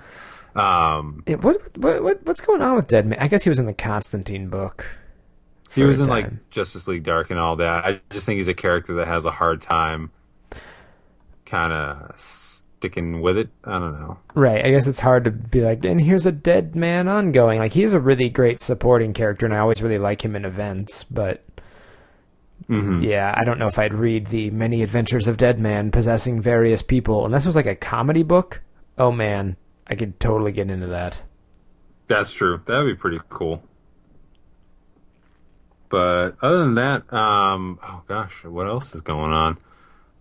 Um, 0.55 1.25
Yeah, 1.27 1.37
what, 1.37 1.77
what 1.77 2.03
what 2.03 2.25
what's 2.25 2.41
going 2.41 2.63
on 2.63 2.77
with 2.77 2.87
Dead 2.87 3.07
Man? 3.07 3.19
I 3.19 3.27
guess 3.27 3.43
he 3.43 3.49
was 3.49 3.59
in 3.59 3.67
the 3.67 3.73
Constantine 3.73 4.49
book. 4.49 4.87
he 5.75 5.83
was 5.83 5.99
in 5.99 6.07
like. 6.07 6.51
Justice 6.51 6.87
League 6.87 7.03
Dark 7.03 7.31
and 7.31 7.41
all 7.41 7.57
that. 7.57 7.85
I 7.85 8.01
just 8.11 8.27
think 8.27 8.37
he's 8.37 8.49
a 8.49 8.55
character 8.55 8.95
that 8.97 9.09
has 9.09 9.25
a 9.25 9.31
hard 9.31 9.61
time 9.61 10.11
kind 11.47 11.73
of 11.73 12.13
sticking 12.19 13.23
with 13.23 13.39
it. 13.39 13.49
I 13.65 13.79
don't 13.79 14.01
know. 14.01 14.19
Right. 14.35 14.65
I 14.65 14.71
guess 14.71 14.87
it's 14.87 15.01
hard 15.01 15.25
to 15.25 15.31
be 15.31 15.61
like, 15.63 15.85
and 15.85 16.01
here's 16.01 16.27
a 16.27 16.33
dead 16.33 16.75
man 16.77 17.09
ongoing. 17.09 17.59
Like 17.59 17.73
he's 17.73 17.95
a 17.95 18.01
really 18.01 18.29
great 18.29 18.61
supporting 18.61 19.13
character, 19.15 19.47
and 19.47 19.55
I 19.55 19.59
always 19.59 19.83
really 19.83 19.99
like 19.99 20.25
him 20.25 20.37
in 20.37 20.45
events. 20.45 21.05
But 21.05 21.43
Mm-hmm. 22.69 23.03
yeah, 23.03 23.35
I 23.37 23.45
don't 23.45 23.59
know 23.59 23.67
if 23.67 23.79
I'd 23.79 23.95
read 23.95 24.27
the 24.29 24.51
Many 24.51 24.83
Adventures 24.83 25.29
of 25.29 25.37
Dead 25.37 25.59
Man 25.59 25.91
possessing 25.91 26.41
various 26.41 26.83
people 26.83 27.25
unless 27.27 27.45
it 27.45 27.49
was 27.49 27.57
like 27.57 27.67
a 27.67 27.75
comedy 27.75 28.23
book. 28.23 28.61
Oh 28.99 29.13
man, 29.13 29.57
I 29.87 29.95
could 29.95 30.19
totally 30.21 30.53
get 30.53 30.71
into 30.71 30.89
that. 30.89 31.23
That's 32.07 32.33
true. 32.33 32.61
That'd 32.67 32.87
be 32.87 32.95
pretty 32.95 33.21
cool. 33.29 33.63
But 35.89 36.37
other 36.41 36.59
than 36.59 36.75
that, 36.77 37.13
um, 37.13 37.79
oh 37.83 38.03
gosh, 38.07 38.45
what 38.45 38.67
else 38.67 38.95
is 38.95 39.03
going 39.03 39.33
on? 39.33 39.59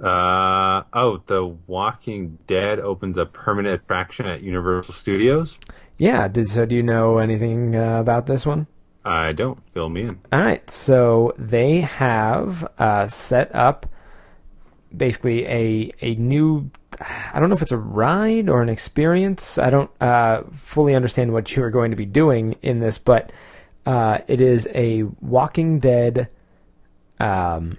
Uh, 0.02 0.84
oh, 0.94 1.22
The 1.28 1.46
Walking 1.68 2.40
Dead 2.48 2.80
opens 2.80 3.18
a 3.18 3.26
permanent 3.26 3.82
attraction 3.84 4.26
at 4.26 4.42
Universal 4.42 4.96
Studios. 4.96 5.60
Yeah. 5.98 6.28
Did 6.28 6.50
so? 6.50 6.66
Do 6.66 6.76
you 6.76 6.84
know 6.84 7.20
anything 7.20 7.76
uh, 7.76 8.00
about 8.00 8.26
this 8.26 8.46
one? 8.46 8.68
I 9.04 9.32
don't. 9.32 9.60
Fill 9.72 9.90
me 9.90 10.04
in. 10.04 10.20
All 10.32 10.42
right, 10.42 10.70
so 10.70 11.34
they 11.38 11.82
have 11.82 12.68
uh, 12.78 13.08
set 13.08 13.54
up 13.56 13.88
basically 14.96 15.46
a 15.46 15.92
a 16.02 16.16
new. 16.16 16.70
I 17.00 17.40
don't 17.40 17.50
know 17.50 17.56
if 17.56 17.62
it's 17.62 17.72
a 17.72 17.78
ride 17.78 18.50
or 18.50 18.62
an 18.62 18.70
experience. 18.70 19.58
I 19.58 19.70
don't 19.70 19.90
uh, 20.02 20.44
fully 20.54 20.94
understand 20.94 21.34
what 21.34 21.56
you 21.56 21.64
are 21.64 21.72
going 21.72 21.92
to 21.92 21.98
be 21.98 22.06
doing 22.06 22.56
in 22.62 22.80
this, 22.80 22.98
but 22.98 23.32
uh, 23.86 24.20
it 24.28 24.42
is 24.42 24.68
a 24.74 25.04
Walking 25.22 25.80
Dead 25.80 26.30
um, 27.20 27.78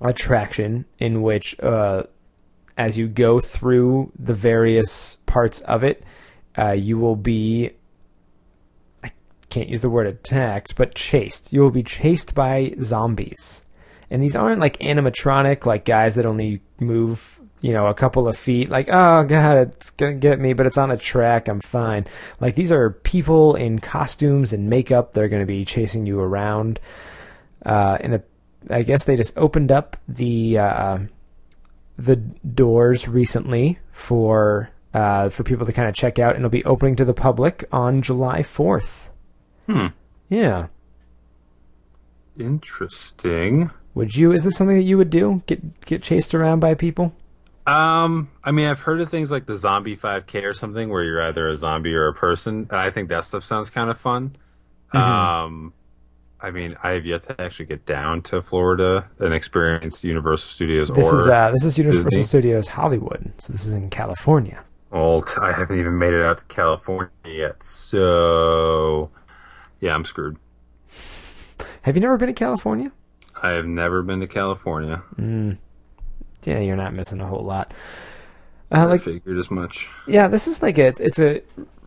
attraction 0.00 0.84
in 0.98 1.22
which, 1.22 1.58
uh, 1.60 2.04
as 2.76 2.96
you 2.96 3.08
go 3.08 3.40
through 3.40 4.12
the 4.18 4.34
various 4.34 5.16
parts 5.26 5.60
of 5.60 5.82
it, 5.82 6.04
uh, 6.56 6.72
you 6.72 6.98
will 6.98 7.16
be 7.16 7.70
can't 9.52 9.68
use 9.68 9.82
the 9.82 9.90
word 9.90 10.06
attacked, 10.06 10.76
but 10.76 10.94
chased. 10.94 11.52
You 11.52 11.60
will 11.60 11.70
be 11.70 11.82
chased 11.82 12.34
by 12.34 12.74
zombies. 12.80 13.62
And 14.10 14.22
these 14.22 14.34
aren't 14.34 14.60
like 14.60 14.78
animatronic, 14.78 15.66
like 15.66 15.84
guys 15.84 16.14
that 16.14 16.24
only 16.24 16.62
move, 16.80 17.38
you 17.60 17.72
know, 17.74 17.86
a 17.86 17.94
couple 17.94 18.26
of 18.28 18.36
feet, 18.36 18.70
like, 18.70 18.88
oh 18.88 19.24
god, 19.24 19.58
it's 19.58 19.90
gonna 19.90 20.14
get 20.14 20.40
me, 20.40 20.54
but 20.54 20.64
it's 20.64 20.78
on 20.78 20.90
a 20.90 20.96
track, 20.96 21.48
I'm 21.48 21.60
fine. 21.60 22.06
Like 22.40 22.54
these 22.54 22.72
are 22.72 22.90
people 22.90 23.54
in 23.54 23.78
costumes 23.78 24.54
and 24.54 24.70
makeup 24.70 25.12
that 25.12 25.22
are 25.22 25.28
gonna 25.28 25.44
be 25.44 25.66
chasing 25.66 26.06
you 26.06 26.18
around. 26.18 26.80
Uh, 27.64 27.98
and 28.00 28.14
a, 28.14 28.22
I 28.70 28.82
guess 28.82 29.04
they 29.04 29.16
just 29.16 29.36
opened 29.36 29.70
up 29.70 29.98
the 30.08 30.58
uh, 30.58 30.98
the 31.98 32.16
doors 32.16 33.06
recently 33.06 33.78
for 33.92 34.70
uh, 34.94 35.28
for 35.28 35.42
people 35.42 35.66
to 35.66 35.72
kind 35.72 35.88
of 35.88 35.94
check 35.94 36.18
out, 36.18 36.36
and 36.36 36.38
it'll 36.38 36.50
be 36.50 36.64
opening 36.64 36.96
to 36.96 37.04
the 37.04 37.14
public 37.14 37.68
on 37.70 38.00
July 38.00 38.42
fourth. 38.42 39.10
Hmm. 39.66 39.86
Yeah. 40.28 40.66
Interesting. 42.38 43.70
Would 43.94 44.16
you? 44.16 44.32
Is 44.32 44.44
this 44.44 44.56
something 44.56 44.76
that 44.76 44.84
you 44.84 44.96
would 44.96 45.10
do? 45.10 45.42
Get 45.46 45.84
get 45.84 46.02
chased 46.02 46.34
around 46.34 46.60
by 46.60 46.74
people? 46.74 47.12
Um, 47.66 48.30
I 48.42 48.50
mean, 48.50 48.66
I've 48.66 48.80
heard 48.80 49.00
of 49.00 49.08
things 49.08 49.30
like 49.30 49.46
the 49.46 49.54
Zombie 49.54 49.96
5K 49.96 50.42
or 50.42 50.54
something 50.54 50.88
where 50.88 51.04
you're 51.04 51.22
either 51.22 51.48
a 51.48 51.56
zombie 51.56 51.94
or 51.94 52.08
a 52.08 52.14
person, 52.14 52.66
and 52.70 52.80
I 52.80 52.90
think 52.90 53.08
that 53.10 53.24
stuff 53.24 53.44
sounds 53.44 53.70
kind 53.70 53.88
of 53.88 54.00
fun. 54.00 54.34
Mm-hmm. 54.92 54.98
Um, 54.98 55.72
I 56.40 56.50
mean, 56.50 56.76
I 56.82 56.90
have 56.92 57.06
yet 57.06 57.22
to 57.24 57.40
actually 57.40 57.66
get 57.66 57.86
down 57.86 58.22
to 58.22 58.42
Florida 58.42 59.08
and 59.20 59.32
experience 59.32 60.02
Universal 60.02 60.50
Studios 60.50 60.88
This 60.88 61.06
is 61.06 61.28
uh, 61.28 61.50
this 61.52 61.64
is 61.64 61.78
Universal 61.78 62.10
Disney. 62.10 62.24
Studios 62.24 62.66
Hollywood, 62.66 63.32
so 63.38 63.52
this 63.52 63.64
is 63.64 63.72
in 63.72 63.90
California. 63.90 64.64
Well, 64.90 65.24
I 65.40 65.52
haven't 65.52 65.78
even 65.78 65.96
made 65.98 66.12
it 66.12 66.22
out 66.22 66.38
to 66.38 66.44
California 66.46 67.10
yet, 67.24 67.62
so 67.62 69.10
yeah, 69.82 69.94
I'm 69.94 70.04
screwed. 70.04 70.38
Have 71.82 71.96
you 71.96 72.00
never 72.00 72.16
been 72.16 72.28
to 72.28 72.32
California? 72.32 72.92
I 73.42 73.50
have 73.50 73.66
never 73.66 74.02
been 74.02 74.20
to 74.20 74.28
California. 74.28 75.02
Yeah, 75.18 76.60
you're 76.60 76.76
not 76.76 76.94
missing 76.94 77.20
a 77.20 77.26
whole 77.26 77.44
lot. 77.44 77.74
Uh, 78.70 78.78
I 78.78 78.84
like, 78.84 79.02
figured 79.02 79.36
as 79.36 79.50
much. 79.50 79.88
yeah, 80.06 80.28
this 80.28 80.46
is 80.46 80.62
like 80.62 80.78
a 80.78 80.94
it's 80.98 81.18
a 81.18 81.42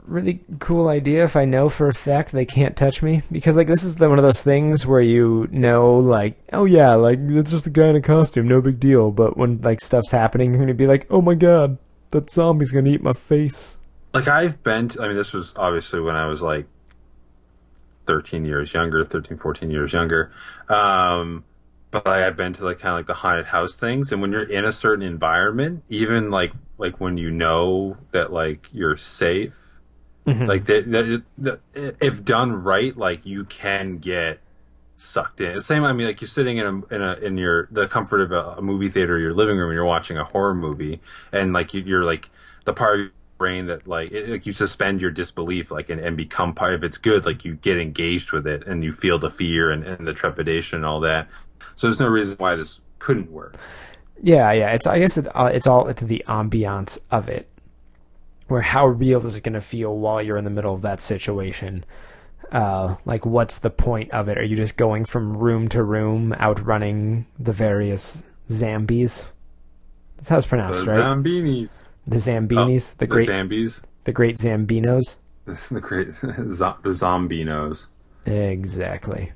really 0.06 0.42
cool 0.60 0.90
idea. 0.90 1.24
If 1.24 1.38
I 1.38 1.46
know 1.46 1.70
for 1.70 1.88
a 1.88 1.94
fact 1.94 2.34
they 2.34 2.46
can't 2.46 2.76
touch 2.76 3.02
me, 3.02 3.24
because 3.32 3.56
like 3.56 3.68
this 3.68 3.84
is 3.84 3.96
the, 3.96 4.10
one 4.10 4.20
of 4.20 4.24
those 4.24 4.44
things 4.44 4.86
where 4.86 5.02
you 5.02 5.48
know, 5.52 5.98
like, 5.98 6.38
oh 6.52 6.66
yeah, 6.66 6.94
like 6.96 7.20
it's 7.22 7.52
just 7.52 7.66
a 7.66 7.70
guy 7.72 7.88
in 7.88 7.96
a 7.96 8.02
costume, 8.02 8.50
no 8.50 8.60
big 8.60 8.80
deal. 8.80 9.10
But 9.12 9.38
when 9.38 9.62
like 9.62 9.80
stuff's 9.80 10.12
happening, 10.12 10.52
you're 10.52 10.60
gonna 10.62 10.74
be 10.74 10.88
like, 10.88 11.08
oh 11.10 11.22
my 11.22 11.34
god, 11.34 11.78
that 12.10 12.30
zombie's 12.30 12.72
gonna 12.72 12.90
eat 12.90 13.02
my 13.02 13.14
face. 13.14 13.78
Like 14.14 14.28
I've 14.28 14.62
been 14.64 14.90
to, 14.90 15.02
I 15.02 15.08
mean 15.08 15.18
this 15.18 15.32
was 15.32 15.54
obviously 15.56 16.02
when 16.02 16.16
I 16.16 16.28
was 16.28 16.42
like 16.42 16.66
13 18.06 18.46
years 18.46 18.74
younger, 18.74 19.04
13 19.04 19.38
14 19.38 19.72
years 19.72 19.94
younger. 19.94 20.32
Um 20.70 21.44
but 21.92 22.06
like, 22.06 22.24
I've 22.24 22.36
been 22.36 22.52
to 22.54 22.66
like 22.66 22.80
kind 22.80 22.94
of 22.94 23.00
like 23.00 23.08
the 23.08 23.14
haunted 23.14 23.46
house 23.46 23.78
things 23.78 24.12
and 24.12 24.22
when 24.22 24.32
you're 24.32 24.44
in 24.44 24.66
a 24.66 24.72
certain 24.72 25.06
environment, 25.06 25.84
even 25.90 26.30
like 26.32 26.52
like 26.78 27.00
when 27.00 27.18
you 27.18 27.32
know 27.32 27.98
that 28.12 28.34
like 28.34 28.68
you're 28.72 28.98
safe, 28.98 29.54
like 30.48 30.66
that, 30.66 31.24
that, 31.38 31.60
if 32.02 32.26
done 32.26 32.52
right, 32.64 32.98
like 32.98 33.26
you 33.26 33.46
can 33.46 34.00
get 34.00 34.40
sucked 34.98 35.42
in. 35.42 35.56
The 35.56 35.62
same. 35.62 35.84
I 35.84 35.94
mean, 35.94 36.08
like 36.08 36.22
you're 36.22 36.28
sitting 36.28 36.58
in 36.58 36.66
a 36.66 36.96
in 36.96 37.02
a 37.02 37.14
in 37.16 37.38
your 37.38 37.68
the 37.72 37.88
comfort 37.88 38.22
of 38.22 38.32
a, 38.32 38.58
a 38.58 38.62
movie 38.62 38.90
theater, 38.90 39.20
your 39.20 39.34
living 39.34 39.58
room, 39.58 39.70
and 39.70 39.76
you're 39.76 39.86
watching 39.86 40.18
a 40.18 40.26
horror 40.26 40.56
movie, 40.56 41.00
and 41.32 41.54
like 41.54 41.74
you, 41.74 41.82
you're 41.82 42.04
like 42.04 42.30
the 42.66 42.74
part 42.74 43.00
of 43.00 43.08
brain 43.38 43.68
that 43.68 43.88
like 43.88 44.12
it, 44.12 44.30
like 44.30 44.46
you 44.46 44.54
suspend 44.54 45.02
your 45.02 45.12
disbelief, 45.12 45.72
like 45.72 45.90
and, 45.90 46.00
and 46.00 46.16
become 46.18 46.54
part. 46.54 46.74
If 46.74 46.84
it's 46.84 46.98
good, 46.98 47.26
like 47.26 47.46
you 47.46 47.56
get 47.56 47.78
engaged 47.78 48.32
with 48.32 48.48
it, 48.48 48.66
and 48.68 48.84
you 48.84 48.92
feel 48.92 49.20
the 49.20 49.30
fear 49.30 49.72
and, 49.72 49.84
and 49.84 50.08
the 50.08 50.14
trepidation 50.14 50.78
and 50.78 50.86
all 50.86 51.00
that. 51.02 51.28
So 51.76 51.88
there's 51.88 52.00
no 52.00 52.08
reason 52.08 52.36
why 52.38 52.56
this 52.56 52.80
couldn't 53.00 53.32
work. 53.32 53.56
Yeah, 54.22 54.52
yeah. 54.52 54.72
It's 54.72 54.88
I 54.88 55.00
guess 55.00 55.18
it, 55.18 55.28
uh, 55.36 55.52
it's 55.54 55.68
all 55.68 55.88
into 55.88 56.06
the 56.06 56.24
ambiance 56.28 56.98
of 57.12 57.28
it, 57.30 57.48
where 58.48 58.62
how 58.62 58.88
real 58.88 59.26
is 59.26 59.36
it 59.36 59.44
going 59.44 59.54
to 59.54 59.62
feel 59.62 59.98
while 59.98 60.22
you're 60.22 60.38
in 60.38 60.46
the 60.46 60.50
middle 60.50 60.74
of 60.74 60.82
that 60.84 61.02
situation? 61.02 61.86
Uh, 62.52 62.96
like, 63.06 63.26
what's 63.26 63.60
the 63.60 63.70
point 63.72 64.12
of 64.12 64.30
it? 64.30 64.38
Are 64.38 64.44
you 64.44 64.56
just 64.56 64.78
going 64.78 65.04
from 65.04 65.36
room 65.36 65.68
to 65.70 65.84
room, 65.84 66.32
outrunning 66.34 67.26
the 67.40 67.52
various 67.52 68.22
zombies? 68.50 69.26
That's 70.18 70.30
how 70.30 70.38
it's 70.38 70.48
The 70.50 70.50
pronounced, 70.50 70.86
right? 70.86 71.00
Zambinis, 71.00 71.82
the 72.06 72.18
Zambinis, 72.18 72.92
Oh, 72.92 72.96
the 73.00 73.08
great, 73.08 73.28
Zambies, 73.28 73.82
the 74.04 74.12
great 74.12 74.38
Zambinos. 74.38 75.16
the 75.46 75.82
great 75.82 76.16
zo- 76.54 76.78
the 76.84 76.90
Zombinos. 76.90 77.88
Exactly. 78.26 79.32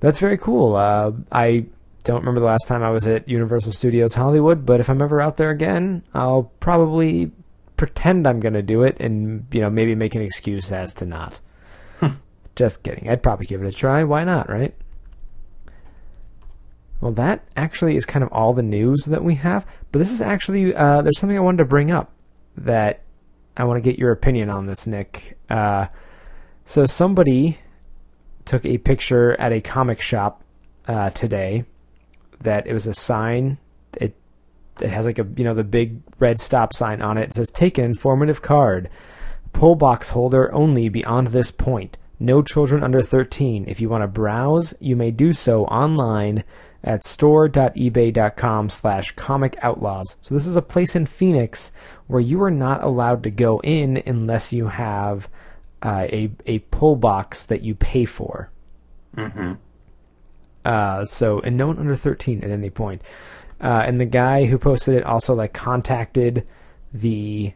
That's 0.00 0.18
very 0.18 0.36
cool. 0.38 0.76
Uh, 0.76 1.12
I 1.30 1.66
don't 2.04 2.20
remember 2.20 2.40
the 2.40 2.46
last 2.46 2.66
time 2.66 2.82
I 2.82 2.90
was 2.90 3.06
at 3.06 3.28
Universal 3.28 3.72
Studios 3.72 4.14
Hollywood, 4.14 4.66
but 4.66 4.80
if 4.80 4.90
I'm 4.90 5.00
ever 5.00 5.20
out 5.20 5.36
there 5.36 5.50
again, 5.50 6.02
I'll 6.12 6.50
probably 6.60 7.30
pretend 7.76 8.26
I'm 8.26 8.40
going 8.40 8.54
to 8.54 8.62
do 8.62 8.82
it 8.82 8.96
and, 9.00 9.46
you 9.52 9.60
know, 9.60 9.70
maybe 9.70 9.94
make 9.94 10.14
an 10.14 10.22
excuse 10.22 10.72
as 10.72 10.92
to 10.94 11.06
not. 11.06 11.40
Just 12.56 12.82
kidding. 12.82 13.08
I'd 13.08 13.22
probably 13.22 13.46
give 13.46 13.62
it 13.62 13.68
a 13.68 13.72
try. 13.72 14.02
Why 14.04 14.24
not, 14.24 14.50
right? 14.50 14.74
Well, 17.02 17.12
that 17.14 17.42
actually 17.56 17.96
is 17.96 18.06
kind 18.06 18.22
of 18.22 18.32
all 18.32 18.54
the 18.54 18.62
news 18.62 19.06
that 19.06 19.24
we 19.24 19.34
have. 19.34 19.66
But 19.90 19.98
this 19.98 20.12
is 20.12 20.22
actually, 20.22 20.72
uh, 20.72 21.02
there's 21.02 21.18
something 21.18 21.36
I 21.36 21.40
wanted 21.40 21.58
to 21.58 21.64
bring 21.64 21.90
up 21.90 22.12
that 22.56 23.02
I 23.56 23.64
want 23.64 23.82
to 23.82 23.90
get 23.90 23.98
your 23.98 24.12
opinion 24.12 24.48
on 24.48 24.66
this, 24.66 24.86
Nick. 24.86 25.36
Uh, 25.50 25.86
so 26.64 26.86
somebody 26.86 27.58
took 28.44 28.64
a 28.64 28.78
picture 28.78 29.32
at 29.40 29.52
a 29.52 29.60
comic 29.60 30.00
shop 30.00 30.44
uh, 30.86 31.10
today 31.10 31.64
that 32.40 32.68
it 32.68 32.72
was 32.72 32.86
a 32.86 32.94
sign. 32.94 33.58
It 33.96 34.14
it 34.80 34.90
has 34.90 35.04
like 35.04 35.18
a 35.18 35.26
you 35.36 35.42
know 35.44 35.54
the 35.54 35.64
big 35.64 36.00
red 36.20 36.38
stop 36.38 36.72
sign 36.72 37.02
on 37.02 37.18
it. 37.18 37.30
It 37.30 37.34
says 37.34 37.50
take 37.50 37.78
an 37.78 37.84
informative 37.84 38.42
card. 38.42 38.88
Pull 39.52 39.74
box 39.74 40.10
holder 40.10 40.54
only 40.54 40.88
beyond 40.88 41.28
this 41.28 41.50
point. 41.50 41.98
No 42.20 42.42
children 42.42 42.84
under 42.84 43.02
13. 43.02 43.64
If 43.66 43.80
you 43.80 43.88
want 43.88 44.02
to 44.02 44.08
browse, 44.08 44.72
you 44.78 44.94
may 44.94 45.10
do 45.10 45.32
so 45.32 45.64
online 45.64 46.44
at 46.84 47.04
store.ebay.com 47.04 48.70
slash 48.70 49.12
comic 49.12 49.56
outlaws. 49.62 50.16
So 50.20 50.34
this 50.34 50.46
is 50.46 50.56
a 50.56 50.62
place 50.62 50.96
in 50.96 51.06
Phoenix 51.06 51.70
where 52.08 52.20
you 52.20 52.42
are 52.42 52.50
not 52.50 52.82
allowed 52.82 53.22
to 53.22 53.30
go 53.30 53.60
in 53.60 54.02
unless 54.06 54.52
you 54.52 54.68
have 54.68 55.28
uh, 55.82 56.06
a 56.10 56.30
a 56.46 56.60
pull 56.70 56.96
box 56.96 57.46
that 57.46 57.62
you 57.62 57.74
pay 57.74 58.04
for. 58.04 58.50
Mm-hmm. 59.16 59.54
Uh, 60.64 61.04
so 61.04 61.40
and 61.40 61.56
no 61.56 61.66
one 61.66 61.78
under 61.78 61.96
13 61.96 62.42
at 62.42 62.50
any 62.50 62.70
point. 62.70 63.02
Uh, 63.60 63.82
and 63.86 64.00
the 64.00 64.04
guy 64.04 64.44
who 64.44 64.58
posted 64.58 64.94
it 64.94 65.04
also 65.04 65.34
like 65.34 65.52
contacted 65.52 66.46
the 66.92 67.52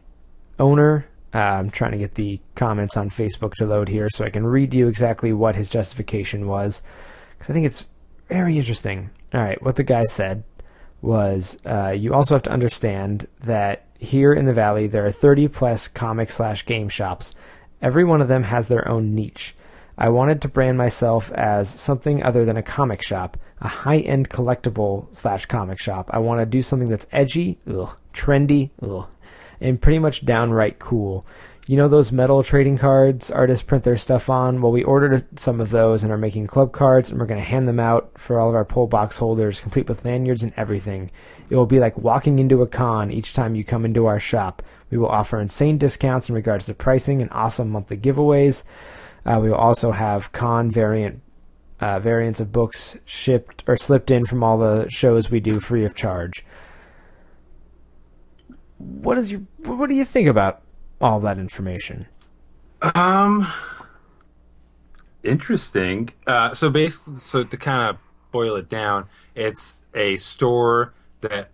owner. 0.59 1.05
Uh, 1.33 1.39
I'm 1.39 1.69
trying 1.69 1.91
to 1.91 1.97
get 1.97 2.15
the 2.15 2.39
comments 2.55 2.95
on 2.95 3.09
Facebook 3.09 3.53
to 3.55 3.65
load 3.65 3.89
here 3.89 4.09
so 4.09 4.23
I 4.23 4.29
can 4.29 4.45
read 4.45 4.73
you 4.73 4.87
exactly 4.87 5.33
what 5.33 5.55
his 5.55 5.67
justification 5.67 6.47
was 6.47 6.81
because 7.37 7.49
I 7.49 7.53
think 7.53 7.65
it's 7.65 7.85
very 8.29 8.57
interesting. 8.57 9.09
All 9.37 9.43
right, 9.43 9.61
what 9.61 9.75
the 9.75 9.83
guy 9.83 10.03
said 10.05 10.43
was 10.99 11.59
uh, 11.63 11.89
you 11.89 12.11
also 12.11 12.33
have 12.33 12.41
to 12.41 12.51
understand 12.51 13.27
that 13.43 13.85
here 13.99 14.33
in 14.33 14.47
the 14.47 14.53
valley 14.53 14.87
there 14.87 15.05
are 15.05 15.11
30 15.11 15.47
plus 15.49 15.87
comic 15.87 16.31
slash 16.31 16.65
game 16.65 16.89
shops. 16.89 17.35
Every 17.79 18.03
one 18.03 18.19
of 18.19 18.29
them 18.29 18.41
has 18.41 18.67
their 18.67 18.87
own 18.87 19.13
niche. 19.13 19.55
I 19.95 20.09
wanted 20.09 20.41
to 20.41 20.47
brand 20.47 20.79
myself 20.79 21.31
as 21.33 21.69
something 21.69 22.23
other 22.23 22.45
than 22.45 22.57
a 22.57 22.63
comic 22.63 23.03
shop, 23.03 23.37
a 23.61 23.67
high 23.67 23.99
end 23.99 24.31
collectible 24.31 25.15
slash 25.15 25.45
comic 25.45 25.77
shop. 25.79 26.09
I 26.11 26.17
want 26.17 26.41
to 26.41 26.45
do 26.47 26.63
something 26.63 26.89
that's 26.89 27.05
edgy, 27.11 27.59
ugh, 27.71 27.95
trendy, 28.15 28.71
ugh, 28.81 29.05
and 29.61 29.79
pretty 29.79 29.99
much 29.99 30.25
downright 30.25 30.79
cool. 30.79 31.27
You 31.69 31.75
know 31.75 31.89
those 31.89 32.13
metal 32.13 32.43
trading 32.43 32.77
cards 32.77 33.29
artists 33.29 33.61
print 33.61 33.83
their 33.83 33.97
stuff 33.97 34.29
on? 34.29 34.61
Well, 34.61 34.71
we 34.71 34.85
ordered 34.85 35.37
some 35.37 35.59
of 35.59 35.69
those 35.69 36.01
and 36.01 36.13
are 36.13 36.17
making 36.17 36.47
club 36.47 36.71
cards, 36.71 37.09
and 37.09 37.19
we're 37.19 37.25
going 37.25 37.41
to 37.41 37.45
hand 37.45 37.67
them 37.67 37.79
out 37.79 38.09
for 38.17 38.39
all 38.39 38.47
of 38.47 38.55
our 38.55 38.63
pull 38.63 38.87
box 38.87 39.17
holders, 39.17 39.59
complete 39.59 39.89
with 39.89 40.05
lanyards 40.05 40.43
and 40.43 40.53
everything. 40.55 41.11
It 41.49 41.57
will 41.57 41.65
be 41.65 41.81
like 41.81 41.97
walking 41.97 42.39
into 42.39 42.61
a 42.61 42.67
con 42.67 43.11
each 43.11 43.33
time 43.33 43.53
you 43.53 43.65
come 43.65 43.83
into 43.83 44.05
our 44.05 44.17
shop. 44.17 44.63
We 44.89 44.97
will 44.97 45.09
offer 45.09 45.41
insane 45.41 45.77
discounts 45.77 46.29
in 46.29 46.35
regards 46.35 46.67
to 46.67 46.73
pricing 46.73 47.21
and 47.21 47.29
awesome 47.33 47.69
monthly 47.69 47.97
giveaways. 47.97 48.63
Uh, 49.25 49.39
we 49.41 49.49
will 49.49 49.57
also 49.57 49.91
have 49.91 50.31
con 50.31 50.71
variant 50.71 51.21
uh, 51.81 51.99
variants 51.99 52.39
of 52.39 52.53
books 52.53 52.95
shipped 53.03 53.65
or 53.67 53.75
slipped 53.75 54.09
in 54.09 54.25
from 54.25 54.41
all 54.41 54.57
the 54.57 54.87
shows 54.89 55.29
we 55.29 55.41
do 55.41 55.59
free 55.59 55.83
of 55.83 55.95
charge. 55.95 56.45
What 58.77 59.17
is 59.17 59.29
your 59.29 59.41
what 59.57 59.89
do 59.89 59.95
you 59.95 60.05
think 60.05 60.29
about 60.29 60.61
all 61.01 61.19
that 61.21 61.37
information? 61.37 62.07
Um, 62.81 63.51
interesting. 65.23 66.09
Uh, 66.25 66.53
so 66.53 66.69
basically, 66.69 67.17
so 67.17 67.43
to 67.43 67.57
kind 67.57 67.89
of 67.89 67.97
boil 68.31 68.55
it 68.55 68.69
down, 68.69 69.05
it's 69.35 69.75
a 69.93 70.17
store 70.17 70.93
that 71.21 71.49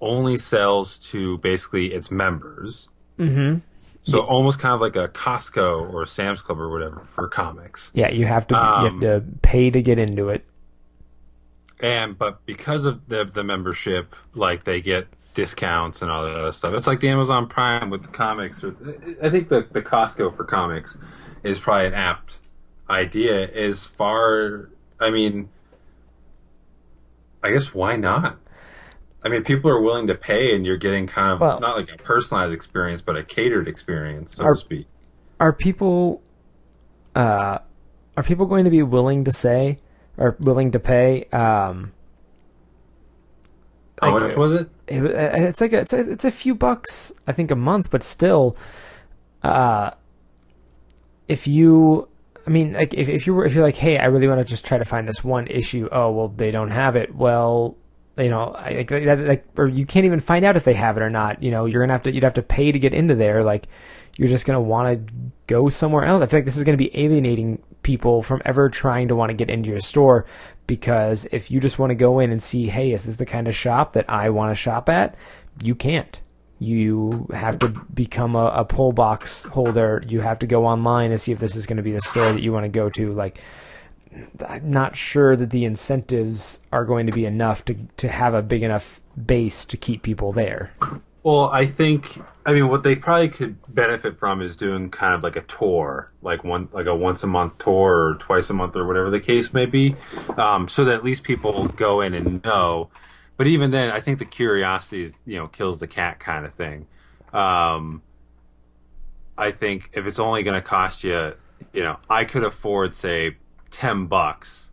only 0.00 0.38
sells 0.38 0.98
to 0.98 1.38
basically 1.38 1.92
its 1.92 2.10
members. 2.10 2.88
Mm-hmm. 3.18 3.58
So 4.02 4.20
almost 4.20 4.58
kind 4.58 4.74
of 4.74 4.82
like 4.82 4.96
a 4.96 5.08
Costco 5.08 5.90
or 5.90 6.02
a 6.02 6.06
Sam's 6.06 6.42
Club 6.42 6.60
or 6.60 6.68
whatever 6.68 7.06
for 7.10 7.26
comics. 7.26 7.90
Yeah, 7.94 8.10
you 8.10 8.26
have 8.26 8.46
to 8.48 8.54
you 8.54 8.60
Um, 8.60 8.90
have 8.90 9.00
to 9.00 9.24
pay 9.40 9.70
to 9.70 9.80
get 9.80 9.98
into 9.98 10.28
it. 10.28 10.44
And 11.80 12.18
but 12.18 12.44
because 12.44 12.84
of 12.84 13.08
the 13.08 13.24
the 13.24 13.42
membership, 13.42 14.14
like 14.34 14.64
they 14.64 14.82
get 14.82 15.08
discounts 15.34 16.00
and 16.00 16.10
all 16.10 16.24
that 16.24 16.34
other 16.34 16.52
stuff. 16.52 16.72
It's 16.74 16.86
like 16.86 17.00
the 17.00 17.08
Amazon 17.08 17.46
Prime 17.48 17.90
with 17.90 18.12
comics. 18.12 18.62
Or 18.64 18.74
I 19.22 19.28
think 19.30 19.48
the 19.48 19.66
the 19.70 19.82
Costco 19.82 20.36
for 20.36 20.44
comics 20.44 20.96
is 21.42 21.58
probably 21.58 21.88
an 21.88 21.94
apt 21.94 22.38
idea. 22.88 23.48
As 23.50 23.84
far, 23.84 24.70
I 25.00 25.10
mean, 25.10 25.48
I 27.42 27.50
guess 27.50 27.74
why 27.74 27.96
not? 27.96 28.38
I 29.24 29.28
mean, 29.28 29.42
people 29.42 29.70
are 29.70 29.80
willing 29.80 30.06
to 30.08 30.14
pay, 30.14 30.54
and 30.54 30.66
you're 30.66 30.76
getting 30.76 31.06
kind 31.06 31.32
of 31.32 31.40
Well- 31.40 31.60
not 31.60 31.76
like 31.76 31.90
a 31.92 31.96
personalized 31.96 32.52
experience, 32.54 33.02
but 33.02 33.16
a 33.16 33.22
catered 33.24 33.68
experience, 33.68 34.34
so 34.36 34.44
Are- 34.44 34.54
to 34.54 34.60
speak. 34.60 34.86
Are 35.40 35.52
people 35.52 36.22
uh 37.16 37.58
are 38.16 38.22
people 38.22 38.46
going 38.46 38.64
to 38.64 38.70
be 38.70 38.82
willing 38.82 39.24
to 39.24 39.32
say 39.32 39.78
or 40.16 40.36
willing 40.38 40.70
to 40.70 40.78
pay. 40.78 41.24
Um, 41.32 41.92
How 44.00 44.18
much 44.18 44.36
was 44.36 44.52
it? 44.52 44.68
it, 44.88 45.04
it's 45.04 45.60
like 45.60 45.72
a, 45.72 45.80
it's 45.80 45.92
a, 45.92 46.00
it's 46.00 46.24
a 46.24 46.30
few 46.30 46.54
bucks 46.54 47.12
I 47.26 47.32
think 47.32 47.50
a 47.50 47.56
month, 47.56 47.90
but 47.90 48.02
still, 48.02 48.56
uh, 49.42 49.90
if 51.28 51.46
you, 51.46 52.08
I 52.46 52.50
mean, 52.50 52.72
like 52.72 52.92
if 52.92 53.08
if 53.08 53.26
you 53.26 53.34
were 53.34 53.46
if 53.46 53.54
you're 53.54 53.64
like, 53.64 53.76
hey, 53.76 53.98
I 53.98 54.06
really 54.06 54.28
want 54.28 54.40
to 54.40 54.44
just 54.44 54.64
try 54.64 54.78
to 54.78 54.84
find 54.84 55.08
this 55.08 55.22
one 55.22 55.46
issue. 55.46 55.88
Oh 55.92 56.10
well, 56.10 56.28
they 56.28 56.50
don't 56.50 56.70
have 56.70 56.96
it. 56.96 57.14
Well, 57.14 57.76
you 58.18 58.28
know, 58.28 58.48
I 58.48 58.84
like 58.88 58.90
like 58.90 59.46
or 59.56 59.68
you 59.68 59.86
can't 59.86 60.06
even 60.06 60.20
find 60.20 60.44
out 60.44 60.56
if 60.56 60.64
they 60.64 60.74
have 60.74 60.96
it 60.96 61.02
or 61.02 61.10
not. 61.10 61.42
You 61.42 61.50
know, 61.50 61.66
you're 61.66 61.82
gonna 61.82 61.92
have 61.92 62.02
to 62.04 62.12
you'd 62.12 62.24
have 62.24 62.34
to 62.34 62.42
pay 62.42 62.72
to 62.72 62.78
get 62.78 62.92
into 62.92 63.14
there. 63.14 63.42
Like 63.42 63.68
you're 64.16 64.28
just 64.28 64.44
gonna 64.44 64.60
want 64.60 65.06
to 65.06 65.14
go 65.46 65.68
somewhere 65.68 66.04
else. 66.04 66.20
I 66.20 66.26
feel 66.26 66.38
like 66.38 66.44
this 66.44 66.56
is 66.56 66.64
gonna 66.64 66.76
be 66.76 66.96
alienating 66.98 67.62
people 67.84 68.22
from 68.22 68.42
ever 68.44 68.68
trying 68.68 69.06
to 69.08 69.14
want 69.14 69.30
to 69.30 69.34
get 69.34 69.48
into 69.48 69.68
your 69.68 69.80
store 69.80 70.26
because 70.66 71.26
if 71.30 71.50
you 71.50 71.60
just 71.60 71.78
want 71.78 71.90
to 71.90 71.94
go 71.94 72.18
in 72.18 72.32
and 72.32 72.42
see, 72.42 72.66
hey, 72.66 72.92
is 72.92 73.04
this 73.04 73.16
the 73.16 73.26
kind 73.26 73.46
of 73.46 73.54
shop 73.54 73.92
that 73.92 74.08
I 74.08 74.30
want 74.30 74.50
to 74.50 74.54
shop 74.54 74.88
at? 74.88 75.14
You 75.62 75.74
can't. 75.74 76.20
You 76.58 77.28
have 77.32 77.58
to 77.60 77.68
become 77.68 78.34
a, 78.34 78.46
a 78.46 78.64
pull 78.64 78.92
box 78.92 79.42
holder. 79.44 80.02
You 80.08 80.20
have 80.20 80.38
to 80.40 80.46
go 80.46 80.64
online 80.64 81.10
and 81.10 81.20
see 81.20 81.32
if 81.32 81.38
this 81.38 81.54
is 81.54 81.66
going 81.66 81.76
to 81.76 81.82
be 81.82 81.92
the 81.92 82.00
store 82.00 82.32
that 82.32 82.42
you 82.42 82.52
want 82.52 82.64
to 82.64 82.70
go 82.70 82.88
to. 82.90 83.12
Like, 83.12 83.40
I'm 84.46 84.70
not 84.70 84.96
sure 84.96 85.36
that 85.36 85.50
the 85.50 85.64
incentives 85.64 86.60
are 86.72 86.84
going 86.84 87.06
to 87.06 87.12
be 87.12 87.26
enough 87.26 87.64
to 87.66 87.74
to 87.98 88.08
have 88.08 88.34
a 88.34 88.42
big 88.42 88.62
enough 88.62 89.00
base 89.26 89.64
to 89.66 89.76
keep 89.76 90.02
people 90.02 90.32
there. 90.32 90.72
Well, 91.24 91.48
I 91.48 91.64
think 91.64 92.20
I 92.44 92.52
mean 92.52 92.68
what 92.68 92.82
they 92.82 92.94
probably 92.94 93.30
could 93.30 93.56
benefit 93.74 94.18
from 94.18 94.42
is 94.42 94.56
doing 94.56 94.90
kind 94.90 95.14
of 95.14 95.22
like 95.22 95.36
a 95.36 95.40
tour, 95.40 96.12
like 96.20 96.44
one 96.44 96.68
like 96.70 96.84
a 96.84 96.94
once 96.94 97.22
a 97.22 97.26
month 97.26 97.56
tour 97.56 98.10
or 98.10 98.14
twice 98.16 98.50
a 98.50 98.52
month 98.52 98.76
or 98.76 98.86
whatever 98.86 99.08
the 99.08 99.20
case 99.20 99.54
may 99.54 99.64
be, 99.64 99.96
um, 100.36 100.68
so 100.68 100.84
that 100.84 100.96
at 100.96 101.02
least 101.02 101.22
people 101.22 101.66
go 101.68 102.02
in 102.02 102.12
and 102.12 102.44
know. 102.44 102.90
But 103.38 103.46
even 103.46 103.70
then, 103.70 103.90
I 103.90 104.00
think 104.00 104.18
the 104.18 104.26
curiosity 104.26 105.02
is 105.02 105.18
you 105.24 105.38
know 105.38 105.48
kills 105.48 105.80
the 105.80 105.86
cat 105.86 106.20
kind 106.20 106.44
of 106.44 106.52
thing. 106.52 106.86
Um, 107.32 108.02
I 109.38 109.50
think 109.50 109.90
if 109.94 110.06
it's 110.06 110.18
only 110.18 110.42
going 110.42 110.60
to 110.60 110.62
cost 110.62 111.04
you, 111.04 111.32
you 111.72 111.82
know, 111.82 111.96
I 112.10 112.26
could 112.26 112.44
afford 112.44 112.94
say 112.94 113.38
ten 113.70 114.08
bucks 114.08 114.68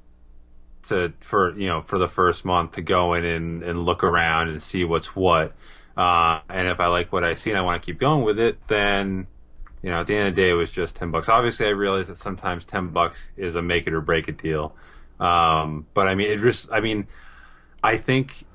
to 0.83 1.13
for 1.21 1.57
you 1.57 1.67
know 1.67 1.81
for 1.81 1.97
the 1.97 2.09
first 2.09 2.43
month 2.43 2.73
to 2.73 2.81
go 2.81 3.13
in 3.13 3.23
and, 3.23 3.63
and 3.63 3.85
look 3.85 4.03
around 4.03 4.49
and 4.49 4.61
see 4.61 4.83
what's 4.83 5.15
what. 5.15 5.53
Uh, 5.97 6.39
and 6.49 6.67
if 6.67 6.79
I 6.79 6.87
like 6.87 7.11
what 7.11 7.23
I 7.23 7.35
see 7.35 7.49
and 7.51 7.59
I 7.59 7.61
want 7.61 7.81
to 7.81 7.85
keep 7.85 7.99
going 7.99 8.23
with 8.23 8.39
it, 8.39 8.65
then 8.67 9.27
you 9.83 9.89
know 9.89 10.01
at 10.01 10.07
the 10.07 10.15
end 10.15 10.29
of 10.29 10.35
the 10.35 10.41
day 10.41 10.49
it 10.49 10.53
was 10.53 10.71
just 10.71 10.95
ten 10.95 11.11
bucks. 11.11 11.27
Obviously, 11.29 11.65
I 11.67 11.69
realize 11.69 12.07
that 12.07 12.17
sometimes 12.17 12.65
ten 12.65 12.87
bucks 12.89 13.29
is 13.37 13.55
a 13.55 13.61
make 13.61 13.87
it 13.87 13.93
or 13.93 14.01
break 14.01 14.27
it 14.27 14.37
deal. 14.37 14.75
Um, 15.19 15.85
but 15.93 16.07
I 16.07 16.15
mean, 16.15 16.31
it 16.31 16.39
just 16.39 16.71
I 16.71 16.79
mean, 16.79 17.07
I 17.83 17.97
think 17.97 18.45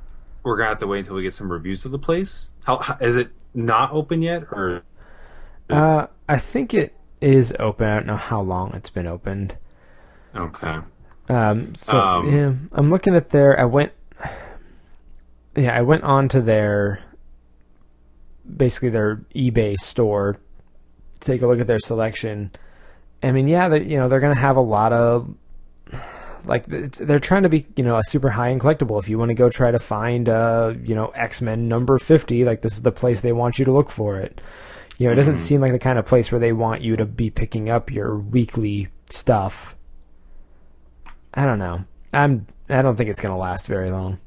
we're 0.42 0.56
gonna 0.56 0.70
have 0.70 0.78
to 0.78 0.86
wait 0.86 1.00
until 1.00 1.16
we 1.16 1.22
get 1.22 1.34
some 1.34 1.50
reviews 1.52 1.84
of 1.84 1.92
the 1.92 1.98
place. 1.98 2.54
How, 2.64 2.78
how 2.78 2.96
is 3.00 3.16
it 3.16 3.30
not 3.54 3.92
open 3.92 4.22
yet 4.22 4.44
or? 4.52 4.82
Uh, 5.68 6.06
I 6.28 6.38
think 6.38 6.72
it 6.74 6.94
is 7.20 7.52
open. 7.58 7.86
I 7.86 7.94
don't 7.96 8.06
know 8.06 8.16
how 8.16 8.40
long 8.40 8.72
it's 8.74 8.90
been 8.90 9.06
opened. 9.06 9.56
Okay. 10.34 10.78
Um, 11.28 11.74
so 11.74 11.98
Um, 11.98 12.28
yeah, 12.32 12.52
I'm 12.72 12.90
looking 12.90 13.14
at 13.16 13.30
their. 13.30 13.58
I 13.58 13.64
went. 13.64 13.92
Yeah, 15.56 15.74
I 15.74 15.80
went 15.80 16.04
on 16.04 16.28
to 16.28 16.42
their. 16.42 17.00
Basically, 18.54 18.90
their 18.90 19.16
eBay 19.34 19.76
store. 19.76 20.38
to 21.14 21.20
Take 21.20 21.42
a 21.42 21.46
look 21.46 21.60
at 21.60 21.66
their 21.66 21.78
selection. 21.78 22.50
I 23.22 23.32
mean, 23.32 23.48
yeah, 23.48 23.68
they, 23.68 23.82
you 23.84 23.98
know 23.98 24.08
they're 24.08 24.20
gonna 24.20 24.34
have 24.34 24.56
a 24.56 24.60
lot 24.60 24.92
of. 24.92 25.34
Like 26.44 26.68
it's, 26.68 26.98
they're 26.98 27.18
trying 27.18 27.42
to 27.42 27.48
be, 27.48 27.66
you 27.74 27.82
know, 27.82 27.96
a 27.96 28.04
super 28.04 28.30
high 28.30 28.50
end 28.50 28.60
collectible. 28.60 29.00
If 29.00 29.08
you 29.08 29.18
want 29.18 29.30
to 29.30 29.34
go 29.34 29.50
try 29.50 29.72
to 29.72 29.80
find, 29.80 30.28
uh, 30.28 30.74
you 30.80 30.94
know, 30.94 31.08
X 31.08 31.40
Men 31.40 31.66
number 31.66 31.98
fifty, 31.98 32.44
like 32.44 32.62
this 32.62 32.74
is 32.74 32.82
the 32.82 32.92
place 32.92 33.20
they 33.20 33.32
want 33.32 33.58
you 33.58 33.64
to 33.64 33.72
look 33.72 33.90
for 33.90 34.20
it. 34.20 34.40
You 34.98 35.06
know, 35.06 35.12
it 35.12 35.16
doesn't 35.16 35.38
seem 35.38 35.60
like 35.60 35.72
the 35.72 35.78
kind 35.78 35.98
of 35.98 36.06
place 36.06 36.30
where 36.30 36.38
they 36.38 36.52
want 36.52 36.82
you 36.82 36.96
to 36.96 37.04
be 37.04 37.30
picking 37.30 37.68
up 37.68 37.90
your 37.90 38.16
weekly 38.16 38.88
stuff. 39.10 39.74
I 41.34 41.44
don't 41.44 41.58
know. 41.58 41.84
I'm. 42.12 42.46
I 42.68 42.80
don't 42.82 42.96
think 42.96 43.10
it's 43.10 43.20
gonna 43.20 43.36
last 43.36 43.66
very 43.66 43.90
long. 43.90 44.18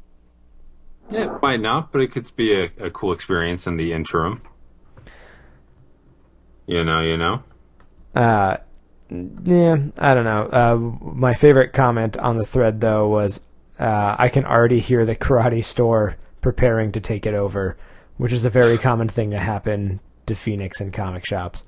It 1.12 1.42
might 1.42 1.62
not, 1.62 1.92
but 1.92 2.02
it 2.02 2.12
could 2.12 2.30
be 2.36 2.54
a, 2.54 2.72
a 2.80 2.92
cool 2.92 3.12
experience 3.12 3.66
in 3.66 3.78
the 3.78 3.94
interim. 3.94 4.42
You 6.68 6.84
know, 6.84 7.02
you 7.02 7.18
know. 7.18 7.44
Uh, 8.14 8.58
yeah, 9.10 9.78
I 9.98 10.14
don't 10.14 10.24
know. 10.24 10.50
Uh, 10.52 10.76
my 11.16 11.34
favorite 11.34 11.74
comment 11.74 12.18
on 12.18 12.38
the 12.38 12.46
thread 12.46 12.80
though 12.80 13.08
was, 13.08 13.42
uh, 13.80 14.16
I 14.18 14.30
can 14.30 14.46
already 14.46 14.80
hear 14.80 15.06
the 15.06 15.16
karate 15.16 15.64
store 15.64 16.16
preparing 16.42 16.92
to 16.92 17.00
take 17.00 17.26
it 17.26 17.34
over, 17.34 17.76
which 18.18 18.32
is 18.32 18.46
a 18.46 18.50
very 18.50 18.78
common 18.90 19.10
thing 19.10 19.32
to 19.32 19.40
happen 19.40 20.00
to 20.28 20.36
Phoenix 20.36 20.80
and 20.80 20.94
comic 20.94 21.26
shops. 21.26 21.64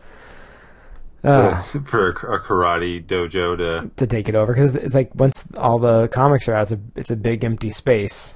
Uh, 1.24 1.62
for 1.86 2.10
a, 2.10 2.36
a 2.36 2.40
karate 2.40 3.04
dojo 3.04 3.56
to 3.56 3.92
to 3.96 4.08
take 4.08 4.28
it 4.28 4.34
over 4.34 4.54
because 4.54 4.76
it's 4.76 4.96
like 4.96 5.14
once 5.14 5.46
all 5.56 5.78
the 5.78 6.08
comics 6.08 6.48
are 6.48 6.56
out, 6.56 6.64
it's 6.64 6.72
a 6.72 6.80
it's 6.96 7.12
a 7.12 7.16
big 7.16 7.44
empty 7.44 7.70
space. 7.70 8.34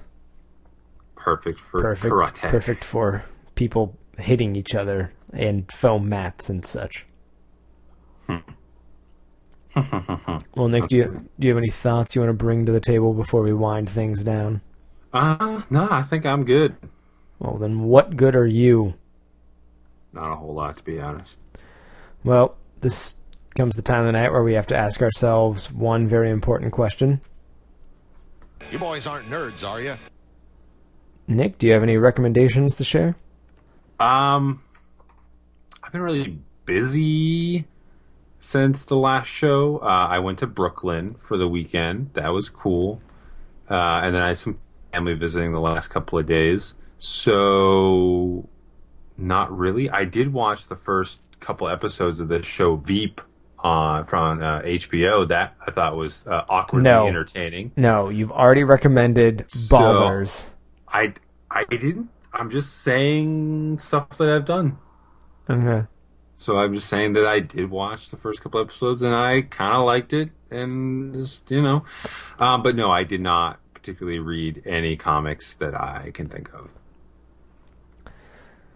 Perfect 1.26 1.60
for 1.60 1.82
Perfect, 1.82 2.14
karate. 2.14 2.50
perfect 2.52 2.84
for 2.84 3.26
people 3.56 3.98
hitting 4.20 4.56
each 4.56 4.76
other 4.76 5.12
and 5.34 5.70
foam 5.72 6.08
mats 6.08 6.50
and 6.50 6.64
such. 6.64 7.08
well, 9.76 10.68
Nick, 10.70 10.88
do 10.88 10.96
you, 10.96 11.30
do 11.40 11.48
you 11.48 11.50
have 11.50 11.58
any 11.58 11.72
thoughts 11.72 12.14
you 12.16 12.22
want 12.22 12.30
to 12.30 12.34
bring 12.34 12.66
to 12.68 12.72
the 12.72 12.80
table 12.80 13.12
before 13.14 13.42
we 13.42 13.54
wind 13.54 13.90
things 13.90 14.24
down? 14.24 14.62
Uh, 15.12 15.64
no, 15.72 15.88
I 15.90 16.04
think 16.04 16.28
I'm 16.28 16.46
good. 16.46 16.76
Well, 17.40 17.58
then, 17.58 17.82
what 17.82 18.16
good 18.16 18.36
are 18.36 18.46
you? 18.46 18.94
Not 20.14 20.32
a 20.32 20.36
whole 20.36 20.54
lot, 20.54 20.78
to 20.78 20.84
be 20.84 21.00
honest. 21.02 21.40
Well, 22.24 22.56
this 22.80 23.16
comes 23.56 23.76
the 23.76 23.82
time 23.82 24.02
of 24.02 24.06
the 24.06 24.12
night 24.12 24.32
where 24.32 24.44
we 24.44 24.54
have 24.54 24.68
to 24.68 24.78
ask 24.78 25.02
ourselves 25.02 25.72
one 25.72 26.08
very 26.08 26.30
important 26.30 26.72
question. 26.72 27.20
You 28.72 28.78
boys 28.80 29.08
aren't 29.08 29.28
nerds, 29.30 29.68
are 29.68 29.82
you? 29.82 29.96
Nick, 31.28 31.58
do 31.58 31.68
you 31.68 31.74
have 31.74 31.84
any 31.84 31.98
recommendations 31.98 32.76
to 32.76 32.84
share? 32.84 33.16
Um, 34.00 34.62
I've 35.84 35.92
been 35.92 36.02
really 36.02 36.40
busy 36.66 37.66
since 38.40 38.86
the 38.86 38.96
last 38.98 39.28
show. 39.28 39.78
Uh, 39.80 39.86
I 40.10 40.20
went 40.20 40.40
to 40.40 40.48
Brooklyn 40.48 41.16
for 41.16 41.38
the 41.38 41.48
weekend. 41.48 42.12
That 42.14 42.30
was 42.34 42.50
cool. 42.50 43.02
Uh, 43.70 44.02
and 44.04 44.14
then 44.16 44.22
I 44.22 44.28
had 44.30 44.38
some 44.38 44.60
family 44.92 45.14
visiting 45.16 45.52
the 45.52 45.60
last 45.60 45.88
couple 45.90 46.20
of 46.20 46.26
days. 46.28 46.76
So, 47.00 48.48
not 49.18 49.56
really. 49.56 49.90
I 49.90 50.06
did 50.06 50.32
watch 50.34 50.68
the 50.68 50.76
first 50.76 51.20
couple 51.40 51.68
episodes 51.68 52.20
of 52.20 52.28
the 52.28 52.44
show 52.44 52.76
Veep 52.76 53.20
on 53.60 54.06
from 54.06 54.42
uh, 54.44 54.62
HBO. 54.62 55.28
That 55.28 55.56
I 55.66 55.72
thought 55.72 55.96
was 55.96 56.26
uh, 56.28 56.44
awkwardly 56.50 56.84
No. 56.90 57.08
entertaining. 57.08 57.72
No, 57.76 58.10
you've 58.10 58.32
already 58.32 58.64
recommended 58.64 59.46
So- 59.48 59.78
Ballers. 59.78 60.48
I 60.88 61.14
I 61.50 61.66
didn't. 61.66 62.10
I'm 62.34 62.50
just 62.50 62.82
saying 62.82 63.78
stuff 63.78 64.10
that 64.18 64.30
I've 64.30 64.46
done. 64.46 64.78
Okay. 65.50 65.88
So 66.38 66.58
I'm 66.58 66.74
just 66.74 66.90
saying 66.90 67.14
that 67.14 67.26
I 67.26 67.40
did 67.40 67.70
watch 67.70 68.10
the 68.10 68.18
first 68.18 68.42
couple 68.42 68.60
episodes 68.60 69.02
and 69.02 69.16
I 69.16 69.42
kind 69.42 69.76
of 69.76 69.86
liked 69.86 70.12
it, 70.12 70.32
and 70.52 71.14
just 71.14 71.50
you 71.50 71.62
know, 71.62 71.86
um, 72.40 72.62
but 72.64 72.76
no, 72.76 72.92
I 72.92 73.04
did 73.04 73.22
not 73.22 73.60
particularly 73.74 74.20
read 74.20 74.64
any 74.66 74.96
comics 74.96 75.54
that 75.56 75.76
I 75.76 76.12
can 76.14 76.28
think 76.28 76.54
of. 76.54 76.72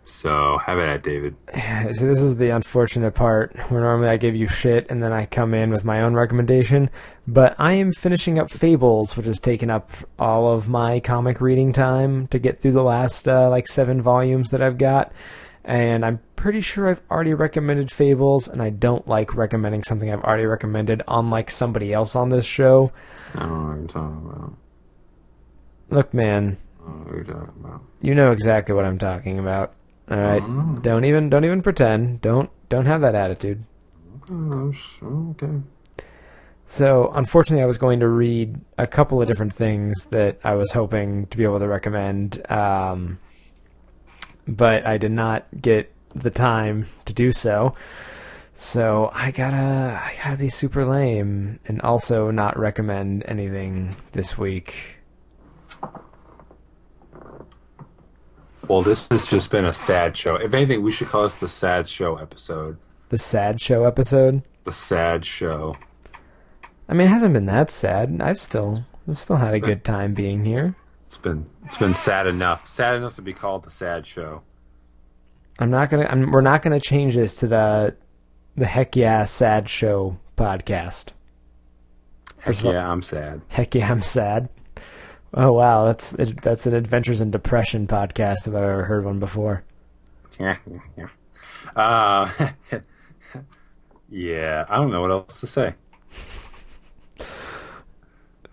So 0.10 0.57
have 0.66 0.80
at 0.80 0.95
it, 0.97 1.03
David. 1.03 1.36
So 1.95 2.05
this 2.07 2.20
is 2.20 2.36
the 2.36 2.49
unfortunate 2.49 3.14
part 3.14 3.55
where 3.70 3.82
normally 3.82 4.10
I 4.10 4.18
give 4.18 4.36
you 4.36 4.47
shit 4.47 4.88
and 4.89 5.01
then 5.01 5.14
I 5.14 5.26
come 5.26 5.53
in 5.53 5.72
with 5.72 5.86
my 5.86 6.01
own 6.01 6.14
recommendation. 6.14 6.89
But 7.28 7.55
I 7.57 7.74
am 7.74 7.93
finishing 7.93 8.39
up 8.39 8.51
Fables, 8.51 9.16
which 9.16 9.26
has 9.28 9.39
taken 9.39 9.70
up 9.70 9.91
all 10.18 10.51
of 10.51 10.68
my 10.68 10.99
comic 10.99 11.39
reading 11.41 11.72
time 11.72 12.28
to 12.28 12.39
get 12.39 12.60
through 12.60 12.74
the 12.74 12.84
last 12.84 13.28
uh, 13.28 13.49
like 13.49 13.68
seven 13.68 14.01
volumes 14.01 14.49
that 14.49 14.62
I've 14.62 14.78
got. 14.78 15.12
And 15.64 16.03
I'm 16.03 16.20
pretty 16.36 16.62
sure 16.62 16.89
I've 16.89 17.01
already 17.12 17.34
recommended 17.34 17.91
Fables, 17.91 18.47
and 18.47 18.62
I 18.62 18.72
don't 18.72 19.07
like 19.07 19.36
recommending 19.36 19.84
something 19.84 20.12
I've 20.12 20.24
already 20.24 20.45
recommended, 20.45 21.03
unlike 21.07 21.51
somebody 21.51 21.93
else 21.93 22.16
on 22.16 22.30
this 22.30 22.45
show. 22.45 22.91
I 23.36 23.39
don't 23.41 23.49
know 23.49 23.68
what 23.68 23.78
you're 23.78 23.88
talking 23.88 24.32
about. 24.34 24.53
Look, 25.91 26.14
man, 26.14 26.57
I 26.82 26.88
don't 26.88 26.99
know 26.99 27.05
what 27.05 27.16
you're 27.16 27.24
talking 27.24 27.64
about. 27.64 27.82
you 28.01 28.16
know 28.16 28.32
exactly 28.32 28.74
what 28.74 28.86
I'm 28.86 28.97
talking 28.97 29.38
about. 29.38 29.72
All 30.10 30.18
right, 30.18 30.41
Mm. 30.41 30.82
don't 30.82 31.05
even 31.05 31.30
don't 31.30 31.45
even 31.45 31.62
pretend. 31.62 32.22
Don't 32.22 32.49
don't 32.70 32.86
have 32.86 33.01
that 33.01 33.16
attitude. 33.16 33.64
Oh, 34.32 34.72
okay. 35.32 35.62
So, 36.68 37.12
unfortunately, 37.16 37.64
I 37.64 37.68
was 37.68 37.78
going 37.80 37.99
to 38.01 38.07
read 38.07 38.60
a 38.78 38.86
couple 38.86 39.20
of 39.22 39.28
different 39.28 39.53
things 39.53 40.05
that 40.12 40.39
I 40.43 40.53
was 40.53 40.72
hoping 40.72 41.26
to 41.28 41.38
be 41.38 41.43
able 41.43 41.57
to 41.60 41.68
recommend, 41.68 42.43
um, 42.51 43.18
but 44.47 44.86
I 44.86 44.97
did 44.97 45.12
not 45.12 45.47
get 45.60 45.91
the 46.14 46.30
time 46.30 46.86
to 47.05 47.14
do 47.14 47.32
so. 47.32 47.74
So 48.53 49.10
I 49.14 49.32
gotta 49.32 49.99
I 50.03 50.14
gotta 50.24 50.38
be 50.38 50.49
super 50.49 50.86
lame 50.86 51.60
and 51.66 51.82
also 51.82 52.30
not 52.30 52.60
recommend 52.60 53.24
anything 53.28 53.95
this 54.12 54.38
week. 54.38 54.97
Well, 58.70 58.84
this 58.84 59.07
has 59.07 59.28
just 59.28 59.49
been 59.49 59.65
a 59.65 59.74
sad 59.74 60.15
show. 60.15 60.36
If 60.36 60.53
anything, 60.53 60.84
we 60.84 60.91
should 60.91 61.07
call 61.07 61.24
this 61.24 61.38
the 61.38 61.47
sad 61.47 61.89
show 61.89 62.17
episode. 62.17 62.78
The 63.09 63.17
sad 63.17 63.59
show 63.59 63.86
episode. 63.86 64.43
The 64.63 64.72
sad 64.72 65.26
show. 65.26 65.76
I 66.88 66.93
mean, 66.93 67.07
it 67.07 67.09
hasn't 67.09 67.34
been 67.34 67.47
that 67.47 67.72
sad. 67.72 68.15
I've 68.22 68.39
still 68.39 68.84
I've 69.09 69.20
still 69.20 69.38
had 69.38 69.55
a 69.55 69.59
good 69.59 69.84
time 69.84 70.13
being 70.13 70.45
here. 70.45 70.76
It's 71.07 71.17
been 71.17 71.47
it's 71.65 71.78
been 71.78 71.95
sad 71.95 72.28
enough. 72.28 72.67
Sad 72.67 72.93
enough 72.95 73.15
to 73.15 73.24
be 73.24 73.34
called 73.34 73.63
the 73.63 73.72
sad 73.72 74.05
show. 74.05 74.43
I'm 75.57 75.72
not 75.72 75.89
gonna. 75.89 76.05
I'm, 76.05 76.32
we're 76.32 76.41
not 76.41 76.61
gonna 76.61 76.80
change 76.80 77.15
this 77.15 77.38
to 77.38 77.47
the 77.47 77.95
the 78.55 78.67
heck 78.67 78.95
yeah 78.95 79.24
sad 79.24 79.67
show 79.67 80.20
podcast. 80.38 81.07
Heck 82.38 82.63
yeah, 82.63 82.88
I'm 82.88 83.01
sad. 83.01 83.41
Heck 83.47 83.74
yeah, 83.74 83.89
I'm 83.91 84.03
sad. 84.03 84.47
Oh 85.34 85.53
wow, 85.53 85.86
that's 85.86 86.15
that's 86.41 86.65
an 86.65 86.73
Adventures 86.73 87.21
in 87.21 87.32
Depression 87.32 87.86
podcast 87.88 88.47
if 88.47 88.49
I've 88.49 88.55
ever 88.55 88.86
heard 88.86 89.05
one 89.05 89.19
before. 89.19 89.63
Yeah, 90.39 90.57
yeah. 90.97 91.07
Uh, 91.75 92.49
yeah, 94.09 94.65
I 94.67 94.77
don't 94.77 94.91
know 94.91 95.01
what 95.01 95.11
else 95.11 95.39
to 95.41 95.47
say. 95.47 95.75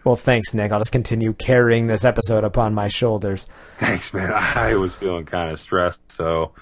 Well, 0.04 0.16
thanks, 0.16 0.54
Nick. 0.54 0.70
I'll 0.70 0.78
just 0.78 0.92
continue 0.92 1.32
carrying 1.32 1.88
this 1.88 2.04
episode 2.04 2.44
upon 2.44 2.74
my 2.74 2.86
shoulders. 2.88 3.46
Thanks, 3.78 4.14
man. 4.14 4.32
I 4.32 4.76
was 4.76 4.94
feeling 4.94 5.24
kind 5.24 5.50
of 5.50 5.58
stressed, 5.58 6.00
so 6.12 6.52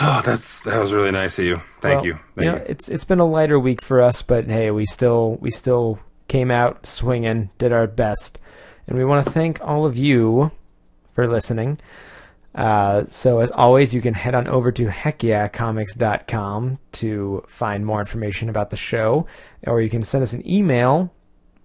oh, 0.00 0.22
that's 0.24 0.62
that 0.62 0.80
was 0.80 0.94
really 0.94 1.10
nice 1.10 1.38
of 1.38 1.44
you. 1.44 1.60
Thank 1.82 1.96
Well, 1.96 2.06
you. 2.06 2.18
Thank 2.36 2.46
know, 2.46 2.54
you. 2.56 2.64
it's 2.66 2.88
it's 2.88 3.04
been 3.04 3.20
a 3.20 3.26
lighter 3.26 3.58
week 3.58 3.82
for 3.82 4.00
us, 4.00 4.22
but 4.22 4.46
hey, 4.46 4.70
we 4.70 4.86
still 4.86 5.36
we 5.40 5.50
still 5.50 5.98
came 6.28 6.50
out 6.50 6.86
swinging, 6.86 7.50
did 7.58 7.72
our 7.72 7.86
best, 7.86 8.38
and 8.90 8.98
we 8.98 9.04
want 9.04 9.24
to 9.24 9.32
thank 9.32 9.60
all 9.62 9.86
of 9.86 9.96
you 9.96 10.50
for 11.14 11.26
listening. 11.26 11.78
Uh, 12.54 13.04
so 13.04 13.38
as 13.38 13.50
always, 13.52 13.94
you 13.94 14.02
can 14.02 14.14
head 14.14 14.34
on 14.34 14.48
over 14.48 14.72
to 14.72 14.86
heckyeahcomics.com 14.86 16.78
to 16.92 17.44
find 17.48 17.86
more 17.86 18.00
information 18.00 18.48
about 18.48 18.70
the 18.70 18.76
show, 18.76 19.26
or 19.66 19.80
you 19.80 19.88
can 19.88 20.02
send 20.02 20.22
us 20.22 20.32
an 20.32 20.46
email 20.48 21.12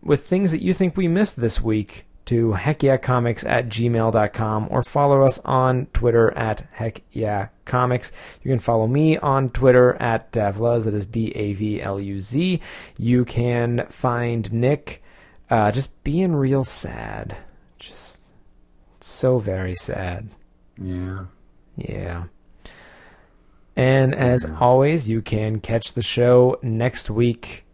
with 0.03 0.27
things 0.27 0.51
that 0.51 0.61
you 0.61 0.73
think 0.73 0.95
we 0.95 1.07
missed 1.07 1.41
this 1.41 1.59
week 1.59 2.05
to 2.25 2.53
heckyeahcomics 2.53 3.47
at 3.47 3.69
gmail.com 3.69 4.67
or 4.69 4.83
follow 4.83 5.25
us 5.25 5.39
on 5.45 5.87
Twitter 5.93 6.31
at 6.37 6.71
heckyeahcomics. 6.75 8.11
You 8.43 8.51
can 8.51 8.59
follow 8.59 8.85
me 8.87 9.17
on 9.17 9.49
Twitter 9.49 9.95
at 9.95 10.31
Davluz, 10.31 10.83
that 10.83 10.93
is 10.93 11.07
D-A-V-L-U-Z. 11.07 12.61
You 12.97 13.25
can 13.25 13.87
find 13.89 14.53
Nick 14.53 15.03
uh, 15.49 15.71
just 15.71 16.03
being 16.03 16.35
real 16.35 16.63
sad. 16.63 17.37
Just 17.79 18.21
so 18.99 19.39
very 19.39 19.75
sad. 19.75 20.29
Yeah. 20.77 21.25
Yeah. 21.77 22.25
And 23.75 24.15
as 24.15 24.45
always, 24.59 25.09
you 25.09 25.21
can 25.21 25.59
catch 25.59 25.93
the 25.93 26.01
show 26.01 26.57
next 26.61 27.09
week. 27.09 27.65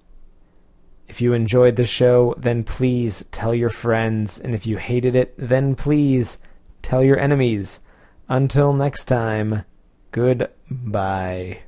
If 1.08 1.22
you 1.22 1.34
enjoyed 1.34 1.76
the 1.76 1.86
show, 1.86 2.34
then 2.38 2.64
please 2.64 3.24
tell 3.32 3.54
your 3.54 3.70
friends. 3.70 4.40
And 4.40 4.56
if 4.56 4.66
you 4.66 4.78
hated 4.78 5.16
it, 5.16 5.34
then 5.38 5.76
please 5.76 6.38
tell 6.82 7.04
your 7.04 7.20
enemies. 7.20 7.82
Until 8.30 8.74
next 8.74 9.06
time, 9.06 9.66
goodbye. 10.12 11.60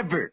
Ever 0.00 0.32